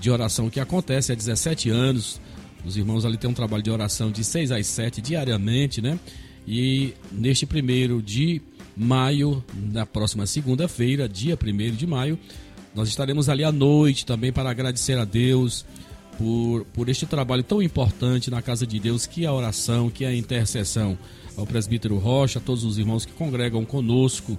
de 0.00 0.10
oração 0.10 0.50
que 0.50 0.58
acontece 0.58 1.12
há 1.12 1.14
17 1.14 1.70
anos. 1.70 2.20
Os 2.66 2.76
irmãos 2.76 3.04
ali 3.04 3.16
têm 3.16 3.30
um 3.30 3.34
trabalho 3.34 3.62
de 3.62 3.70
oração 3.70 4.10
de 4.10 4.24
6 4.24 4.50
às 4.50 4.66
7 4.66 5.00
diariamente, 5.00 5.80
né? 5.80 5.96
E 6.44 6.92
neste 7.12 7.46
primeiro 7.46 8.02
de 8.02 8.42
maio, 8.76 9.44
na 9.72 9.86
próxima 9.86 10.26
segunda-feira, 10.26 11.08
dia 11.08 11.38
1 11.40 11.76
de 11.76 11.86
maio, 11.86 12.18
nós 12.74 12.88
estaremos 12.88 13.28
ali 13.28 13.44
à 13.44 13.52
noite 13.52 14.04
também 14.04 14.32
para 14.32 14.50
agradecer 14.50 14.98
a 14.98 15.04
Deus 15.04 15.64
por, 16.18 16.64
por 16.74 16.88
este 16.88 17.06
trabalho 17.06 17.44
tão 17.44 17.62
importante 17.62 18.28
na 18.28 18.42
casa 18.42 18.66
de 18.66 18.80
Deus, 18.80 19.06
que 19.06 19.24
é 19.24 19.28
a 19.28 19.32
oração, 19.32 19.88
que 19.88 20.04
é 20.04 20.08
a 20.08 20.16
intercessão. 20.16 20.98
Ao 21.36 21.46
presbítero 21.46 21.96
Rocha, 21.96 22.40
a 22.40 22.42
todos 22.42 22.64
os 22.64 22.76
irmãos 22.76 23.04
que 23.04 23.12
congregam 23.12 23.64
conosco 23.64 24.36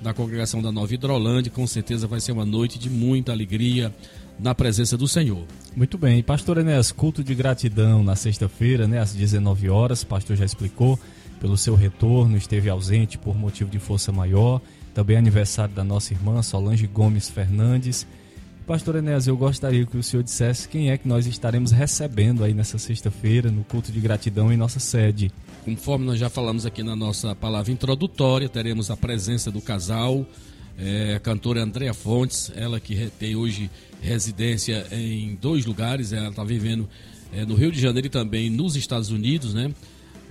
da 0.00 0.14
congregação 0.14 0.62
da 0.62 0.70
Nova 0.70 0.92
Hidrolândia, 0.94 1.50
com 1.50 1.66
certeza 1.66 2.06
vai 2.06 2.20
ser 2.20 2.32
uma 2.32 2.44
noite 2.44 2.78
de 2.78 2.88
muita 2.88 3.32
alegria 3.32 3.94
na 4.38 4.54
presença 4.54 4.96
do 4.96 5.08
Senhor. 5.08 5.44
Muito 5.76 5.98
bem, 5.98 6.22
pastor 6.22 6.58
Enéas, 6.58 6.92
culto 6.92 7.24
de 7.24 7.34
gratidão 7.34 8.02
na 8.02 8.14
sexta-feira, 8.14 8.86
né, 8.86 9.00
às 9.00 9.12
19 9.12 9.68
horas, 9.68 10.04
pastor 10.04 10.36
já 10.36 10.44
explicou, 10.44 10.98
pelo 11.40 11.56
seu 11.56 11.74
retorno, 11.74 12.36
esteve 12.36 12.68
ausente 12.68 13.18
por 13.18 13.36
motivo 13.36 13.70
de 13.70 13.78
força 13.78 14.12
maior, 14.12 14.60
também 14.94 15.16
aniversário 15.16 15.74
da 15.74 15.84
nossa 15.84 16.12
irmã 16.12 16.42
Solange 16.42 16.86
Gomes 16.86 17.28
Fernandes. 17.28 18.06
Pastor 18.66 18.96
Enéas, 18.96 19.26
eu 19.26 19.36
gostaria 19.36 19.86
que 19.86 19.96
o 19.96 20.02
senhor 20.02 20.22
dissesse 20.22 20.68
quem 20.68 20.90
é 20.90 20.98
que 20.98 21.08
nós 21.08 21.26
estaremos 21.26 21.70
recebendo 21.70 22.44
aí 22.44 22.52
nessa 22.52 22.78
sexta-feira 22.78 23.50
no 23.50 23.64
culto 23.64 23.90
de 23.90 24.00
gratidão 24.00 24.52
em 24.52 24.56
nossa 24.56 24.78
sede. 24.78 25.32
Conforme 25.68 26.06
nós 26.06 26.18
já 26.18 26.30
falamos 26.30 26.64
aqui 26.64 26.82
na 26.82 26.96
nossa 26.96 27.34
palavra 27.34 27.70
introdutória, 27.70 28.48
teremos 28.48 28.90
a 28.90 28.96
presença 28.96 29.50
do 29.50 29.60
casal, 29.60 30.24
é, 30.78 31.16
a 31.16 31.20
cantora 31.20 31.62
Andréa 31.62 31.92
Fontes, 31.92 32.50
ela 32.56 32.80
que 32.80 33.10
tem 33.18 33.36
hoje 33.36 33.70
residência 34.00 34.86
em 34.90 35.34
dois 35.34 35.66
lugares, 35.66 36.10
ela 36.10 36.30
está 36.30 36.42
vivendo 36.42 36.88
é, 37.34 37.44
no 37.44 37.54
Rio 37.54 37.70
de 37.70 37.78
Janeiro 37.78 38.06
e 38.06 38.10
também 38.10 38.48
nos 38.48 38.76
Estados 38.76 39.10
Unidos, 39.10 39.52
né? 39.52 39.70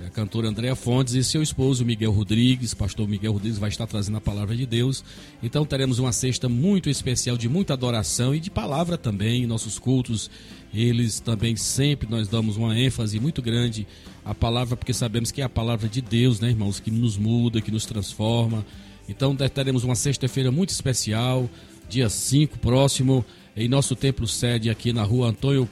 A 0.05 0.09
cantora 0.09 0.47
Andréa 0.47 0.75
Fontes 0.75 1.13
e 1.13 1.23
seu 1.23 1.43
esposo 1.43 1.85
Miguel 1.85 2.11
Rodrigues, 2.11 2.73
pastor 2.73 3.07
Miguel 3.07 3.33
Rodrigues 3.33 3.59
vai 3.59 3.69
estar 3.69 3.85
trazendo 3.85 4.17
a 4.17 4.21
palavra 4.21 4.55
de 4.55 4.65
Deus. 4.65 5.03
Então 5.41 5.65
teremos 5.65 5.99
uma 5.99 6.11
sexta 6.11 6.49
muito 6.49 6.89
especial 6.89 7.37
de 7.37 7.47
muita 7.47 7.73
adoração 7.73 8.33
e 8.33 8.39
de 8.39 8.49
palavra 8.49 8.97
também 8.97 9.45
nossos 9.45 9.77
cultos. 9.77 10.31
Eles 10.73 11.19
também 11.19 11.55
sempre 11.55 12.09
nós 12.09 12.27
damos 12.27 12.57
uma 12.57 12.77
ênfase 12.77 13.19
muito 13.19 13.41
grande 13.41 13.87
à 14.23 14.35
palavra 14.35 14.75
porque 14.75 14.93
sabemos 14.93 15.31
que 15.31 15.41
é 15.41 15.43
a 15.43 15.49
palavra 15.49 15.87
de 15.87 16.01
Deus, 16.01 16.39
né, 16.39 16.49
irmãos, 16.49 16.79
que 16.79 16.91
nos 16.91 17.17
muda, 17.17 17.61
que 17.61 17.71
nos 17.71 17.85
transforma. 17.85 18.65
Então 19.07 19.35
teremos 19.35 19.83
uma 19.83 19.95
sexta-feira 19.95 20.51
muito 20.51 20.69
especial, 20.69 21.49
dia 21.89 22.09
5 22.09 22.59
próximo, 22.59 23.23
em 23.55 23.67
nosso 23.67 23.95
templo 23.95 24.27
sede 24.27 24.69
aqui 24.69 24.91
na 24.91 25.03
rua 25.03 25.29
Antônio 25.29 25.67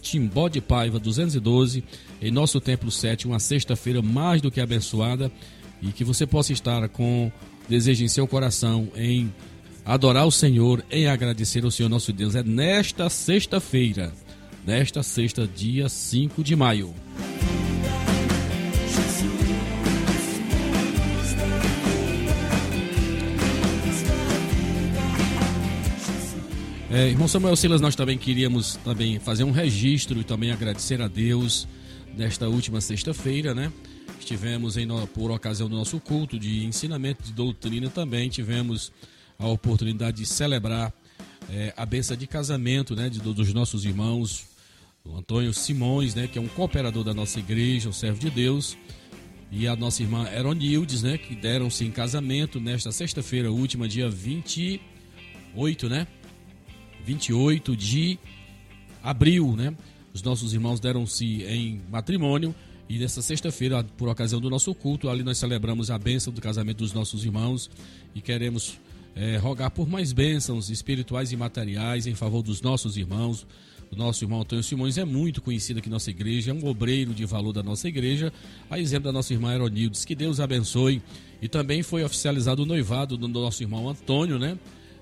Timbó 0.00 0.48
de 0.48 0.60
Paiva 0.60 0.98
212, 0.98 1.84
em 2.22 2.30
nosso 2.30 2.60
templo 2.60 2.90
7, 2.90 3.26
uma 3.26 3.38
sexta-feira 3.38 4.00
mais 4.00 4.40
do 4.40 4.50
que 4.50 4.60
abençoada 4.60 5.30
e 5.82 5.88
que 5.92 6.04
você 6.04 6.26
possa 6.26 6.52
estar 6.52 6.88
com 6.88 7.30
desejo 7.68 8.02
em 8.02 8.08
seu 8.08 8.26
coração 8.26 8.88
em 8.96 9.32
adorar 9.84 10.26
o 10.26 10.32
Senhor, 10.32 10.84
em 10.90 11.06
agradecer 11.06 11.64
ao 11.64 11.70
Senhor 11.70 11.88
nosso 11.88 12.12
Deus. 12.12 12.34
É 12.34 12.42
nesta 12.42 13.08
sexta-feira, 13.08 14.12
nesta 14.68 15.02
sexta, 15.02 15.48
dia 15.48 15.88
5 15.88 16.44
de 16.44 16.54
maio. 16.54 16.94
É, 26.90 27.08
irmão 27.08 27.26
Samuel 27.26 27.56
Silas, 27.56 27.80
nós 27.80 27.96
também 27.96 28.18
queríamos 28.18 28.76
também 28.84 29.18
fazer 29.18 29.42
um 29.42 29.50
registro 29.50 30.20
e 30.20 30.24
também 30.24 30.52
agradecer 30.52 31.00
a 31.00 31.08
Deus 31.08 31.66
nesta 32.14 32.46
última 32.46 32.82
sexta-feira, 32.82 33.54
né? 33.54 33.72
Estivemos 34.20 34.76
em, 34.76 34.86
por 35.14 35.30
ocasião 35.30 35.66
do 35.66 35.76
nosso 35.76 35.98
culto 35.98 36.38
de 36.38 36.66
ensinamento 36.66 37.22
de 37.22 37.32
doutrina 37.32 37.88
também 37.88 38.28
tivemos 38.28 38.92
a 39.38 39.48
oportunidade 39.48 40.18
de 40.18 40.26
celebrar 40.26 40.92
é, 41.48 41.72
a 41.74 41.86
benção 41.86 42.18
de 42.18 42.26
casamento, 42.26 42.94
né, 42.94 43.08
de, 43.08 43.18
dos 43.18 43.54
nossos 43.54 43.86
irmãos, 43.86 44.57
o 45.08 45.16
Antônio 45.16 45.52
Simões, 45.54 46.14
né, 46.14 46.28
que 46.28 46.38
é 46.38 46.40
um 46.40 46.48
cooperador 46.48 47.02
da 47.02 47.14
nossa 47.14 47.38
igreja, 47.38 47.88
um 47.88 47.92
servo 47.92 48.18
de 48.18 48.30
Deus, 48.30 48.76
e 49.50 49.66
a 49.66 49.74
nossa 49.74 50.02
irmã 50.02 50.28
Eronildes, 50.30 51.02
né, 51.02 51.16
que 51.16 51.34
deram-se 51.34 51.84
em 51.84 51.90
casamento 51.90 52.60
nesta 52.60 52.92
sexta-feira 52.92 53.50
última, 53.50 53.88
dia 53.88 54.10
28, 54.10 55.88
né? 55.88 56.06
28 57.04 57.74
de 57.74 58.18
abril, 59.02 59.56
né? 59.56 59.74
Os 60.12 60.22
nossos 60.22 60.52
irmãos 60.52 60.78
deram-se 60.78 61.42
em 61.44 61.80
matrimônio 61.90 62.54
e 62.88 62.98
nessa 62.98 63.22
sexta-feira, 63.22 63.82
por 63.96 64.08
ocasião 64.08 64.40
do 64.40 64.50
nosso 64.50 64.74
culto, 64.74 65.08
ali 65.08 65.22
nós 65.22 65.38
celebramos 65.38 65.90
a 65.90 65.98
bênção 65.98 66.32
do 66.32 66.40
casamento 66.40 66.78
dos 66.78 66.92
nossos 66.92 67.24
irmãos 67.24 67.70
e 68.14 68.20
queremos 68.20 68.78
é, 69.14 69.36
rogar 69.36 69.70
por 69.70 69.88
mais 69.88 70.12
bênçãos 70.12 70.70
espirituais 70.70 71.32
e 71.32 71.36
materiais 71.36 72.06
em 72.06 72.14
favor 72.14 72.42
dos 72.42 72.60
nossos 72.60 72.96
irmãos. 72.96 73.46
O 73.90 73.96
nosso 73.96 74.24
irmão 74.24 74.40
Antônio 74.40 74.62
Simões 74.62 74.98
é 74.98 75.04
muito 75.04 75.40
conhecido 75.40 75.78
aqui 75.78 75.88
na 75.88 75.94
nossa 75.94 76.10
igreja, 76.10 76.50
é 76.50 76.54
um 76.54 76.66
obreiro 76.66 77.14
de 77.14 77.24
valor 77.24 77.52
da 77.52 77.62
nossa 77.62 77.88
igreja, 77.88 78.32
a 78.68 78.78
exemplo 78.78 79.04
da 79.04 79.12
nossa 79.12 79.32
irmã 79.32 79.50
Aeronildes. 79.50 80.04
Que 80.04 80.14
Deus 80.14 80.40
abençoe. 80.40 81.02
E 81.40 81.48
também 81.48 81.82
foi 81.82 82.04
oficializado 82.04 82.62
o 82.62 82.66
noivado 82.66 83.16
do 83.16 83.28
nosso 83.28 83.62
irmão 83.62 83.88
Antônio, 83.88 84.38
né? 84.38 84.58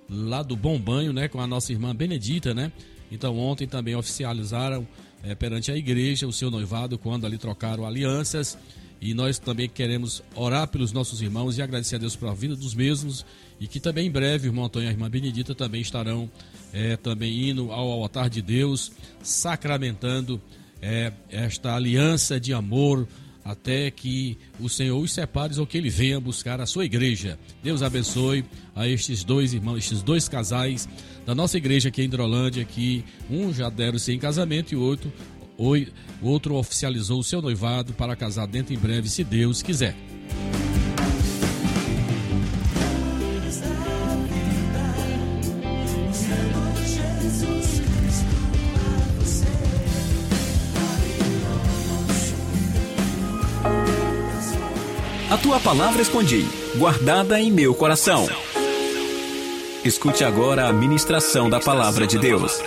lá 0.09 0.43
do 0.43 0.57
Bom 0.57 0.78
Banho, 0.78 1.12
né, 1.12 1.28
com 1.28 1.41
a 1.41 1.47
nossa 1.47 1.72
irmã 1.72 1.95
Benedita, 1.95 2.55
né? 2.55 2.72
Então 3.11 3.39
ontem 3.39 3.66
também 3.66 3.95
oficializaram 3.95 4.87
é, 5.22 5.34
perante 5.34 5.70
a 5.70 5.76
igreja 5.76 6.26
o 6.26 6.32
seu 6.32 6.51
noivado 6.51 6.99
quando 6.99 7.24
ali 7.24 7.39
trocaram 7.39 7.87
alianças 7.87 8.59
e 9.01 9.14
nós 9.14 9.38
também 9.38 9.68
queremos 9.68 10.22
orar 10.34 10.68
pelos 10.68 10.92
nossos 10.92 11.20
irmãos 11.20 11.59
e 11.59 11.62
agradecer 11.62 11.97
a 11.97 11.99
Deus 11.99 12.16
pela 12.16 12.34
vida 12.34 12.57
dos 12.57 12.74
mesmos 12.74 13.24
e 13.61 13.66
que 13.66 13.80
também 13.80 14.07
em 14.07 14.11
breve 14.11 14.49
irmão 14.49 14.64
Antônio 14.64 14.86
e 14.86 14.88
a 14.88 14.92
irmã 14.92 15.09
Benedita 15.11 15.55
também 15.55 15.80
estarão 15.80 16.30
é, 16.72 16.97
também 16.97 17.51
indo 17.51 17.72
ao 17.72 17.90
altar 17.90 18.28
de 18.28 18.42
Deus, 18.42 18.92
sacramentando 19.22 20.40
é, 20.80 21.12
esta 21.30 21.74
aliança 21.74 22.38
de 22.38 22.53
amor 22.53 23.07
até 23.47 23.92
que 23.92 24.36
o 24.59 24.68
Senhor 24.68 24.99
os 24.99 25.12
separe 25.12 25.59
ou 25.59 25.66
que 25.66 25.78
ele 25.78 25.88
venha 25.88 26.18
buscar 26.18 26.61
a 26.61 26.66
sua 26.66 26.84
igreja. 26.84 27.38
Deus 27.62 27.80
abençoe 27.80 28.44
a 28.74 28.88
estes 28.88 29.22
dois 29.22 29.55
irmãos, 29.55 29.78
estes 29.78 30.03
dois 30.03 30.28
casais 30.28 30.88
da 31.24 31.32
nossa 31.32 31.57
igreja 31.57 31.88
aqui 31.88 32.03
em 32.03 32.07
Hidrolândia, 32.07 32.64
que 32.64 33.05
um 33.30 33.55
já 33.55 33.70
deram-se 33.70 34.12
em 34.12 34.18
casamento 34.18 34.72
e 34.72 34.76
o 34.76 34.80
outro, 34.80 35.12
o 35.59 36.28
outro 36.28 36.54
oficializou 36.57 37.20
o 37.20 37.24
seu 37.24 37.40
noivado 37.40 37.92
para 37.92 38.16
casar 38.16 38.46
dentro 38.46 38.74
em 38.74 38.78
breve, 38.78 39.09
se 39.09 39.24
Deus 39.24 39.62
quiser. 39.62 39.96
A 55.28 55.38
tua 55.38 55.61
palavra 55.61 56.00
escondi, 56.00 56.46
guardada 56.78 57.40
em 57.40 57.50
meu 57.50 57.74
coração. 57.74 58.26
Escute 59.84 60.24
agora 60.24 60.66
a 60.66 60.72
ministração 60.72 61.50
da 61.50 61.61
palavra 61.61 62.07
de 62.07 62.18
Deus. 62.18 62.59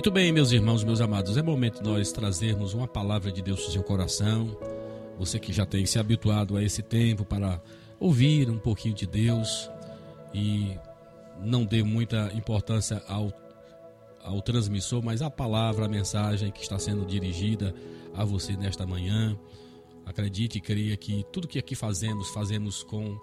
Muito 0.00 0.10
bem, 0.10 0.32
meus 0.32 0.50
irmãos, 0.50 0.82
meus 0.82 1.02
amados, 1.02 1.36
é 1.36 1.42
momento 1.42 1.84
nós 1.84 2.10
trazermos 2.10 2.72
uma 2.72 2.88
palavra 2.88 3.30
de 3.30 3.42
Deus 3.42 3.66
no 3.66 3.70
seu 3.70 3.82
coração. 3.82 4.56
Você 5.18 5.38
que 5.38 5.52
já 5.52 5.66
tem 5.66 5.84
se 5.84 5.98
habituado 5.98 6.56
a 6.56 6.64
esse 6.64 6.82
tempo 6.82 7.22
para 7.22 7.60
ouvir 7.98 8.48
um 8.48 8.58
pouquinho 8.58 8.94
de 8.94 9.06
Deus 9.06 9.70
e 10.32 10.74
não 11.42 11.66
dê 11.66 11.82
muita 11.82 12.32
importância 12.32 13.02
ao, 13.06 13.30
ao 14.24 14.40
transmissor, 14.40 15.04
mas 15.04 15.20
à 15.20 15.28
palavra, 15.28 15.84
a 15.84 15.88
mensagem 15.88 16.50
que 16.50 16.62
está 16.62 16.78
sendo 16.78 17.04
dirigida 17.04 17.74
a 18.14 18.24
você 18.24 18.56
nesta 18.56 18.86
manhã. 18.86 19.38
Acredite 20.06 20.56
e 20.56 20.62
creia 20.62 20.96
que 20.96 21.26
tudo 21.30 21.46
que 21.46 21.58
aqui 21.58 21.74
fazemos, 21.74 22.30
fazemos 22.30 22.82
com 22.82 23.20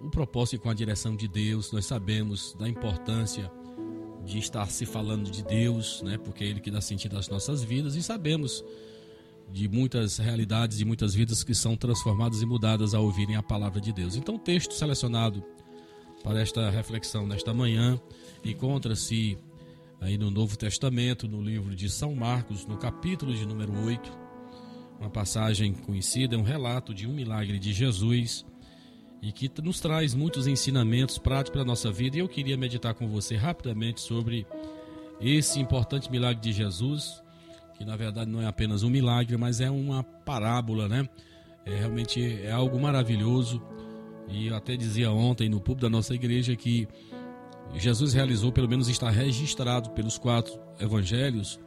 o 0.00 0.08
propósito 0.08 0.54
e 0.54 0.58
com 0.60 0.70
a 0.70 0.74
direção 0.74 1.16
de 1.16 1.26
Deus. 1.26 1.72
Nós 1.72 1.84
sabemos 1.84 2.54
da 2.56 2.68
importância 2.68 3.50
de 4.24 4.38
estar 4.38 4.70
se 4.70 4.86
falando 4.86 5.30
de 5.30 5.42
Deus, 5.42 6.02
né? 6.02 6.18
Porque 6.18 6.44
é 6.44 6.46
Ele 6.46 6.60
que 6.60 6.70
dá 6.70 6.80
sentido 6.80 7.18
às 7.18 7.28
nossas 7.28 7.62
vidas 7.62 7.96
e 7.96 8.02
sabemos 8.02 8.64
de 9.50 9.68
muitas 9.68 10.18
realidades 10.18 10.80
e 10.80 10.84
muitas 10.84 11.14
vidas 11.14 11.44
que 11.44 11.54
são 11.54 11.76
transformadas 11.76 12.40
e 12.40 12.46
mudadas 12.46 12.94
ao 12.94 13.04
ouvirem 13.04 13.36
a 13.36 13.42
palavra 13.42 13.80
de 13.80 13.92
Deus. 13.92 14.16
Então, 14.16 14.36
o 14.36 14.38
texto 14.38 14.72
selecionado 14.72 15.44
para 16.22 16.40
esta 16.40 16.70
reflexão 16.70 17.26
nesta 17.26 17.52
manhã 17.52 18.00
encontra-se 18.44 19.36
aí 20.00 20.16
no 20.16 20.30
Novo 20.30 20.56
Testamento, 20.56 21.28
no 21.28 21.42
livro 21.42 21.74
de 21.74 21.90
São 21.90 22.14
Marcos, 22.14 22.66
no 22.66 22.76
capítulo 22.78 23.34
de 23.34 23.44
número 23.44 23.72
8, 23.84 24.10
uma 25.00 25.10
passagem 25.10 25.74
conhecida, 25.74 26.36
é 26.36 26.38
um 26.38 26.42
relato 26.42 26.94
de 26.94 27.06
um 27.06 27.12
milagre 27.12 27.58
de 27.58 27.72
Jesus 27.72 28.44
e 29.22 29.30
que 29.30 29.48
nos 29.62 29.78
traz 29.80 30.14
muitos 30.14 30.48
ensinamentos 30.48 31.16
práticos 31.16 31.52
para 31.52 31.62
a 31.62 31.64
nossa 31.64 31.92
vida. 31.92 32.16
E 32.16 32.20
eu 32.20 32.28
queria 32.28 32.56
meditar 32.56 32.92
com 32.92 33.06
você 33.06 33.36
rapidamente 33.36 34.00
sobre 34.00 34.44
esse 35.20 35.60
importante 35.60 36.10
milagre 36.10 36.42
de 36.42 36.52
Jesus, 36.52 37.22
que 37.78 37.84
na 37.84 37.94
verdade 37.94 38.28
não 38.28 38.42
é 38.42 38.46
apenas 38.46 38.82
um 38.82 38.90
milagre, 38.90 39.36
mas 39.36 39.60
é 39.60 39.70
uma 39.70 40.02
parábola, 40.02 40.88
né? 40.88 41.08
É, 41.64 41.76
realmente 41.76 42.20
é 42.42 42.50
algo 42.50 42.80
maravilhoso. 42.80 43.62
E 44.28 44.48
eu 44.48 44.56
até 44.56 44.76
dizia 44.76 45.12
ontem 45.12 45.48
no 45.48 45.60
público 45.60 45.82
da 45.82 45.90
nossa 45.90 46.12
igreja 46.14 46.56
que 46.56 46.88
Jesus 47.74 48.12
realizou, 48.12 48.50
pelo 48.50 48.68
menos 48.68 48.88
está 48.88 49.08
registrado 49.08 49.90
pelos 49.90 50.18
quatro 50.18 50.58
evangelhos, 50.80 51.60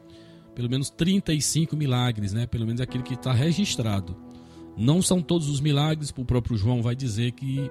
pelo 0.54 0.68
menos 0.68 0.90
35 0.90 1.74
milagres, 1.74 2.34
né? 2.34 2.46
Pelo 2.46 2.66
menos 2.66 2.82
aquele 2.82 3.02
que 3.02 3.14
está 3.14 3.32
registrado. 3.32 4.25
Não 4.76 5.00
são 5.00 5.22
todos 5.22 5.48
os 5.48 5.60
milagres, 5.60 6.12
o 6.16 6.24
próprio 6.24 6.56
João 6.56 6.82
vai 6.82 6.94
dizer 6.94 7.32
que 7.32 7.70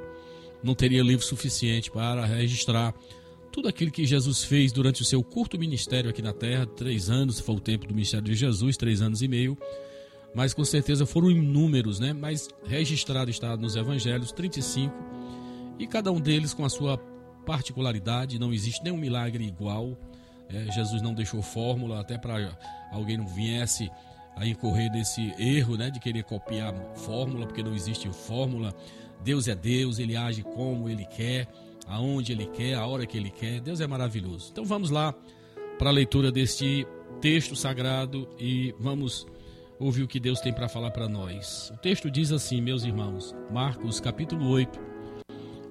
não 0.64 0.74
teria 0.74 1.04
livro 1.04 1.24
suficiente 1.24 1.92
para 1.92 2.26
registrar 2.26 2.94
tudo 3.52 3.70
aquilo 3.70 3.92
que 3.92 4.06
Jesus 4.06 4.44
fez 4.44 4.72
durante 4.72 5.02
o 5.02 5.06
seu 5.06 5.24
curto 5.24 5.58
ministério 5.58 6.10
aqui 6.10 6.22
na 6.22 6.34
terra, 6.34 6.66
três 6.66 7.10
anos, 7.10 7.40
foi 7.40 7.56
o 7.56 7.60
tempo 7.60 7.88
do 7.88 7.94
ministério 7.94 8.26
de 8.26 8.36
Jesus, 8.36 8.76
três 8.76 9.02
anos 9.02 9.22
e 9.22 9.28
meio, 9.28 9.58
mas 10.34 10.54
com 10.54 10.66
certeza 10.66 11.06
foram 11.06 11.32
inúmeros, 11.32 12.00
né? 12.00 12.12
Mas 12.12 12.50
registrado 12.66 13.32
está 13.32 13.56
nos 13.56 13.78
evangelhos 13.78 14.34
35 14.34 14.94
e 15.80 15.88
cada 15.88 16.12
um 16.12 16.20
deles 16.20 16.54
com 16.54 16.66
a 16.66 16.70
sua 16.70 16.98
particularidade, 17.46 18.40
não 18.40 18.54
existe 18.54 18.84
nenhum 18.84 18.98
milagre 18.98 19.46
igual. 19.46 19.98
É, 20.50 20.72
Jesus 20.72 21.02
não 21.02 21.14
deixou 21.14 21.42
fórmula 21.42 22.02
até 22.02 22.18
para 22.18 22.58
alguém 22.92 23.18
não 23.18 23.28
viesse 23.28 23.90
a 24.36 24.46
incorrer 24.46 24.92
nesse 24.92 25.34
erro, 25.40 25.78
né, 25.78 25.90
de 25.90 26.00
querer 26.00 26.24
copiar 26.24 26.74
fórmula, 26.96 27.46
porque 27.46 27.64
não 27.64 27.74
existe 27.74 28.10
fórmula. 28.12 28.74
Deus 29.24 29.48
é 29.48 29.56
Deus, 29.56 29.98
ele 30.00 30.16
age 30.16 30.44
como 30.44 30.90
ele 30.90 31.06
quer, 31.06 31.48
aonde 31.88 32.32
ele 32.32 32.48
quer, 32.48 32.76
a 32.76 32.86
hora 32.86 33.06
que 33.06 33.18
ele 33.18 33.30
quer. 33.30 33.60
Deus 33.62 33.80
é 33.80 33.88
maravilhoso. 33.88 34.50
Então 34.52 34.66
vamos 34.66 34.90
lá 34.90 35.14
para 35.78 35.90
a 35.90 35.94
leitura 35.94 36.32
deste 36.32 36.86
texto 37.22 37.56
sagrado 37.56 38.28
e 38.40 38.74
vamos 38.80 39.26
ouvir 39.80 40.04
o 40.04 40.08
que 40.08 40.20
Deus 40.20 40.40
tem 40.40 40.54
para 40.54 40.70
falar 40.70 40.92
para 40.92 41.08
nós. 41.08 41.72
O 41.74 41.78
texto 41.78 42.10
diz 42.10 42.32
assim, 42.32 42.62
meus 42.62 42.84
irmãos, 42.84 43.36
Marcos 43.52 44.00
capítulo 44.00 44.48
8, 44.50 44.80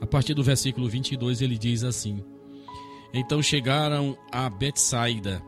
a 0.01 0.07
partir 0.07 0.35
do 0.35 0.43
versículo 0.43 0.89
22, 0.89 1.41
ele 1.41 1.57
diz 1.57 1.83
assim: 1.83 2.23
Então 3.13 3.43
chegaram 3.43 4.17
a 4.31 4.51
Betsaida 4.51 5.43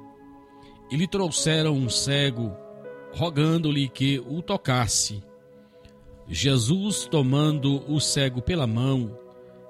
e 0.91 0.97
lhe 0.97 1.07
trouxeram 1.07 1.75
um 1.75 1.89
cego, 1.89 2.57
rogando-lhe 3.17 3.89
que 3.89 4.23
o 4.29 4.43
tocasse. 4.43 5.23
Jesus, 6.29 7.09
tomando 7.11 7.83
o 7.91 7.99
cego 7.99 8.43
pela 8.43 8.67
mão, 8.67 9.19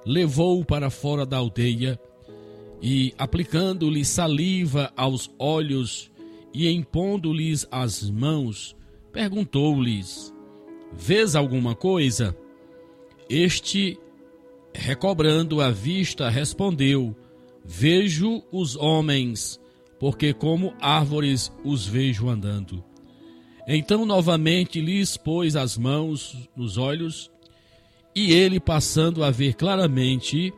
levou-o 0.04 0.64
para 0.64 0.90
fora 0.90 1.24
da 1.24 1.36
aldeia 1.36 1.98
e, 2.82 3.14
aplicando-lhe 3.16 4.04
saliva 4.04 4.92
aos 4.96 5.30
olhos 5.38 6.10
e 6.52 6.68
impondo-lhes 6.68 7.68
as 7.70 8.10
mãos, 8.10 8.74
perguntou-lhes: 9.12 10.34
Vês 10.92 11.36
alguma 11.36 11.76
coisa? 11.76 12.36
Este, 13.30 13.96
recobrando 14.74 15.60
a 15.60 15.70
vista, 15.70 16.28
respondeu: 16.28 17.14
Vejo 17.64 18.42
os 18.50 18.74
homens, 18.74 19.60
porque 20.00 20.32
como 20.32 20.74
árvores 20.80 21.52
os 21.64 21.86
vejo 21.86 22.28
andando. 22.28 22.82
Então 23.66 24.06
novamente 24.06 24.80
lhes 24.80 25.16
pôs 25.16 25.56
as 25.56 25.76
mãos 25.76 26.36
nos 26.54 26.76
olhos, 26.76 27.30
e 28.14 28.32
ele, 28.32 28.60
passando 28.60 29.22
a 29.24 29.30
ver 29.30 29.54
claramente, 29.54 30.54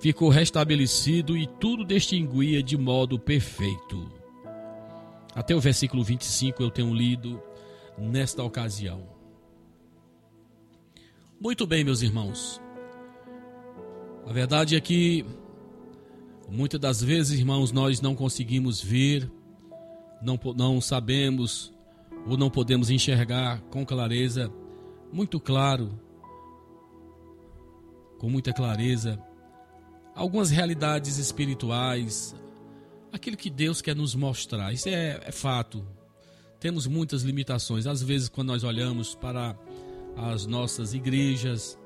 ficou 0.00 0.28
restabelecido 0.28 1.36
e 1.36 1.46
tudo 1.46 1.84
distinguia 1.84 2.62
de 2.62 2.78
modo 2.78 3.18
perfeito. 3.18 4.10
Até 5.34 5.54
o 5.54 5.60
versículo 5.60 6.04
25 6.04 6.62
eu 6.62 6.70
tenho 6.70 6.94
lido 6.94 7.42
nesta 7.98 8.42
ocasião. 8.42 9.02
Muito 11.40 11.66
bem, 11.66 11.82
meus 11.82 12.02
irmãos. 12.02 12.60
A 14.26 14.32
verdade 14.32 14.76
é 14.76 14.80
que 14.80 15.26
muitas 16.48 16.80
das 16.80 17.02
vezes, 17.02 17.38
irmãos, 17.38 17.72
nós 17.72 18.00
não 18.00 18.14
conseguimos 18.14 18.80
ver, 18.80 19.30
não, 20.22 20.38
não 20.56 20.80
sabemos 20.80 21.73
ou 22.26 22.36
não 22.36 22.50
podemos 22.50 22.90
enxergar 22.90 23.60
com 23.70 23.84
clareza, 23.84 24.50
muito 25.12 25.38
claro, 25.38 25.98
com 28.18 28.30
muita 28.30 28.52
clareza, 28.52 29.22
algumas 30.14 30.50
realidades 30.50 31.18
espirituais, 31.18 32.34
aquilo 33.12 33.36
que 33.36 33.50
Deus 33.50 33.82
quer 33.82 33.94
nos 33.94 34.14
mostrar. 34.14 34.72
Isso 34.72 34.88
é, 34.88 35.20
é 35.24 35.32
fato. 35.32 35.86
Temos 36.58 36.86
muitas 36.86 37.22
limitações. 37.22 37.86
Às 37.86 38.02
vezes, 38.02 38.28
quando 38.28 38.48
nós 38.48 38.64
olhamos 38.64 39.14
para 39.14 39.56
as 40.16 40.46
nossas 40.46 40.94
igrejas, 40.94 41.78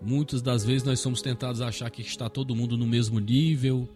muitas 0.00 0.40
das 0.40 0.64
vezes 0.64 0.84
nós 0.84 1.00
somos 1.00 1.20
tentados 1.20 1.60
a 1.60 1.68
achar 1.68 1.90
que 1.90 2.02
está 2.02 2.28
todo 2.28 2.54
mundo 2.54 2.76
no 2.76 2.86
mesmo 2.86 3.18
nível 3.18 3.88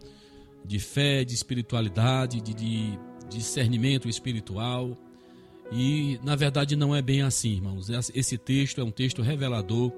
de 0.64 0.79
fé, 0.79 1.24
de 1.24 1.35
espiritualidade, 1.35 2.41
de, 2.41 2.53
de 2.53 2.99
discernimento 3.29 4.09
espiritual. 4.09 4.97
E 5.70 6.18
na 6.22 6.34
verdade 6.34 6.76
não 6.76 6.94
é 6.94 7.02
bem 7.02 7.22
assim, 7.22 7.52
irmãos. 7.52 7.88
Esse 8.14 8.38
texto 8.38 8.80
é 8.80 8.84
um 8.84 8.90
texto 8.90 9.22
revelador, 9.22 9.92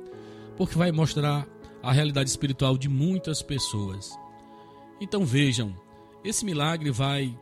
porque 0.56 0.76
vai 0.76 0.90
mostrar 0.90 1.46
a 1.82 1.92
realidade 1.92 2.28
espiritual 2.28 2.76
de 2.76 2.88
muitas 2.88 3.42
pessoas. 3.42 4.18
Então 5.00 5.24
vejam, 5.24 5.74
esse 6.24 6.44
milagre 6.44 6.90
vai 6.90 7.36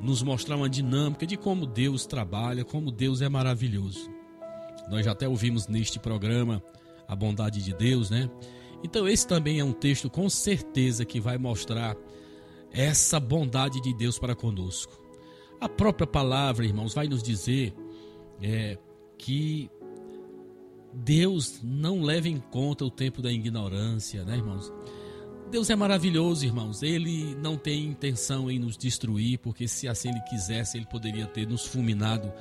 nos 0.00 0.22
mostrar 0.22 0.56
uma 0.56 0.68
dinâmica 0.68 1.26
de 1.26 1.36
como 1.36 1.66
Deus 1.66 2.06
trabalha, 2.06 2.64
como 2.64 2.90
Deus 2.90 3.20
é 3.20 3.28
maravilhoso. 3.28 4.08
Nós 4.88 5.04
já 5.04 5.12
até 5.12 5.28
ouvimos 5.28 5.66
neste 5.66 5.98
programa 5.98 6.62
a 7.06 7.16
bondade 7.16 7.62
de 7.62 7.74
Deus, 7.74 8.08
né? 8.08 8.30
Então, 8.82 9.08
esse 9.08 9.26
também 9.26 9.58
é 9.58 9.64
um 9.64 9.72
texto 9.72 10.08
com 10.08 10.30
certeza 10.30 11.04
que 11.04 11.18
vai 11.18 11.36
mostrar 11.36 11.96
essa 12.70 13.18
bondade 13.18 13.80
de 13.80 13.92
Deus 13.92 14.18
para 14.18 14.36
conosco. 14.36 15.07
A 15.60 15.68
própria 15.68 16.06
palavra, 16.06 16.64
irmãos, 16.64 16.94
vai 16.94 17.08
nos 17.08 17.22
dizer 17.22 17.74
é, 18.40 18.78
que 19.16 19.70
Deus 20.92 21.60
não 21.62 22.02
leva 22.02 22.28
em 22.28 22.38
conta 22.38 22.84
o 22.84 22.90
tempo 22.90 23.20
da 23.20 23.30
ignorância, 23.30 24.24
né, 24.24 24.36
irmãos? 24.36 24.72
Deus 25.50 25.70
é 25.70 25.76
maravilhoso, 25.76 26.44
irmãos. 26.44 26.82
Ele 26.82 27.34
não 27.36 27.56
tem 27.56 27.86
intenção 27.86 28.50
em 28.50 28.58
nos 28.58 28.76
destruir, 28.76 29.38
porque 29.38 29.66
se 29.66 29.88
assim 29.88 30.10
ele 30.10 30.20
quisesse, 30.28 30.76
ele 30.76 30.86
poderia 30.86 31.26
ter 31.26 31.46
nos 31.46 31.66
fulminado 31.66 32.32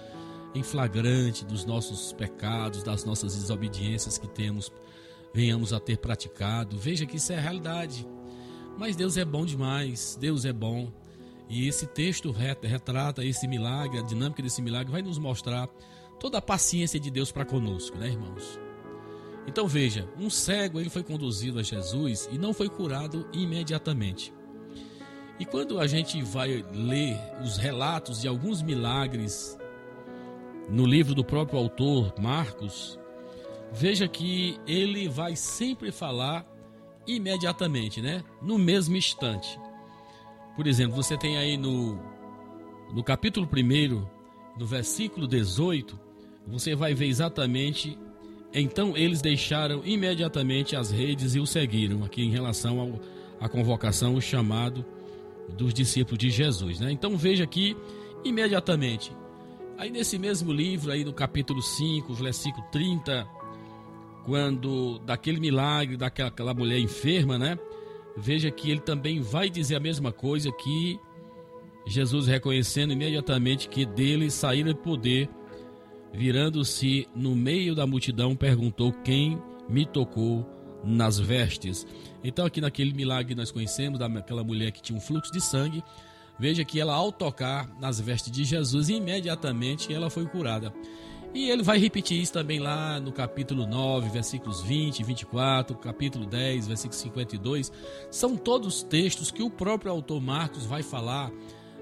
em 0.54 0.64
flagrante 0.64 1.46
dos 1.46 1.66
nossos 1.66 2.14
pecados, 2.14 2.84
das 2.84 3.06
nossas 3.06 3.36
desobediências 3.36 4.18
que 4.18 4.28
temos, 4.28 4.72
venhamos 5.34 5.72
a 5.72 5.80
ter 5.80 5.98
praticado. 5.98 6.78
Veja 6.78 7.06
que 7.06 7.18
isso 7.18 7.32
é 7.32 7.38
a 7.38 7.42
realidade. 7.42 8.06
Mas 8.78 8.96
Deus 8.96 9.18
é 9.18 9.26
bom 9.26 9.46
demais, 9.46 10.18
Deus 10.20 10.46
é 10.46 10.54
bom. 10.54 10.92
E 11.50 11.68
esse 11.68 11.88
texto 11.88 12.32
retrata 12.32 13.24
esse 13.24 13.48
milagre, 13.48 14.00
a 14.00 14.04
dinâmica 14.04 14.44
desse 14.44 14.62
milagre 14.62 14.92
vai 14.92 15.02
nos 15.02 15.18
mostrar 15.18 15.68
toda 16.20 16.40
a 16.40 16.42
paciência 16.42 17.00
de 17.00 17.10
Deus 17.10 17.32
para 17.32 17.46
conosco, 17.46 17.98
né, 17.98 18.08
irmãos? 18.08 18.60
Então 19.48 19.66
veja, 19.66 20.10
um 20.20 20.30
cego 20.30 20.80
ele 20.80 20.90
foi 20.90 21.04
conduzido 21.04 21.58
a 21.58 21.64
Jesus 21.64 22.28
e 22.32 22.38
não 22.38 22.54
foi 22.54 22.68
curado 22.68 23.26
imediatamente. 23.32 24.34
E 25.40 25.46
quando 25.46 25.80
a 25.80 25.88
gente 25.88 26.22
vai 26.22 26.66
ler 26.74 27.18
os 27.42 27.58
relatos 27.58 28.22
de 28.22 28.28
alguns 28.28 28.62
milagres 28.62 29.58
no 30.70 30.86
livro 30.86 31.16
do 31.16 31.24
próprio 31.24 31.60
autor 31.60 32.14
Marcos, 32.20 33.00
veja 33.72 34.08
que 34.08 34.60
ele 34.68 35.08
vai 35.08 35.36
sempre 35.36 35.92
falar 35.92 36.46
imediatamente, 37.06 38.02
né? 38.02 38.24
No 38.42 38.58
mesmo 38.58 38.98
instante. 38.98 39.58
Por 40.58 40.66
exemplo, 40.66 40.96
você 40.96 41.16
tem 41.16 41.38
aí 41.38 41.56
no, 41.56 42.00
no 42.92 43.04
capítulo 43.04 43.48
1, 43.48 44.04
no 44.60 44.66
versículo 44.66 45.28
18, 45.28 45.98
você 46.48 46.74
vai 46.74 46.96
ver 46.96 47.06
exatamente. 47.06 47.96
Então 48.52 48.98
eles 48.98 49.22
deixaram 49.22 49.84
imediatamente 49.86 50.76
as 50.76 50.90
redes 50.90 51.36
e 51.36 51.40
o 51.40 51.46
seguiram, 51.46 52.04
aqui 52.04 52.24
em 52.24 52.32
relação 52.32 52.80
ao, 52.80 53.00
à 53.40 53.48
convocação, 53.48 54.16
o 54.16 54.22
chamado 54.22 54.84
dos 55.56 55.76
discípulos 55.76 56.18
de 56.18 56.32
Jesus. 56.32 56.80
Né? 56.80 56.92
Então 56.92 57.16
veja 57.16 57.44
aqui, 57.44 57.78
imediatamente. 58.26 59.12
Aí 59.78 59.92
nesse 59.92 60.18
mesmo 60.18 60.52
livro, 60.52 60.92
aí 60.92 61.06
no 61.06 61.14
capítulo 61.14 61.62
5, 61.62 62.16
versículo 62.16 62.66
30, 62.72 63.28
quando 64.26 64.98
daquele 65.06 65.40
milagre 65.40 65.96
daquela 65.96 66.30
aquela 66.30 66.54
mulher 66.56 66.80
enferma, 66.80 67.38
né? 67.38 67.60
Veja 68.18 68.50
que 68.50 68.72
ele 68.72 68.80
também 68.80 69.22
vai 69.22 69.48
dizer 69.48 69.76
a 69.76 69.80
mesma 69.80 70.12
coisa 70.12 70.52
que 70.52 71.00
Jesus 71.86 72.28
reconhecendo 72.28 72.92
imediatamente 72.92 73.70
que 73.70 73.86
dele 73.86 74.32
saíra 74.32 74.74
poder, 74.74 75.30
virando-se 76.12 77.08
no 77.16 77.36
meio 77.36 77.76
da 77.76 77.86
multidão, 77.86 78.36
perguntou 78.36 78.92
quem 78.92 79.42
me 79.70 79.86
tocou 79.86 80.46
nas 80.84 81.20
vestes. 81.20 81.86
Então 82.24 82.46
aqui 82.46 82.60
naquele 82.60 82.92
milagre 82.92 83.36
nós 83.36 83.52
conhecemos 83.52 84.00
daquela 84.00 84.44
mulher 84.44 84.72
que 84.72 84.82
tinha 84.82 84.98
um 84.98 85.02
fluxo 85.02 85.32
de 85.32 85.40
sangue, 85.40 85.84
veja 86.40 86.66
que 86.66 86.80
ela 86.80 86.94
ao 86.94 87.12
tocar 87.12 87.70
nas 87.80 88.00
vestes 88.00 88.32
de 88.32 88.44
Jesus, 88.44 88.90
imediatamente 88.90 89.94
ela 89.94 90.10
foi 90.10 90.26
curada. 90.26 90.74
E 91.34 91.50
ele 91.50 91.62
vai 91.62 91.78
repetir 91.78 92.20
isso 92.22 92.34
também 92.34 92.60
lá 92.60 93.00
no 93.00 93.12
capítulo 93.12 93.68
9, 93.68 94.10
versículos 94.10 94.62
20 94.62 95.00
e 95.00 95.04
24, 95.04 95.78
capítulo 95.78 96.26
10, 96.26 96.68
versículo 96.68 97.00
52. 97.00 97.72
São 98.10 98.36
todos 98.36 98.82
textos 98.82 99.30
que 99.30 99.44
o 99.44 99.50
próprio 99.50 99.92
autor 99.92 100.22
Marcos 100.22 100.66
vai 100.66 100.82
falar 100.82 101.32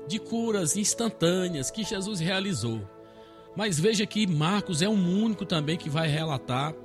de 0.07 0.19
curas 0.19 0.75
instantâneas 0.75 1.71
que 1.71 1.83
Jesus 1.83 2.19
realizou. 2.19 2.81
Mas 3.55 3.79
veja 3.79 4.05
que 4.05 4.27
Marcos 4.27 4.81
é 4.81 4.89
um 4.89 5.23
único 5.23 5.45
também 5.45 5.77
que 5.77 5.89
vai 5.89 6.07
relatar 6.07 6.75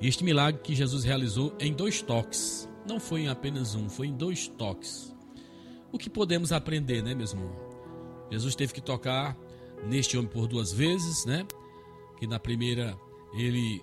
este 0.00 0.24
milagre 0.24 0.60
que 0.62 0.74
Jesus 0.74 1.04
realizou 1.04 1.54
em 1.58 1.72
dois 1.72 2.00
toques. 2.00 2.68
Não 2.86 2.98
foi 2.98 3.22
em 3.22 3.28
apenas 3.28 3.74
um, 3.74 3.88
foi 3.88 4.08
em 4.08 4.16
dois 4.16 4.48
toques. 4.48 5.14
O 5.92 5.98
que 5.98 6.10
podemos 6.10 6.52
aprender, 6.52 7.02
né, 7.02 7.14
meu 7.14 7.26
irmão? 7.26 7.50
Jesus 8.30 8.54
teve 8.54 8.72
que 8.72 8.80
tocar 8.80 9.36
neste 9.86 10.16
homem 10.16 10.30
por 10.30 10.46
duas 10.46 10.72
vezes, 10.72 11.24
né? 11.24 11.46
Que 12.24 12.26
na 12.26 12.38
primeira 12.38 12.98
ele 13.34 13.82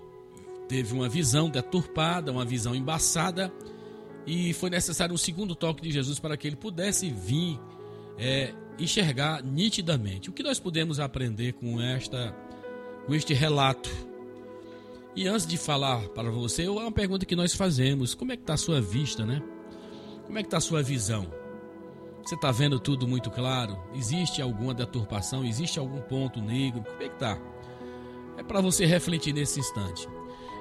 teve 0.66 0.92
uma 0.92 1.08
visão 1.08 1.48
deturpada, 1.48 2.32
uma 2.32 2.44
visão 2.44 2.74
embaçada, 2.74 3.52
e 4.26 4.52
foi 4.52 4.68
necessário 4.68 5.14
um 5.14 5.18
segundo 5.18 5.54
toque 5.54 5.80
de 5.80 5.92
Jesus 5.92 6.18
para 6.18 6.36
que 6.36 6.48
ele 6.48 6.56
pudesse 6.56 7.08
vir 7.08 7.60
é, 8.18 8.52
enxergar 8.80 9.44
nitidamente. 9.44 10.28
O 10.28 10.32
que 10.32 10.42
nós 10.42 10.58
podemos 10.58 10.98
aprender 10.98 11.52
com 11.52 11.80
esta 11.80 12.34
com 13.06 13.14
este 13.14 13.32
relato? 13.32 13.88
E 15.14 15.28
antes 15.28 15.46
de 15.46 15.56
falar 15.56 16.08
para 16.08 16.28
você, 16.28 16.64
é 16.64 16.70
uma 16.70 16.90
pergunta 16.90 17.24
que 17.24 17.36
nós 17.36 17.54
fazemos: 17.54 18.12
como 18.12 18.32
é 18.32 18.36
que 18.36 18.42
está 18.42 18.54
a 18.54 18.56
sua 18.58 18.80
vista, 18.80 19.24
né? 19.24 19.40
Como 20.26 20.36
é 20.36 20.42
que 20.42 20.48
está 20.48 20.56
a 20.56 20.60
sua 20.60 20.82
visão? 20.82 21.32
Você 22.24 22.34
está 22.34 22.50
vendo 22.50 22.80
tudo 22.80 23.06
muito 23.06 23.30
claro? 23.30 23.80
Existe 23.94 24.42
alguma 24.42 24.74
deturpação? 24.74 25.44
Existe 25.44 25.78
algum 25.78 26.00
ponto 26.00 26.40
negro? 26.40 26.82
Como 26.82 27.02
é 27.02 27.08
que 27.08 27.14
está? 27.14 27.51
É 28.36 28.42
para 28.42 28.60
você 28.60 28.86
refletir 28.86 29.32
nesse 29.32 29.60
instante. 29.60 30.08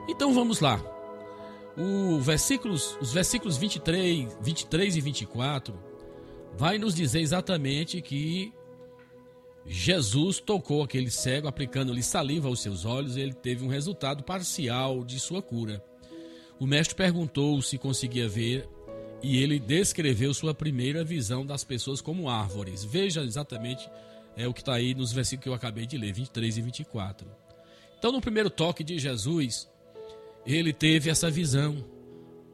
Então 0.07 0.34
vamos 0.34 0.59
lá. 0.59 0.82
O 1.78 2.19
versículos, 2.19 2.97
os 2.99 3.13
versículos 3.13 3.57
23, 3.57 4.38
23 4.41 4.95
e 4.97 5.01
24 5.01 5.74
vai 6.57 6.78
nos 6.78 6.93
dizer 6.93 7.22
exatamente 7.22 8.01
que 8.01 8.53
Jesus 9.65 10.39
tocou 10.39 10.84
aquele 10.84 11.09
cego, 11.09 11.47
aplicando-lhe 11.47 12.03
saliva 12.03 12.47
aos 12.47 12.61
seus 12.61 12.84
olhos, 12.84 13.15
e 13.15 13.22
ele 13.22 13.34
teve 13.34 13.63
um 13.63 13.67
resultado 13.67 14.24
parcial 14.24 15.03
de 15.03 15.19
sua 15.19 15.41
cura. 15.41 15.84
O 16.59 16.65
mestre 16.65 16.95
perguntou 16.95 17.61
se 17.61 17.78
conseguia 17.78 18.28
ver, 18.28 18.67
e 19.22 19.41
ele 19.41 19.59
descreveu 19.59 20.34
sua 20.34 20.53
primeira 20.53 21.03
visão 21.03 21.45
das 21.45 21.63
pessoas 21.63 22.01
como 22.01 22.30
árvores. 22.30 22.84
Veja 22.84 23.22
exatamente 23.22 23.88
é 24.36 24.47
o 24.47 24.53
que 24.53 24.61
está 24.61 24.74
aí 24.74 24.95
nos 24.95 25.11
versículos 25.11 25.43
que 25.43 25.49
eu 25.49 25.53
acabei 25.53 25.86
de 25.86 25.97
ler, 25.97 26.13
23 26.13 26.57
e 26.57 26.61
24. 26.61 27.28
Então, 28.02 28.12
no 28.12 28.20
primeiro 28.20 28.49
toque 28.49 28.84
de 28.84 28.97
Jesus, 28.97 29.70
ele 30.43 30.74
teve 30.74 31.08
essa 31.08 31.30
visão. 31.30 31.86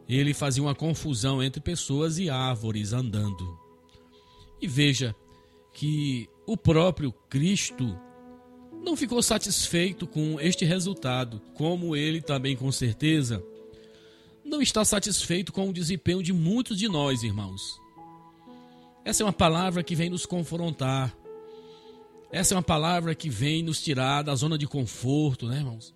Ele 0.05 0.33
fazia 0.33 0.61
uma 0.61 0.75
confusão 0.75 1.41
entre 1.41 1.61
pessoas 1.61 2.19
e 2.19 2.29
árvores 2.29 2.91
andando. 2.91 3.57
E 4.61 4.67
veja 4.67 5.15
que 5.71 6.27
o 6.45 6.57
próprio 6.57 7.13
Cristo 7.29 7.97
não 8.83 8.97
ficou 8.97 9.23
satisfeito 9.23 10.05
com 10.05 10.37
este 10.37 10.65
resultado, 10.65 11.41
como 11.53 11.95
ele 11.95 12.21
também 12.21 12.53
com 12.57 12.69
certeza 12.69 13.41
não 14.43 14.61
está 14.61 14.83
satisfeito 14.83 15.53
com 15.53 15.69
o 15.69 15.73
desempenho 15.73 16.21
de 16.21 16.33
muitos 16.33 16.77
de 16.77 16.89
nós, 16.89 17.23
irmãos. 17.23 17.79
Essa 19.05 19.23
é 19.23 19.25
uma 19.25 19.31
palavra 19.31 19.81
que 19.81 19.95
vem 19.95 20.09
nos 20.09 20.25
confrontar. 20.25 21.15
Essa 22.31 22.53
é 22.53 22.57
uma 22.57 22.63
palavra 22.63 23.15
que 23.15 23.29
vem 23.29 23.63
nos 23.63 23.81
tirar 23.81 24.21
da 24.21 24.35
zona 24.35 24.57
de 24.57 24.67
conforto, 24.67 25.47
né, 25.47 25.57
irmãos? 25.57 25.95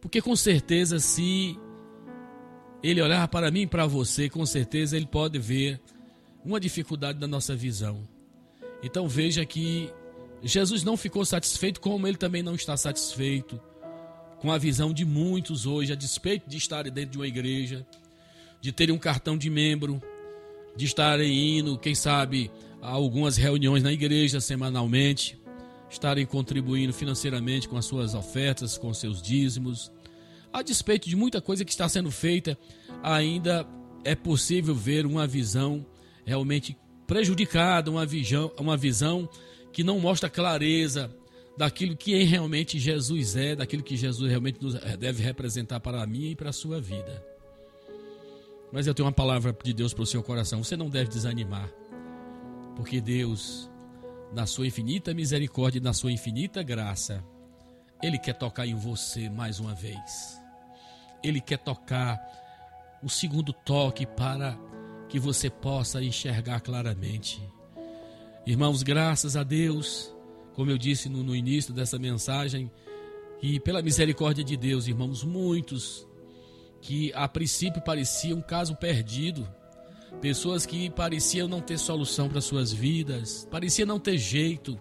Porque 0.00 0.22
com 0.22 0.36
certeza, 0.36 1.00
se 1.00 1.58
ele 2.82 3.02
olhar 3.02 3.26
para 3.28 3.50
mim 3.50 3.62
e 3.62 3.66
para 3.66 3.86
você, 3.86 4.28
com 4.28 4.46
certeza 4.46 4.96
ele 4.96 5.06
pode 5.06 5.38
ver 5.38 5.80
uma 6.44 6.60
dificuldade 6.60 7.18
da 7.18 7.26
nossa 7.26 7.56
visão. 7.56 8.06
Então 8.82 9.08
veja 9.08 9.44
que 9.44 9.90
Jesus 10.42 10.84
não 10.84 10.96
ficou 10.96 11.24
satisfeito, 11.24 11.80
como 11.80 12.06
ele 12.06 12.16
também 12.16 12.42
não 12.42 12.54
está 12.54 12.76
satisfeito 12.76 13.60
com 14.38 14.52
a 14.52 14.58
visão 14.58 14.92
de 14.92 15.04
muitos 15.04 15.66
hoje, 15.66 15.92
a 15.92 15.96
despeito 15.96 16.48
de 16.48 16.56
estarem 16.56 16.92
dentro 16.92 17.12
de 17.12 17.18
uma 17.18 17.26
igreja, 17.26 17.84
de 18.60 18.70
terem 18.70 18.94
um 18.94 18.98
cartão 18.98 19.36
de 19.36 19.50
membro, 19.50 20.00
de 20.76 20.84
estarem 20.84 21.58
indo, 21.58 21.78
quem 21.78 21.94
sabe, 21.94 22.50
a 22.80 22.90
algumas 22.90 23.36
reuniões 23.36 23.82
na 23.82 23.92
igreja 23.92 24.40
semanalmente, 24.40 25.36
estarem 25.88 26.26
contribuindo 26.26 26.92
financeiramente 26.92 27.68
com 27.68 27.76
as 27.76 27.84
suas 27.84 28.14
ofertas, 28.14 28.76
com 28.76 28.92
seus 28.92 29.22
dízimos. 29.22 29.90
A 30.52 30.62
despeito 30.62 31.08
de 31.08 31.16
muita 31.16 31.40
coisa 31.40 31.64
que 31.64 31.70
está 31.70 31.88
sendo 31.88 32.10
feita, 32.10 32.58
ainda 33.02 33.66
é 34.04 34.14
possível 34.14 34.74
ver 34.74 35.06
uma 35.06 35.26
visão 35.26 35.84
realmente 36.24 36.76
prejudicada, 37.06 37.90
uma 37.90 38.04
visão, 38.04 38.52
uma 38.58 38.76
visão 38.76 39.28
que 39.72 39.84
não 39.84 40.00
mostra 40.00 40.28
clareza 40.28 41.14
daquilo 41.56 41.96
que 41.96 42.22
realmente 42.24 42.78
Jesus 42.78 43.36
é, 43.36 43.56
daquilo 43.56 43.82
que 43.82 43.96
Jesus 43.96 44.28
realmente 44.28 44.62
nos 44.62 44.74
deve 44.98 45.22
representar 45.22 45.80
para 45.80 46.06
mim 46.06 46.30
e 46.30 46.36
para 46.36 46.50
a 46.50 46.52
sua 46.52 46.80
vida. 46.80 47.24
Mas 48.72 48.86
eu 48.86 48.94
tenho 48.94 49.06
uma 49.06 49.12
palavra 49.12 49.56
de 49.64 49.72
Deus 49.72 49.94
para 49.94 50.02
o 50.02 50.06
seu 50.06 50.22
coração. 50.22 50.62
Você 50.62 50.76
não 50.76 50.90
deve 50.90 51.08
desanimar, 51.08 51.72
porque 52.74 53.00
Deus, 53.00 53.70
na 54.32 54.46
sua 54.46 54.66
infinita 54.66 55.14
misericórdia 55.14 55.78
e 55.78 55.82
na 55.82 55.92
sua 55.92 56.12
infinita 56.12 56.62
graça, 56.62 57.24
Ele 58.02 58.18
quer 58.18 58.34
tocar 58.34 58.66
em 58.66 58.74
você 58.74 59.28
mais 59.28 59.60
uma 59.60 59.74
vez. 59.74 60.40
Ele 61.22 61.40
quer 61.40 61.58
tocar 61.58 62.20
um 63.02 63.08
segundo 63.08 63.52
toque 63.52 64.06
para 64.06 64.58
que 65.08 65.18
você 65.18 65.48
possa 65.48 66.02
enxergar 66.02 66.60
claramente. 66.60 67.40
Irmãos, 68.46 68.82
graças 68.82 69.36
a 69.36 69.42
Deus, 69.42 70.14
como 70.54 70.70
eu 70.70 70.78
disse 70.78 71.08
no, 71.08 71.22
no 71.22 71.34
início 71.34 71.72
dessa 71.72 71.98
mensagem, 71.98 72.70
e 73.42 73.60
pela 73.60 73.82
misericórdia 73.82 74.42
de 74.42 74.56
Deus, 74.56 74.86
irmãos, 74.86 75.22
muitos 75.22 76.06
que 76.80 77.12
a 77.14 77.28
princípio 77.28 77.82
pareciam 77.82 78.38
um 78.38 78.42
caso 78.42 78.74
perdido, 78.76 79.46
pessoas 80.20 80.64
que 80.64 80.90
pareciam 80.90 81.48
não 81.48 81.60
ter 81.60 81.78
solução 81.78 82.28
para 82.28 82.40
suas 82.40 82.72
vidas, 82.72 83.46
parecia 83.50 83.86
não 83.86 83.98
ter 83.98 84.18
jeito, 84.18 84.78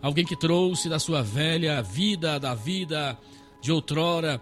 alguém 0.00 0.24
que 0.24 0.36
trouxe 0.36 0.88
da 0.88 0.98
sua 0.98 1.22
velha 1.22 1.82
vida, 1.82 2.38
da 2.38 2.54
vida 2.54 3.18
de 3.60 3.72
outrora, 3.72 4.40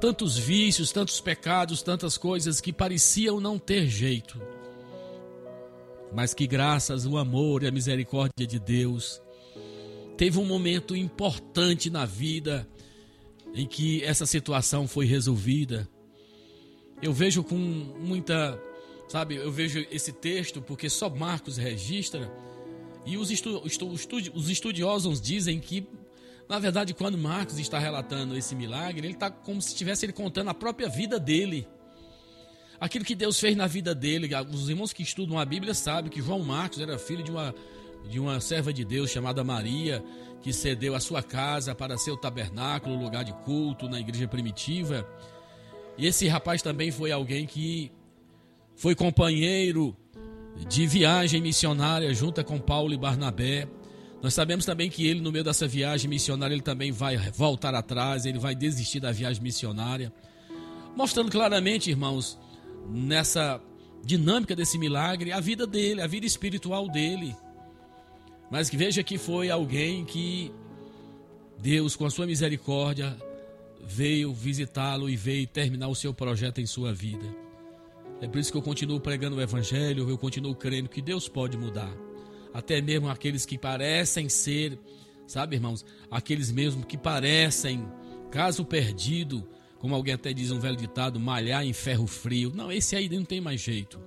tantos 0.00 0.36
vícios, 0.36 0.92
tantos 0.92 1.20
pecados, 1.20 1.82
tantas 1.82 2.18
coisas 2.18 2.60
que 2.60 2.72
pareciam 2.72 3.40
não 3.40 3.58
ter 3.58 3.86
jeito, 3.86 4.40
mas 6.14 6.34
que 6.34 6.46
graças 6.46 7.06
ao 7.06 7.16
amor 7.16 7.62
e 7.62 7.66
à 7.66 7.70
misericórdia 7.70 8.46
de 8.46 8.58
Deus, 8.58 9.22
teve 10.16 10.38
um 10.38 10.44
momento 10.44 10.94
importante 10.94 11.90
na 11.90 12.04
vida 12.04 12.68
em 13.54 13.66
que 13.66 14.02
essa 14.04 14.26
situação 14.26 14.86
foi 14.86 15.06
resolvida. 15.06 15.88
Eu 17.00 17.12
vejo 17.12 17.42
com 17.42 17.56
muita, 17.56 18.60
sabe, 19.08 19.36
eu 19.36 19.50
vejo 19.50 19.86
esse 19.90 20.12
texto 20.12 20.60
porque 20.62 20.88
só 20.88 21.08
Marcos 21.08 21.56
registra 21.56 22.32
e 23.06 23.16
os, 23.16 23.30
estu, 23.30 23.62
estu, 23.66 23.88
os 24.34 24.48
estudiosos 24.48 25.20
dizem 25.20 25.60
que, 25.60 25.86
na 26.48 26.58
verdade, 26.58 26.94
quando 26.94 27.18
Marcos 27.18 27.58
está 27.58 27.78
relatando 27.78 28.36
esse 28.36 28.54
milagre, 28.54 29.06
ele 29.06 29.14
está 29.14 29.30
como 29.30 29.60
se 29.60 29.68
estivesse 29.68 30.06
ele 30.06 30.12
contando 30.12 30.48
a 30.48 30.54
própria 30.54 30.88
vida 30.88 31.18
dele. 31.18 31.68
Aquilo 32.80 33.04
que 33.04 33.14
Deus 33.14 33.38
fez 33.38 33.56
na 33.56 33.66
vida 33.66 33.94
dele. 33.94 34.28
Os 34.50 34.68
irmãos 34.68 34.92
que 34.92 35.02
estudam 35.02 35.38
a 35.38 35.44
Bíblia 35.44 35.74
sabem 35.74 36.10
que 36.10 36.20
João 36.20 36.42
Marcos 36.42 36.80
era 36.80 36.98
filho 36.98 37.22
de 37.22 37.30
uma 37.30 37.54
de 38.08 38.20
uma 38.20 38.40
serva 38.40 38.72
de 38.72 38.84
Deus 38.84 39.10
chamada 39.10 39.42
Maria, 39.42 40.04
que 40.42 40.52
cedeu 40.52 40.94
a 40.94 41.00
sua 41.00 41.22
casa 41.22 41.74
para 41.74 41.96
ser 41.96 42.10
o 42.10 42.16
tabernáculo, 42.16 43.02
lugar 43.02 43.24
de 43.24 43.32
culto 43.44 43.88
na 43.88 43.98
igreja 43.98 44.28
primitiva. 44.28 45.08
E 45.96 46.06
esse 46.06 46.26
rapaz 46.28 46.60
também 46.60 46.90
foi 46.90 47.10
alguém 47.12 47.46
que 47.46 47.90
foi 48.76 48.94
companheiro 48.94 49.96
de 50.68 50.86
viagem 50.86 51.40
missionária 51.40 52.12
junto 52.14 52.42
com 52.44 52.58
Paulo 52.58 52.92
e 52.92 52.96
Barnabé. 52.96 53.68
Nós 54.22 54.34
sabemos 54.34 54.64
também 54.64 54.88
que 54.88 55.06
ele, 55.06 55.20
no 55.20 55.30
meio 55.30 55.44
dessa 55.44 55.66
viagem 55.66 56.08
missionária, 56.08 56.54
ele 56.54 56.62
também 56.62 56.90
vai 56.90 57.16
voltar 57.30 57.74
atrás, 57.74 58.24
ele 58.24 58.38
vai 58.38 58.54
desistir 58.54 59.00
da 59.00 59.12
viagem 59.12 59.42
missionária. 59.42 60.12
Mostrando 60.96 61.30
claramente, 61.30 61.90
irmãos, 61.90 62.38
nessa 62.88 63.60
dinâmica 64.04 64.54
desse 64.54 64.78
milagre, 64.78 65.32
a 65.32 65.40
vida 65.40 65.66
dele, 65.66 66.00
a 66.00 66.06
vida 66.06 66.26
espiritual 66.26 66.88
dele. 66.88 67.36
Mas 68.50 68.70
veja 68.70 69.02
que 69.02 69.18
foi 69.18 69.50
alguém 69.50 70.04
que 70.04 70.52
Deus, 71.58 71.96
com 71.96 72.06
a 72.06 72.10
sua 72.10 72.26
misericórdia, 72.26 73.16
veio 73.82 74.32
visitá-lo 74.32 75.10
e 75.10 75.16
veio 75.16 75.46
terminar 75.46 75.88
o 75.88 75.94
seu 75.94 76.14
projeto 76.14 76.60
em 76.60 76.66
sua 76.66 76.92
vida. 76.92 77.43
É 78.20 78.28
por 78.28 78.38
isso 78.38 78.50
que 78.50 78.58
eu 78.58 78.62
continuo 78.62 79.00
pregando 79.00 79.36
o 79.36 79.40
Evangelho, 79.40 80.08
eu 80.08 80.18
continuo 80.18 80.54
crendo 80.54 80.88
que 80.88 81.02
Deus 81.02 81.28
pode 81.28 81.56
mudar. 81.56 81.92
Até 82.52 82.80
mesmo 82.80 83.08
aqueles 83.08 83.44
que 83.44 83.58
parecem 83.58 84.28
ser, 84.28 84.78
sabe, 85.26 85.56
irmãos, 85.56 85.84
aqueles 86.10 86.50
mesmo 86.50 86.86
que 86.86 86.96
parecem 86.96 87.86
caso 88.30 88.64
perdido, 88.64 89.46
como 89.78 89.94
alguém 89.94 90.14
até 90.14 90.32
diz 90.32 90.50
um 90.50 90.60
velho 90.60 90.76
ditado, 90.76 91.20
malhar 91.20 91.64
em 91.64 91.72
ferro 91.72 92.06
frio. 92.06 92.52
Não, 92.54 92.70
esse 92.70 92.96
aí 92.96 93.08
não 93.08 93.24
tem 93.24 93.40
mais 93.40 93.60
jeito. 93.60 94.00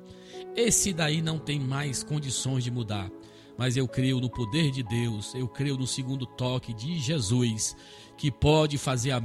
Esse 0.55 0.93
daí 0.93 1.21
não 1.21 1.37
tem 1.37 1.59
mais 1.59 2.03
condições 2.03 2.63
de 2.63 2.71
mudar 2.71 3.11
mas 3.57 3.75
eu 3.75 3.87
creio 3.87 4.21
no 4.21 4.29
poder 4.29 4.71
de 4.71 4.83
Deus, 4.83 5.33
eu 5.33 5.47
creio 5.47 5.77
no 5.77 5.87
segundo 5.87 6.25
toque 6.25 6.73
de 6.73 6.99
Jesus, 6.99 7.75
que 8.15 8.29
pode 8.29 8.77
fazer 8.77 9.11
a, 9.11 9.21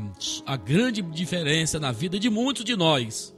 a, 0.47 0.57
grande 0.57 1.03
diferença 1.03 1.79
na 1.79 1.93
vida 1.93 2.19
de 2.19 2.31
muitos 2.31 2.65
de 2.65 2.75
nós. 2.75 3.35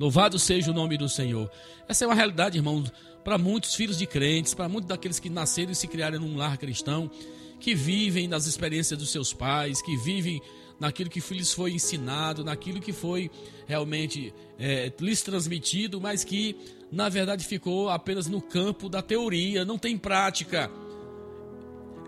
Louvado 0.00 0.38
seja 0.38 0.70
o 0.70 0.74
nome 0.74 0.96
do 0.96 1.10
Senhor. 1.10 1.50
Essa 1.86 2.04
é 2.04 2.08
uma 2.08 2.14
realidade, 2.14 2.56
irmão, 2.56 2.82
para 3.22 3.36
muitos 3.36 3.74
filhos 3.74 3.98
de 3.98 4.06
crentes, 4.06 4.54
para 4.54 4.66
muitos 4.66 4.88
daqueles 4.88 5.20
que 5.20 5.28
nasceram 5.28 5.72
e 5.72 5.74
se 5.74 5.86
criaram 5.86 6.18
num 6.18 6.38
lar 6.38 6.56
cristão, 6.56 7.10
que 7.60 7.74
vivem 7.74 8.26
nas 8.26 8.46
experiências 8.46 8.98
dos 8.98 9.10
seus 9.10 9.34
pais, 9.34 9.82
que 9.82 9.98
vivem 9.98 10.40
naquilo 10.80 11.10
que 11.10 11.20
lhes 11.34 11.52
foi 11.52 11.72
ensinado, 11.72 12.42
naquilo 12.42 12.80
que 12.80 12.94
foi 12.94 13.30
realmente 13.66 14.32
é, 14.58 14.90
lhes 14.98 15.20
transmitido, 15.20 16.00
mas 16.00 16.24
que 16.24 16.56
na 16.90 17.10
verdade 17.10 17.44
ficou 17.44 17.90
apenas 17.90 18.26
no 18.26 18.40
campo 18.40 18.88
da 18.88 19.02
teoria, 19.02 19.66
não 19.66 19.76
tem 19.76 19.98
prática. 19.98 20.70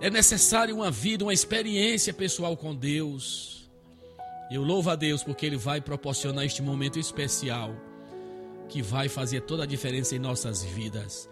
É 0.00 0.08
necessário 0.08 0.74
uma 0.74 0.90
vida, 0.90 1.24
uma 1.24 1.34
experiência 1.34 2.14
pessoal 2.14 2.56
com 2.56 2.74
Deus. 2.74 3.61
Eu 4.52 4.62
louvo 4.62 4.90
a 4.90 4.94
Deus 4.94 5.24
porque 5.24 5.46
Ele 5.46 5.56
vai 5.56 5.80
proporcionar 5.80 6.44
este 6.44 6.60
momento 6.60 6.98
especial 6.98 7.74
que 8.68 8.82
vai 8.82 9.08
fazer 9.08 9.40
toda 9.40 9.62
a 9.62 9.66
diferença 9.66 10.14
em 10.14 10.18
nossas 10.18 10.62
vidas. 10.62 11.26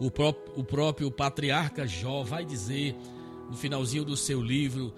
O 0.00 0.10
próprio, 0.10 0.52
o 0.58 0.64
próprio 0.64 1.08
patriarca 1.08 1.86
Jó 1.86 2.24
vai 2.24 2.44
dizer 2.44 2.96
no 3.48 3.56
finalzinho 3.56 4.04
do 4.04 4.16
seu 4.16 4.42
livro, 4.42 4.92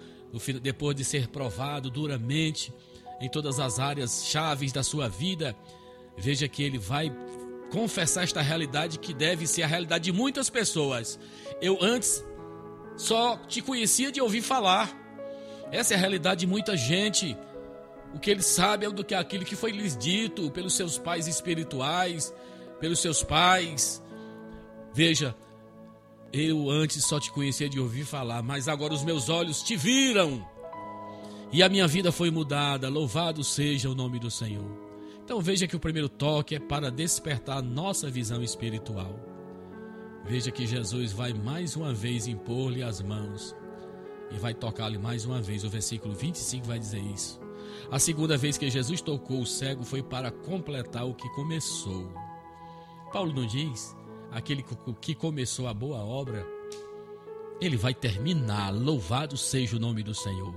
depois 0.63 0.95
de 0.95 1.05
ser 1.05 1.27
provado 1.27 1.91
duramente 1.91 2.73
em 3.21 3.29
todas 3.29 3.59
as 3.59 3.77
áreas 3.77 4.25
chaves 4.25 4.71
da 4.71 4.81
sua 4.81 5.07
vida, 5.07 5.55
veja 6.17 6.47
que 6.47 6.63
ele 6.63 6.79
vai 6.79 7.15
confessar 7.71 8.23
esta 8.23 8.41
realidade 8.41 8.97
que 8.97 9.13
deve 9.13 9.45
ser 9.45 9.61
a 9.61 9.67
realidade 9.67 10.05
de 10.05 10.11
muitas 10.11 10.49
pessoas. 10.49 11.19
Eu 11.61 11.77
antes 11.79 12.25
só 12.97 13.37
te 13.37 13.61
conhecia 13.61 14.11
de 14.11 14.19
ouvir 14.19 14.41
falar. 14.41 14.91
Essa 15.71 15.93
é 15.93 15.97
a 15.97 15.99
realidade 15.99 16.39
de 16.39 16.47
muita 16.47 16.75
gente. 16.75 17.37
O 18.13 18.19
que 18.19 18.31
ele 18.31 18.41
sabe 18.41 18.85
é 18.85 18.89
do 18.89 19.03
que 19.03 19.13
aquilo 19.13 19.45
que 19.45 19.55
foi 19.55 19.71
lhes 19.71 19.95
dito 19.95 20.49
pelos 20.51 20.73
seus 20.73 20.97
pais 20.97 21.27
espirituais, 21.27 22.33
pelos 22.79 22.99
seus 22.99 23.23
pais. 23.23 24.01
Veja, 24.93 25.35
eu 26.33 26.69
antes 26.69 27.03
só 27.05 27.19
te 27.19 27.31
conhecia 27.31 27.69
de 27.69 27.79
ouvir 27.79 28.05
falar, 28.05 28.41
mas 28.41 28.67
agora 28.67 28.93
os 28.93 29.03
meus 29.03 29.29
olhos 29.29 29.61
te 29.61 29.75
viram. 29.75 30.45
E 31.51 31.63
a 31.63 31.69
minha 31.69 31.87
vida 31.87 32.11
foi 32.11 32.29
mudada. 32.29 32.89
Louvado 32.89 33.43
seja 33.43 33.89
o 33.89 33.95
nome 33.95 34.19
do 34.19 34.29
Senhor. 34.29 34.69
Então 35.23 35.41
veja 35.41 35.67
que 35.67 35.75
o 35.75 35.79
primeiro 35.79 36.09
toque 36.09 36.55
é 36.55 36.59
para 36.59 36.91
despertar 36.91 37.61
nossa 37.61 38.09
visão 38.09 38.41
espiritual. 38.41 39.19
Veja 40.25 40.51
que 40.51 40.65
Jesus 40.65 41.11
vai 41.11 41.33
mais 41.33 41.75
uma 41.75 41.93
vez 41.93 42.27
impor-lhe 42.27 42.83
as 42.83 43.01
mãos 43.01 43.55
e 44.31 44.37
vai 44.37 44.53
tocar-lhe 44.53 44.97
mais 44.97 45.25
uma 45.25 45.41
vez. 45.41 45.63
O 45.63 45.69
versículo 45.69 46.13
25 46.13 46.65
vai 46.65 46.77
dizer 46.77 47.01
isso. 47.01 47.38
A 47.91 47.99
segunda 47.99 48.37
vez 48.37 48.57
que 48.57 48.69
Jesus 48.69 49.01
tocou 49.01 49.41
o 49.41 49.45
cego 49.45 49.83
foi 49.83 50.03
para 50.03 50.31
completar 50.31 51.07
o 51.07 51.13
que 51.13 51.27
começou. 51.29 52.11
Paulo 53.11 53.33
não 53.33 53.45
diz? 53.45 53.95
Aquele 54.31 54.63
que 55.01 55.15
começou 55.15 55.67
a 55.67 55.73
boa 55.73 55.97
obra, 55.99 56.45
ele 57.59 57.75
vai 57.75 57.93
terminar. 57.93 58.71
Louvado 58.71 59.35
seja 59.37 59.75
o 59.75 59.79
nome 59.79 60.03
do 60.03 60.13
Senhor. 60.13 60.53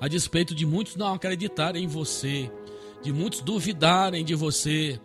A 0.00 0.06
despeito 0.06 0.54
de 0.54 0.64
muitos 0.64 0.94
não 0.94 1.12
acreditarem 1.12 1.84
em 1.84 1.88
você, 1.88 2.50
de 3.02 3.12
muitos 3.12 3.40
duvidarem 3.40 4.24
de 4.24 4.34
você, 4.34 5.00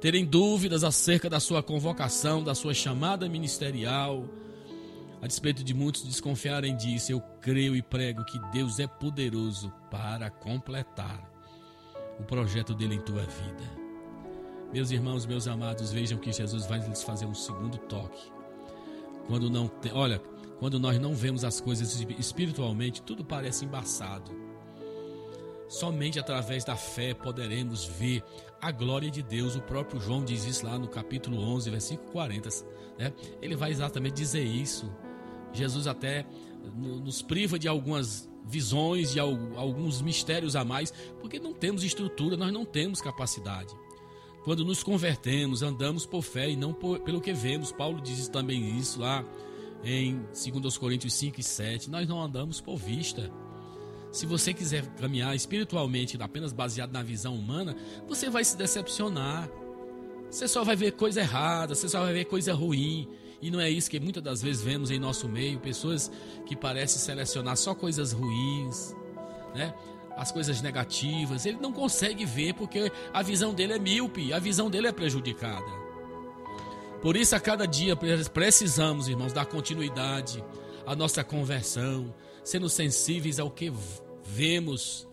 terem 0.00 0.24
dúvidas 0.24 0.82
acerca 0.82 1.28
da 1.28 1.38
sua 1.38 1.62
convocação, 1.62 2.42
da 2.42 2.54
sua 2.54 2.72
chamada 2.72 3.28
ministerial, 3.28 4.24
a 5.22 5.26
despeito 5.26 5.62
de 5.62 5.74
muitos 5.74 6.02
desconfiarem 6.02 6.76
disso, 6.76 7.12
eu 7.12 7.20
creio 7.40 7.76
e 7.76 7.82
prego 7.82 8.24
que 8.24 8.38
Deus 8.50 8.78
é 8.78 8.86
poderoso 8.86 9.72
para 9.90 10.30
completar 10.30 11.30
o 12.18 12.22
projeto 12.22 12.74
dele 12.74 12.94
em 12.94 13.00
tua 13.00 13.22
vida. 13.22 13.80
Meus 14.72 14.90
irmãos, 14.90 15.26
meus 15.26 15.46
amados, 15.46 15.92
vejam 15.92 16.18
que 16.18 16.32
Jesus 16.32 16.64
vai 16.66 16.78
lhes 16.78 17.02
fazer 17.02 17.26
um 17.26 17.34
segundo 17.34 17.76
toque. 17.76 18.30
Quando 19.26 19.50
não 19.50 19.68
tem, 19.68 19.92
olha, 19.92 20.22
quando 20.58 20.78
nós 20.78 20.98
não 20.98 21.14
vemos 21.14 21.44
as 21.44 21.60
coisas 21.60 22.00
espiritualmente, 22.18 23.02
tudo 23.02 23.24
parece 23.24 23.64
embaçado. 23.64 24.30
Somente 25.68 26.18
através 26.18 26.64
da 26.64 26.76
fé 26.76 27.14
poderemos 27.14 27.84
ver 27.84 28.24
a 28.60 28.70
glória 28.70 29.10
de 29.10 29.22
Deus. 29.22 29.54
O 29.54 29.62
próprio 29.62 30.00
João 30.00 30.24
diz 30.24 30.44
isso 30.44 30.66
lá 30.66 30.78
no 30.78 30.88
capítulo 30.88 31.40
11, 31.40 31.70
versículo 31.70 32.10
40. 32.10 32.48
Né? 32.98 33.12
Ele 33.40 33.56
vai 33.56 33.70
exatamente 33.70 34.14
dizer 34.14 34.42
isso. 34.42 34.90
Jesus 35.52 35.86
até 35.86 36.26
nos 36.74 37.22
priva 37.22 37.58
de 37.58 37.68
algumas 37.68 38.28
visões, 38.44 39.12
de 39.12 39.20
alguns 39.20 40.02
mistérios 40.02 40.56
a 40.56 40.64
mais, 40.64 40.92
porque 41.20 41.38
não 41.38 41.52
temos 41.52 41.84
estrutura, 41.84 42.36
nós 42.36 42.52
não 42.52 42.64
temos 42.64 43.00
capacidade. 43.00 43.74
Quando 44.44 44.64
nos 44.64 44.82
convertemos, 44.82 45.62
andamos 45.62 46.06
por 46.06 46.22
fé 46.22 46.50
e 46.50 46.56
não 46.56 46.72
por, 46.72 47.00
pelo 47.00 47.20
que 47.20 47.32
vemos. 47.32 47.72
Paulo 47.72 48.00
diz 48.00 48.26
também 48.28 48.78
isso 48.78 49.00
lá 49.00 49.24
em 49.84 50.22
2 50.32 50.78
Coríntios 50.78 51.12
5 51.14 51.40
e 51.40 51.42
7. 51.42 51.90
Nós 51.90 52.08
não 52.08 52.20
andamos 52.20 52.60
por 52.60 52.76
vista. 52.76 53.30
Se 54.10 54.26
você 54.26 54.52
quiser 54.52 54.84
caminhar 54.96 55.36
espiritualmente 55.36 56.20
apenas 56.20 56.52
baseado 56.52 56.90
na 56.90 57.02
visão 57.02 57.34
humana, 57.34 57.76
você 58.08 58.30
vai 58.30 58.42
se 58.42 58.56
decepcionar. 58.56 59.48
Você 60.30 60.48
só 60.48 60.64
vai 60.64 60.74
ver 60.74 60.92
coisa 60.92 61.20
errada, 61.20 61.74
você 61.74 61.88
só 61.88 62.00
vai 62.00 62.12
ver 62.12 62.24
coisa 62.24 62.54
ruim. 62.54 63.08
E 63.42 63.50
não 63.50 63.60
é 63.60 63.70
isso 63.70 63.90
que 63.90 63.98
muitas 63.98 64.22
das 64.22 64.42
vezes 64.42 64.62
vemos 64.62 64.90
em 64.90 64.98
nosso 64.98 65.28
meio, 65.28 65.58
pessoas 65.58 66.10
que 66.46 66.54
parecem 66.54 66.98
selecionar 66.98 67.56
só 67.56 67.74
coisas 67.74 68.12
ruins, 68.12 68.94
né? 69.54 69.74
As 70.16 70.30
coisas 70.30 70.60
negativas, 70.60 71.46
ele 71.46 71.58
não 71.58 71.72
consegue 71.72 72.26
ver 72.26 72.52
porque 72.54 72.92
a 73.12 73.22
visão 73.22 73.54
dele 73.54 73.72
é 73.72 73.78
míope, 73.78 74.32
a 74.32 74.38
visão 74.38 74.68
dele 74.68 74.88
é 74.88 74.92
prejudicada. 74.92 75.80
Por 77.00 77.16
isso, 77.16 77.34
a 77.34 77.40
cada 77.40 77.66
dia 77.66 77.96
precisamos, 78.34 79.08
irmãos, 79.08 79.32
dar 79.32 79.46
continuidade 79.46 80.44
à 80.86 80.94
nossa 80.94 81.24
conversão, 81.24 82.14
sendo 82.44 82.68
sensíveis 82.68 83.40
ao 83.40 83.50
que 83.50 83.72
vemos 84.22 85.08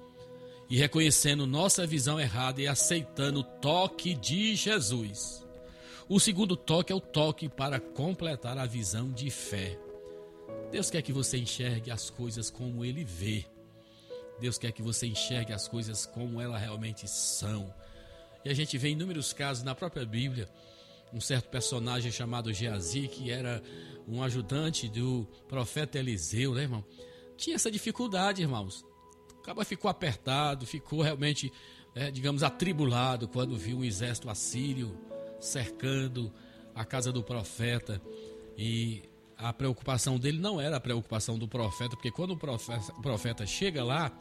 e 0.69 0.77
reconhecendo 0.77 1.47
nossa 1.47 1.87
visão 1.87 2.19
errada 2.19 2.61
e 2.61 2.67
aceitando 2.67 3.39
o 3.39 3.43
toque 3.43 4.13
de 4.13 4.53
Jesus. 4.55 5.46
O 6.09 6.21
segundo 6.21 6.55
toque 6.55 6.93
é 6.93 6.95
o 6.95 7.01
toque 7.01 7.49
para 7.49 7.81
completar 7.81 8.57
a 8.57 8.65
visão 8.65 9.11
de 9.11 9.29
fé. 9.29 9.77
Deus 10.71 10.89
quer 10.89 11.01
que 11.01 11.11
você 11.11 11.37
enxergue 11.37 11.91
as 11.91 12.09
coisas 12.09 12.49
como 12.49 12.85
Ele 12.85 13.03
vê. 13.03 13.45
Deus 14.39 14.57
quer 14.57 14.71
que 14.71 14.81
você 14.81 15.05
enxergue 15.05 15.51
as 15.51 15.67
coisas 15.67 16.05
como 16.05 16.39
elas 16.39 16.61
realmente 16.61 17.05
são. 17.09 17.73
E 18.45 18.49
a 18.49 18.53
gente 18.53 18.77
vê 18.77 18.91
inúmeros 18.91 19.33
casos 19.33 19.65
na 19.65 19.75
própria 19.75 20.05
Bíblia. 20.05 20.47
Um 21.13 21.19
certo 21.19 21.49
personagem 21.49 22.09
chamado 22.09 22.53
Geazi, 22.53 23.09
que 23.09 23.29
era 23.29 23.61
um 24.07 24.23
ajudante 24.23 24.87
do 24.87 25.27
profeta 25.49 25.99
Eliseu, 25.99 26.53
né, 26.53 26.61
irmão? 26.61 26.85
Tinha 27.35 27.57
essa 27.57 27.69
dificuldade, 27.69 28.41
irmãos. 28.41 28.85
Acaba 29.41 29.65
ficou 29.65 29.91
apertado, 29.91 30.65
ficou 30.65 31.01
realmente, 31.01 31.51
é, 31.93 32.09
digamos, 32.09 32.43
atribulado 32.43 33.27
quando 33.27 33.57
viu 33.57 33.79
um 33.79 33.83
exército 33.83 34.29
assírio 34.29 34.97
cercando 35.39 36.31
a 36.73 36.85
casa 36.85 37.11
do 37.11 37.23
profeta. 37.23 38.01
E 38.57 39.03
a 39.37 39.53
preocupação 39.53 40.17
dele 40.17 40.39
não 40.39 40.59
era 40.59 40.77
a 40.77 40.79
preocupação 40.79 41.37
do 41.37 41.47
profeta, 41.47 41.95
porque 41.95 42.11
quando 42.11 42.31
o 42.31 42.37
profeta, 42.37 42.93
o 42.97 43.01
profeta 43.01 43.45
chega 43.45 43.83
lá, 43.83 44.11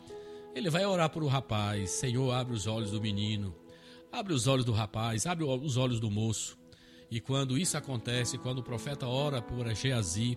ele 0.54 0.70
vai 0.70 0.84
orar 0.84 1.10
para 1.10 1.24
o 1.24 1.28
rapaz: 1.28 1.90
Senhor, 1.90 2.32
abre 2.32 2.54
os 2.54 2.66
olhos 2.66 2.90
do 2.90 3.00
menino, 3.00 3.54
abre 4.12 4.32
os 4.32 4.46
olhos 4.46 4.64
do 4.64 4.72
rapaz, 4.72 5.26
abre 5.26 5.44
os 5.44 5.76
olhos 5.76 6.00
do 6.00 6.10
moço. 6.10 6.58
E 7.10 7.20
quando 7.20 7.56
isso 7.56 7.76
acontece, 7.76 8.36
quando 8.36 8.58
o 8.58 8.62
profeta 8.62 9.06
ora 9.06 9.40
por 9.40 9.72
Geazi, 9.74 10.36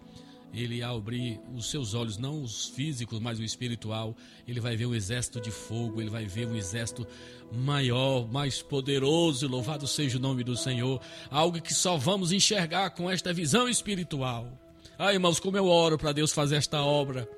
ele 0.53 0.81
abrir 0.81 1.39
os 1.55 1.69
seus 1.69 1.93
olhos, 1.93 2.17
não 2.17 2.41
os 2.41 2.67
físicos, 2.69 3.19
mas 3.19 3.39
o 3.39 3.43
espiritual, 3.43 4.15
ele 4.47 4.59
vai 4.59 4.75
ver 4.75 4.85
um 4.85 4.95
exército 4.95 5.39
de 5.39 5.51
fogo, 5.51 6.01
ele 6.01 6.09
vai 6.09 6.25
ver 6.25 6.47
um 6.47 6.55
exército 6.55 7.05
maior, 7.51 8.27
mais 8.31 8.61
poderoso, 8.61 9.47
louvado 9.47 9.87
seja 9.87 10.17
o 10.17 10.21
nome 10.21 10.43
do 10.43 10.55
Senhor, 10.55 11.01
algo 11.29 11.61
que 11.61 11.73
só 11.73 11.97
vamos 11.97 12.31
enxergar 12.31 12.89
com 12.91 13.09
esta 13.09 13.33
visão 13.33 13.69
espiritual. 13.69 14.51
Ah, 14.97 15.13
irmãos, 15.13 15.39
como 15.39 15.57
eu 15.57 15.65
oro 15.65 15.97
para 15.97 16.11
Deus 16.11 16.31
fazer 16.31 16.57
esta 16.57 16.83
obra, 16.83 17.29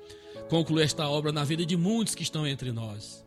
concluir 0.48 0.82
esta 0.82 1.08
obra 1.08 1.32
na 1.32 1.44
vida 1.44 1.64
de 1.64 1.76
muitos 1.76 2.14
que 2.14 2.22
estão 2.22 2.46
entre 2.46 2.72
nós. 2.72 3.24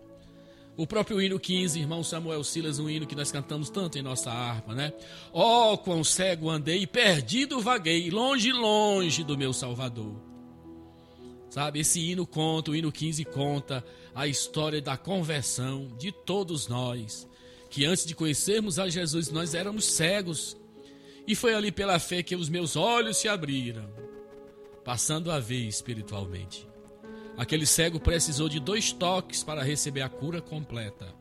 O 0.78 0.86
próprio 0.86 1.22
hino 1.22 1.40
15, 1.40 1.80
irmão 1.80 2.04
Samuel 2.04 2.44
Silas, 2.44 2.80
um 2.80 2.90
hino 2.90 3.08
que 3.08 3.16
nós 3.16 3.32
cantamos 3.32 3.70
tanto 3.70 3.98
em 3.98 4.02
nossa 4.02 4.30
harpa, 4.30 4.76
né? 4.76 4.92
Oh, 5.32 5.78
quão 5.78 6.04
cego 6.04 6.50
andei 6.50 6.86
perdido 6.86 7.62
vaguei, 7.62 8.10
longe, 8.10 8.52
longe 8.52 9.24
do 9.24 9.38
meu 9.38 9.54
Salvador. 9.54 10.16
Sabe, 11.50 11.80
esse 11.80 12.02
hino 12.02 12.28
conta, 12.28 12.72
o 12.72 12.76
hino 12.76 12.92
15 12.92 13.24
conta 13.24 13.86
a 14.14 14.28
história 14.28 14.82
da 14.82 14.98
conversão 14.98 15.88
de 15.98 16.12
todos 16.12 16.68
nós, 16.68 17.26
que 17.70 17.86
antes 17.86 18.06
de 18.06 18.14
conhecermos 18.14 18.78
a 18.78 18.90
Jesus 18.90 19.32
nós 19.32 19.54
éramos 19.54 19.86
cegos, 19.86 20.58
e 21.26 21.36
foi 21.36 21.54
ali 21.56 21.72
pela 21.72 21.98
fé 22.00 22.22
que 22.22 22.36
os 22.36 22.50
meus 22.50 22.76
olhos 22.76 23.16
se 23.16 23.30
abriram, 23.30 23.90
passando 24.84 25.32
a 25.32 25.40
ver 25.40 25.66
espiritualmente. 25.66 26.68
Aquele 27.38 27.66
cego 27.66 28.00
precisou 28.00 28.48
de 28.48 28.60
dois 28.60 28.92
toques 28.92 29.44
para 29.44 29.64
receber 29.64 30.02
a 30.02 30.10
cura 30.10 30.42
completa. 30.42 31.14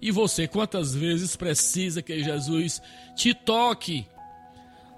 E 0.00 0.10
você, 0.10 0.46
quantas 0.46 0.94
vezes 0.94 1.36
precisa 1.36 2.02
que 2.02 2.22
Jesus 2.22 2.80
te 3.16 3.34
toque? 3.34 4.06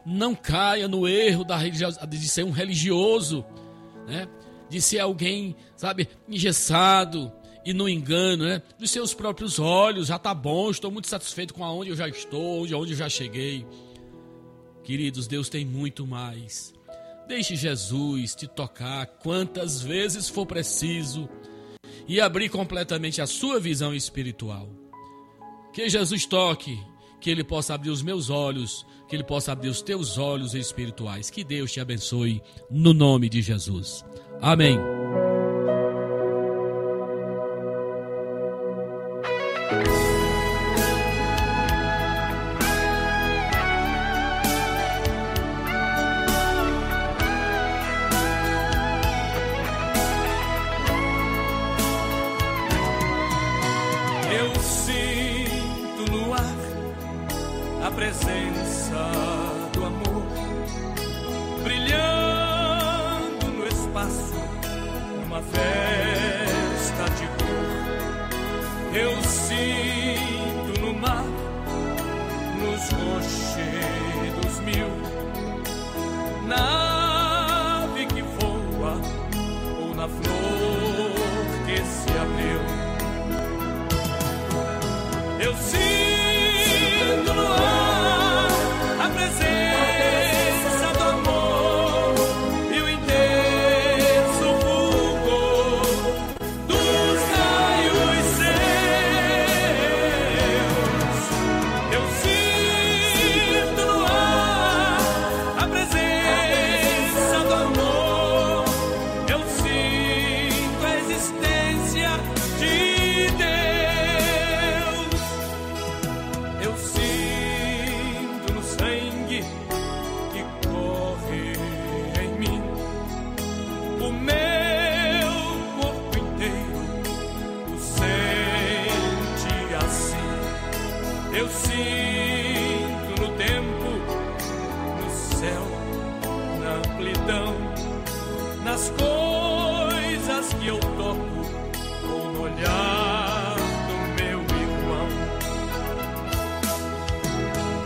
Não 0.04 0.34
caia 0.34 0.88
no 0.88 1.06
erro 1.06 1.44
de 2.08 2.28
ser 2.28 2.44
um 2.44 2.50
religioso, 2.50 3.44
né? 4.06 4.28
de 4.68 4.80
ser 4.80 5.00
alguém, 5.00 5.56
sabe, 5.76 6.08
engessado 6.28 7.30
e 7.64 7.74
no 7.74 7.88
engano, 7.88 8.44
né? 8.44 8.62
Dos 8.78 8.90
seus 8.90 9.12
próprios 9.12 9.58
olhos, 9.58 10.06
já 10.06 10.18
tá 10.18 10.32
bom, 10.32 10.70
estou 10.70 10.90
muito 10.90 11.08
satisfeito 11.08 11.52
com 11.52 11.64
aonde 11.64 11.90
eu 11.90 11.96
já 11.96 12.08
estou, 12.08 12.66
de 12.66 12.74
onde 12.74 12.92
eu 12.92 12.96
já 12.96 13.08
cheguei. 13.08 13.66
Queridos, 14.84 15.26
Deus 15.26 15.48
tem 15.48 15.64
muito 15.64 16.06
mais. 16.06 16.72
Deixe 17.30 17.54
Jesus 17.54 18.34
te 18.34 18.48
tocar 18.48 19.06
quantas 19.06 19.80
vezes 19.80 20.28
for 20.28 20.44
preciso 20.44 21.28
e 22.08 22.20
abrir 22.20 22.48
completamente 22.48 23.22
a 23.22 23.26
sua 23.26 23.60
visão 23.60 23.94
espiritual. 23.94 24.68
Que 25.72 25.88
Jesus 25.88 26.26
toque, 26.26 26.76
que 27.20 27.30
Ele 27.30 27.44
possa 27.44 27.72
abrir 27.72 27.90
os 27.90 28.02
meus 28.02 28.30
olhos, 28.30 28.84
que 29.08 29.14
Ele 29.14 29.22
possa 29.22 29.52
abrir 29.52 29.68
os 29.68 29.80
teus 29.80 30.18
olhos 30.18 30.54
espirituais. 30.54 31.30
Que 31.30 31.44
Deus 31.44 31.70
te 31.70 31.78
abençoe 31.78 32.42
no 32.68 32.92
nome 32.92 33.28
de 33.28 33.40
Jesus. 33.40 34.04
Amém. 34.42 34.76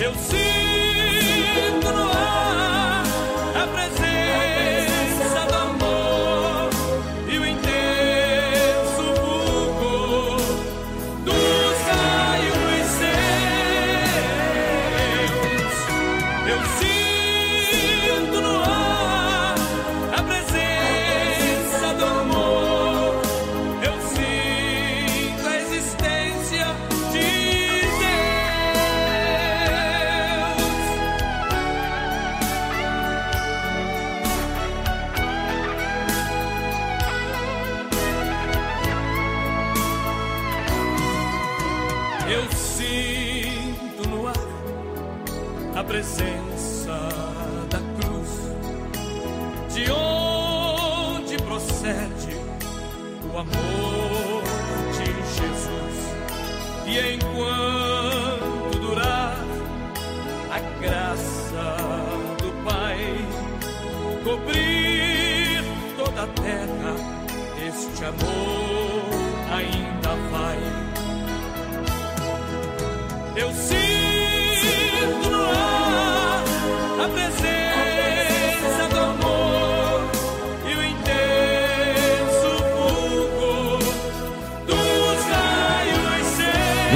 Eu 0.01 0.12
sinto 0.14 0.74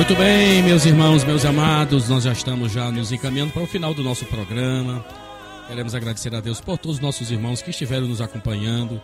Muito 0.08 0.22
bem, 0.22 0.62
meus 0.62 0.86
irmãos, 0.86 1.22
meus 1.22 1.44
amados, 1.44 2.08
nós 2.08 2.24
já 2.24 2.32
estamos 2.32 2.72
já 2.72 2.90
nos 2.90 3.12
encaminhando 3.12 3.52
para 3.52 3.62
o 3.62 3.66
final 3.66 3.92
do 3.92 4.02
nosso 4.02 4.24
programa. 4.24 5.04
Queremos 5.66 5.94
agradecer 5.94 6.34
a 6.34 6.40
Deus 6.40 6.62
por 6.62 6.78
todos 6.78 6.96
os 6.96 7.02
nossos 7.02 7.30
irmãos 7.30 7.60
que 7.60 7.68
estiveram 7.68 8.08
nos 8.08 8.22
acompanhando. 8.22 9.02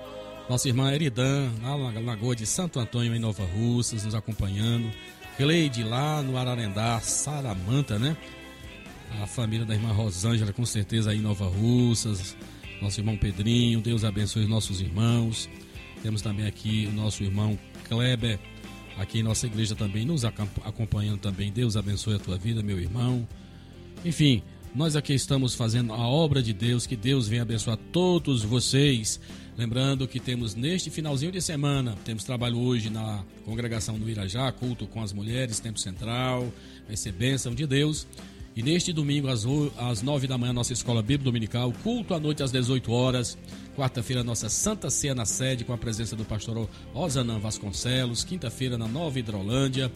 Nossa 0.48 0.66
irmã 0.66 0.90
Eridan, 0.94 1.50
na 1.60 1.74
Lagoa 2.00 2.34
de 2.34 2.46
Santo 2.46 2.80
Antônio, 2.80 3.14
em 3.14 3.18
Nova 3.18 3.44
Russas, 3.44 4.02
nos 4.02 4.14
acompanhando. 4.14 4.90
Cleide, 5.36 5.84
lá 5.84 6.22
no 6.22 6.38
Ararendá, 6.38 6.98
Saramanta, 7.00 7.98
né? 7.98 8.16
A 9.22 9.26
família 9.26 9.66
da 9.66 9.74
irmã 9.74 9.92
Rosângela, 9.92 10.54
com 10.54 10.64
certeza, 10.64 11.10
aí 11.10 11.18
em 11.18 11.20
Nova 11.20 11.46
Russas. 11.46 12.34
Nosso 12.80 12.98
irmão 12.98 13.18
Pedrinho, 13.18 13.82
Deus 13.82 14.04
abençoe 14.04 14.44
os 14.44 14.48
nossos 14.48 14.80
irmãos. 14.80 15.50
Temos 16.02 16.22
também 16.22 16.46
aqui 16.46 16.88
o 16.90 16.96
nosso 16.96 17.22
irmão 17.22 17.58
Kleber, 17.90 18.38
aqui 18.98 19.18
em 19.20 19.22
nossa 19.22 19.46
igreja 19.46 19.74
também, 19.74 20.04
nos 20.04 20.24
acom- 20.24 20.48
acompanhando 20.64 21.18
também. 21.18 21.52
Deus 21.52 21.76
abençoe 21.76 22.14
a 22.14 22.18
tua 22.18 22.36
vida, 22.36 22.62
meu 22.62 22.78
irmão. 22.78 23.26
Enfim, 24.04 24.42
nós 24.74 24.96
aqui 24.96 25.14
estamos 25.14 25.54
fazendo 25.54 25.92
a 25.92 26.06
obra 26.06 26.42
de 26.42 26.52
Deus, 26.52 26.86
que 26.86 26.96
Deus 26.96 27.28
venha 27.28 27.42
abençoar 27.42 27.76
todos 27.92 28.42
vocês. 28.42 29.20
Lembrando 29.56 30.08
que 30.08 30.18
temos 30.18 30.54
neste 30.56 30.90
finalzinho 30.90 31.30
de 31.30 31.40
semana, 31.40 31.96
temos 32.04 32.24
trabalho 32.24 32.58
hoje 32.58 32.90
na 32.90 33.24
congregação 33.44 33.96
do 33.96 34.10
Irajá, 34.10 34.50
culto 34.50 34.84
com 34.86 35.00
as 35.00 35.12
mulheres, 35.12 35.60
tempo 35.60 35.78
central, 35.78 36.52
vai 36.86 36.96
ser 36.96 37.12
bênção 37.12 37.54
de 37.54 37.64
Deus. 37.64 38.06
E 38.56 38.62
neste 38.62 38.92
domingo, 38.92 39.26
às, 39.28 39.44
às 39.76 40.00
9 40.00 40.28
da 40.28 40.38
manhã, 40.38 40.52
nossa 40.52 40.72
escola 40.72 41.02
bíblica 41.02 41.24
dominical, 41.24 41.72
culto 41.82 42.14
à 42.14 42.20
noite 42.20 42.40
às 42.40 42.52
18 42.52 42.92
horas. 42.92 43.36
Quarta-feira, 43.76 44.22
nossa 44.22 44.48
Santa 44.48 44.88
Ceia 44.90 45.12
na 45.12 45.26
sede, 45.26 45.64
com 45.64 45.72
a 45.72 45.78
presença 45.78 46.14
do 46.14 46.24
pastor 46.24 46.68
Osanã 46.94 47.40
Vasconcelos. 47.40 48.22
Quinta-feira, 48.22 48.78
na 48.78 48.86
Nova 48.86 49.18
Hidrolândia. 49.18 49.90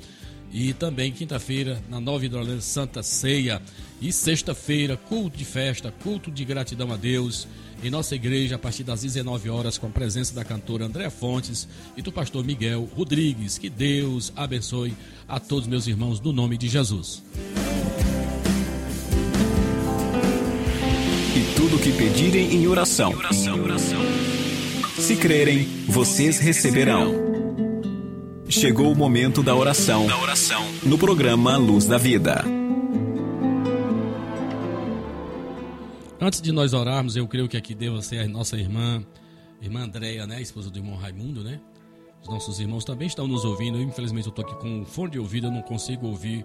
E 0.52 0.72
também 0.72 1.12
quinta-feira, 1.12 1.80
na 1.88 2.00
Nova 2.00 2.26
Hidrolândia, 2.26 2.60
Santa 2.60 3.00
Ceia. 3.00 3.62
E 4.00 4.12
sexta-feira, 4.12 4.96
culto 4.96 5.36
de 5.36 5.44
festa, 5.44 5.92
culto 6.02 6.28
de 6.28 6.44
gratidão 6.44 6.90
a 6.92 6.96
Deus. 6.96 7.46
Em 7.80 7.90
nossa 7.90 8.16
igreja, 8.16 8.56
a 8.56 8.58
partir 8.58 8.82
das 8.82 9.02
19 9.02 9.50
horas, 9.50 9.78
com 9.78 9.86
a 9.86 9.90
presença 9.90 10.34
da 10.34 10.44
cantora 10.44 10.86
Andréa 10.86 11.10
Fontes 11.10 11.68
e 11.96 12.02
do 12.02 12.10
pastor 12.10 12.44
Miguel 12.44 12.88
Rodrigues. 12.96 13.56
Que 13.56 13.70
Deus 13.70 14.32
abençoe 14.34 14.96
a 15.28 15.38
todos 15.38 15.68
meus 15.68 15.86
irmãos, 15.86 16.20
no 16.20 16.32
nome 16.32 16.58
de 16.58 16.66
Jesus. 16.66 17.22
O 21.78 21.80
que 21.80 21.92
pedirem 21.92 22.54
em 22.56 22.66
oração. 22.66 23.12
Se 24.98 25.16
crerem, 25.16 25.64
vocês 25.86 26.40
receberão. 26.40 27.14
Chegou 28.48 28.90
o 28.90 28.96
momento 28.96 29.44
da 29.44 29.54
oração. 29.54 30.06
No 30.82 30.98
programa 30.98 31.56
Luz 31.56 31.86
da 31.86 31.96
Vida. 31.96 32.44
Antes 36.20 36.42
de 36.42 36.50
nós 36.50 36.72
orarmos, 36.72 37.14
eu 37.14 37.28
creio 37.28 37.48
que 37.48 37.56
aqui 37.56 37.76
deva 37.76 38.02
ser 38.02 38.18
a 38.18 38.28
nossa 38.28 38.56
irmã, 38.56 39.04
irmã 39.62 39.84
Andréia, 39.84 40.26
né? 40.26 40.42
Esposa 40.42 40.70
do 40.70 40.78
irmão 40.80 40.96
Raimundo, 40.96 41.44
né? 41.44 41.60
Os 42.22 42.28
nossos 42.28 42.58
irmãos 42.58 42.84
também 42.84 43.06
estão 43.06 43.28
nos 43.28 43.44
ouvindo. 43.44 43.80
Infelizmente, 43.80 44.26
eu 44.26 44.30
estou 44.30 44.44
aqui 44.44 44.56
com 44.60 44.80
um 44.80 44.84
fone 44.84 45.12
de 45.12 45.18
ouvido, 45.20 45.46
eu 45.46 45.52
não 45.52 45.62
consigo 45.62 46.08
ouvir 46.08 46.44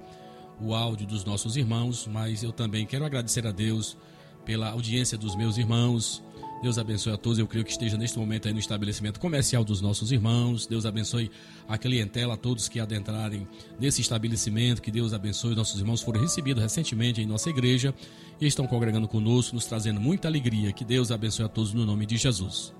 o 0.61 0.75
áudio 0.75 1.07
dos 1.07 1.25
nossos 1.25 1.57
irmãos, 1.57 2.07
mas 2.07 2.43
eu 2.43 2.51
também 2.51 2.85
quero 2.85 3.03
agradecer 3.03 3.47
a 3.47 3.51
Deus 3.51 3.97
pela 4.45 4.69
audiência 4.69 5.17
dos 5.17 5.35
meus 5.35 5.57
irmãos. 5.57 6.23
Deus 6.63 6.77
abençoe 6.77 7.11
a 7.11 7.17
todos. 7.17 7.37
Eu 7.37 7.45
creio 7.45 7.65
que 7.65 7.71
esteja 7.71 7.97
neste 7.97 8.17
momento 8.17 8.47
aí 8.47 8.53
no 8.53 8.59
estabelecimento 8.59 9.19
comercial 9.19 9.65
dos 9.65 9.81
nossos 9.81 10.13
irmãos. 10.13 10.65
Deus 10.65 10.85
abençoe 10.85 11.29
a 11.67 11.77
clientela, 11.77 12.35
a 12.35 12.37
todos 12.37 12.69
que 12.69 12.79
adentrarem 12.79 13.45
nesse 13.77 13.99
estabelecimento. 13.99 14.81
Que 14.81 14.89
Deus 14.89 15.13
abençoe. 15.13 15.55
Nossos 15.55 15.79
irmãos 15.79 16.01
foram 16.01 16.21
recebidos 16.21 16.63
recentemente 16.63 17.21
em 17.21 17.25
nossa 17.25 17.49
igreja 17.49 17.93
e 18.39 18.47
estão 18.47 18.65
congregando 18.65 19.09
conosco, 19.09 19.55
nos 19.55 19.65
trazendo 19.65 19.99
muita 19.99 20.29
alegria. 20.29 20.71
Que 20.71 20.85
Deus 20.85 21.11
abençoe 21.11 21.45
a 21.45 21.49
todos 21.49 21.73
no 21.73 21.85
nome 21.85 22.05
de 22.05 22.15
Jesus. 22.15 22.73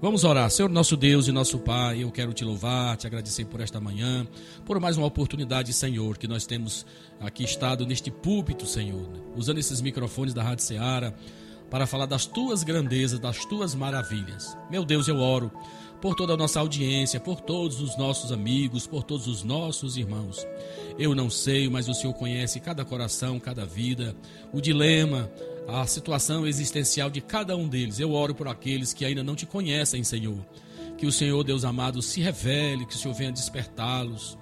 Vamos 0.00 0.24
orar. 0.24 0.50
Senhor 0.50 0.68
nosso 0.68 0.96
Deus 0.96 1.28
e 1.28 1.32
nosso 1.32 1.58
Pai, 1.58 2.02
eu 2.02 2.10
quero 2.10 2.32
te 2.32 2.44
louvar, 2.44 2.96
te 2.96 3.06
agradecer 3.06 3.46
por 3.46 3.60
esta 3.60 3.80
manhã, 3.80 4.26
por 4.66 4.78
mais 4.78 4.96
uma 4.96 5.06
oportunidade, 5.06 5.72
Senhor, 5.72 6.18
que 6.18 6.28
nós 6.28 6.44
temos 6.44 6.84
aqui 7.20 7.44
estado 7.44 7.86
neste 7.86 8.10
púlpito, 8.10 8.66
Senhor, 8.66 9.08
usando 9.36 9.58
esses 9.58 9.80
microfones 9.80 10.34
da 10.34 10.42
Rádio 10.42 10.64
Ceará 10.64 11.14
para 11.70 11.86
falar 11.86 12.06
das 12.06 12.26
tuas 12.26 12.62
grandezas, 12.62 13.18
das 13.18 13.44
tuas 13.46 13.74
maravilhas. 13.74 14.56
Meu 14.70 14.84
Deus, 14.84 15.08
eu 15.08 15.16
oro 15.18 15.50
por 16.00 16.14
toda 16.14 16.34
a 16.34 16.36
nossa 16.36 16.60
audiência, 16.60 17.18
por 17.18 17.40
todos 17.40 17.80
os 17.80 17.96
nossos 17.96 18.30
amigos, 18.30 18.86
por 18.86 19.04
todos 19.04 19.26
os 19.26 19.42
nossos 19.42 19.96
irmãos. 19.96 20.46
Eu 20.98 21.14
não 21.14 21.30
sei, 21.30 21.68
mas 21.70 21.88
o 21.88 21.94
Senhor 21.94 22.12
conhece 22.12 22.60
cada 22.60 22.84
coração, 22.84 23.40
cada 23.40 23.64
vida, 23.64 24.14
o 24.52 24.60
dilema, 24.60 25.30
a 25.66 25.86
situação 25.86 26.46
existencial 26.46 27.10
de 27.10 27.20
cada 27.20 27.56
um 27.56 27.68
deles. 27.68 27.98
Eu 27.98 28.12
oro 28.12 28.34
por 28.34 28.48
aqueles 28.48 28.92
que 28.92 29.04
ainda 29.04 29.22
não 29.22 29.34
te 29.34 29.46
conhecem, 29.46 30.04
Senhor. 30.04 30.38
Que 30.96 31.06
o 31.06 31.12
Senhor, 31.12 31.42
Deus 31.42 31.64
amado, 31.64 32.00
se 32.02 32.20
revele, 32.20 32.86
que 32.86 32.94
o 32.94 32.98
Senhor 32.98 33.14
venha 33.14 33.32
despertá-los. 33.32 34.38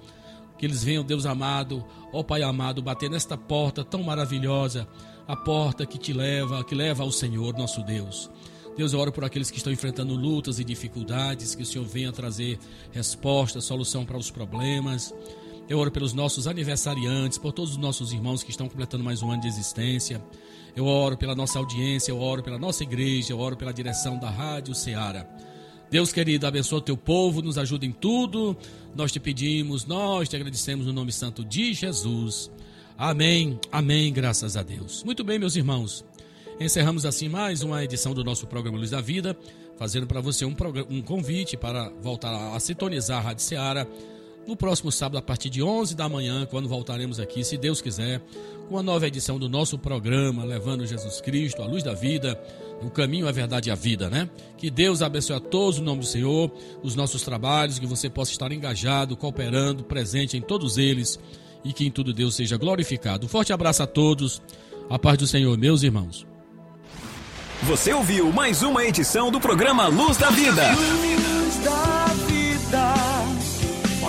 Que 0.58 0.66
eles 0.66 0.84
venham, 0.84 1.04
Deus 1.04 1.26
amado, 1.26 1.84
ó 2.12 2.22
Pai 2.22 2.42
amado, 2.42 2.82
bater 2.82 3.10
nesta 3.10 3.36
porta 3.36 3.84
tão 3.84 4.02
maravilhosa, 4.02 4.86
a 5.26 5.34
porta 5.34 5.86
que 5.86 5.98
te 5.98 6.12
leva, 6.12 6.62
que 6.64 6.74
leva 6.74 7.02
ao 7.02 7.10
Senhor, 7.10 7.56
nosso 7.56 7.82
Deus. 7.82 8.30
Deus, 8.76 8.92
eu 8.92 9.00
oro 9.00 9.12
por 9.12 9.24
aqueles 9.24 9.50
que 9.50 9.58
estão 9.58 9.72
enfrentando 9.72 10.14
lutas 10.14 10.58
e 10.58 10.64
dificuldades, 10.64 11.54
que 11.54 11.62
o 11.62 11.66
Senhor 11.66 11.86
venha 11.86 12.10
trazer 12.10 12.58
resposta, 12.90 13.60
solução 13.60 14.04
para 14.04 14.16
os 14.16 14.30
problemas. 14.30 15.14
Eu 15.68 15.78
oro 15.78 15.90
pelos 15.90 16.12
nossos 16.12 16.46
aniversariantes, 16.46 17.38
por 17.38 17.52
todos 17.52 17.72
os 17.72 17.76
nossos 17.76 18.12
irmãos 18.12 18.42
que 18.42 18.50
estão 18.50 18.68
completando 18.68 19.04
mais 19.04 19.22
um 19.22 19.30
ano 19.30 19.42
de 19.42 19.48
existência. 19.48 20.22
Eu 20.74 20.86
oro 20.86 21.16
pela 21.16 21.34
nossa 21.34 21.58
audiência, 21.58 22.10
eu 22.10 22.18
oro 22.18 22.42
pela 22.42 22.58
nossa 22.58 22.82
igreja, 22.82 23.32
eu 23.32 23.38
oro 23.38 23.56
pela 23.56 23.72
direção 23.72 24.18
da 24.18 24.30
Rádio 24.30 24.74
Ceará. 24.74 25.26
Deus 25.90 26.10
querido, 26.10 26.46
abençoa 26.46 26.78
o 26.78 26.82
teu 26.82 26.96
povo, 26.96 27.42
nos 27.42 27.58
ajuda 27.58 27.84
em 27.84 27.92
tudo. 27.92 28.56
Nós 28.94 29.12
te 29.12 29.20
pedimos, 29.20 29.84
nós 29.84 30.28
te 30.28 30.36
agradecemos 30.36 30.86
no 30.86 30.92
nome 30.92 31.12
santo 31.12 31.44
de 31.44 31.74
Jesus. 31.74 32.50
Amém, 32.96 33.60
amém, 33.70 34.10
graças 34.10 34.56
a 34.56 34.62
Deus. 34.62 35.04
Muito 35.04 35.22
bem, 35.22 35.38
meus 35.38 35.56
irmãos. 35.56 36.04
Encerramos 36.58 37.04
assim 37.04 37.28
mais 37.28 37.62
uma 37.62 37.84
edição 37.84 38.14
do 38.14 38.24
nosso 38.24 38.46
programa 38.46 38.78
Luz 38.78 38.90
da 38.90 39.00
Vida, 39.02 39.36
fazendo 39.76 40.06
para 40.06 40.20
você 40.22 40.46
um, 40.46 40.54
um 40.88 41.02
convite 41.02 41.56
para 41.56 41.90
voltar 42.00 42.32
a, 42.32 42.56
a 42.56 42.60
sintonizar 42.60 43.18
a 43.18 43.20
Rádio 43.20 43.44
Ceará 43.44 43.86
no 44.46 44.56
próximo 44.56 44.90
sábado, 44.90 45.18
a 45.18 45.22
partir 45.22 45.48
de 45.48 45.62
11 45.62 45.94
da 45.94 46.08
manhã, 46.08 46.46
quando 46.46 46.68
voltaremos 46.68 47.20
aqui, 47.20 47.44
se 47.44 47.56
Deus 47.56 47.80
quiser, 47.80 48.20
com 48.68 48.74
uma 48.74 48.82
nova 48.82 49.06
edição 49.06 49.38
do 49.38 49.48
nosso 49.48 49.78
programa, 49.78 50.44
levando 50.44 50.86
Jesus 50.86 51.20
Cristo, 51.20 51.62
a 51.62 51.66
luz 51.66 51.82
da 51.82 51.94
vida, 51.94 52.40
o 52.82 52.90
caminho, 52.90 53.28
a 53.28 53.32
verdade 53.32 53.68
e 53.68 53.72
a 53.72 53.74
vida, 53.74 54.10
né? 54.10 54.28
Que 54.56 54.70
Deus 54.70 55.02
abençoe 55.02 55.36
a 55.36 55.40
todos 55.40 55.78
no 55.78 55.84
nome 55.84 56.00
do 56.00 56.06
Senhor, 56.06 56.50
os 56.82 56.96
nossos 56.96 57.22
trabalhos, 57.22 57.78
que 57.78 57.86
você 57.86 58.10
possa 58.10 58.32
estar 58.32 58.50
engajado, 58.50 59.16
cooperando, 59.16 59.84
presente 59.84 60.36
em 60.36 60.40
todos 60.40 60.78
eles 60.78 61.18
e 61.64 61.72
que 61.72 61.86
em 61.86 61.90
tudo 61.90 62.12
Deus 62.12 62.34
seja 62.34 62.56
glorificado. 62.56 63.26
Um 63.26 63.28
forte 63.28 63.52
abraço 63.52 63.82
a 63.82 63.86
todos, 63.86 64.42
a 64.90 64.98
paz 64.98 65.18
do 65.18 65.26
Senhor, 65.26 65.56
meus 65.56 65.82
irmãos. 65.82 66.26
Você 67.62 67.92
ouviu 67.92 68.32
mais 68.32 68.62
uma 68.64 68.84
edição 68.84 69.30
do 69.30 69.40
programa 69.40 69.86
Luz 69.86 70.16
da 70.16 70.30
Vida. 70.30 70.72
Luz 70.72 71.64
da 71.64 71.84
vida, 71.84 72.01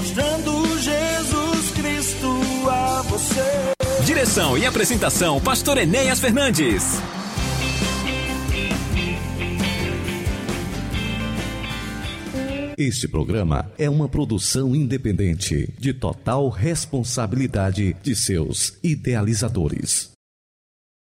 mostrando 0.03 0.79
Jesus 0.81 1.71
Cristo 1.71 2.27
a 2.69 3.01
você. 3.03 4.03
Direção 4.05 4.57
e 4.57 4.65
apresentação, 4.65 5.39
Pastor 5.39 5.77
Enéas 5.77 6.19
Fernandes. 6.19 6.83
Este 12.77 13.07
programa 13.07 13.71
é 13.77 13.89
uma 13.89 14.09
produção 14.09 14.75
independente 14.75 15.73
de 15.79 15.93
total 15.93 16.49
responsabilidade 16.49 17.95
de 18.03 18.13
seus 18.13 18.77
idealizadores. 18.83 20.12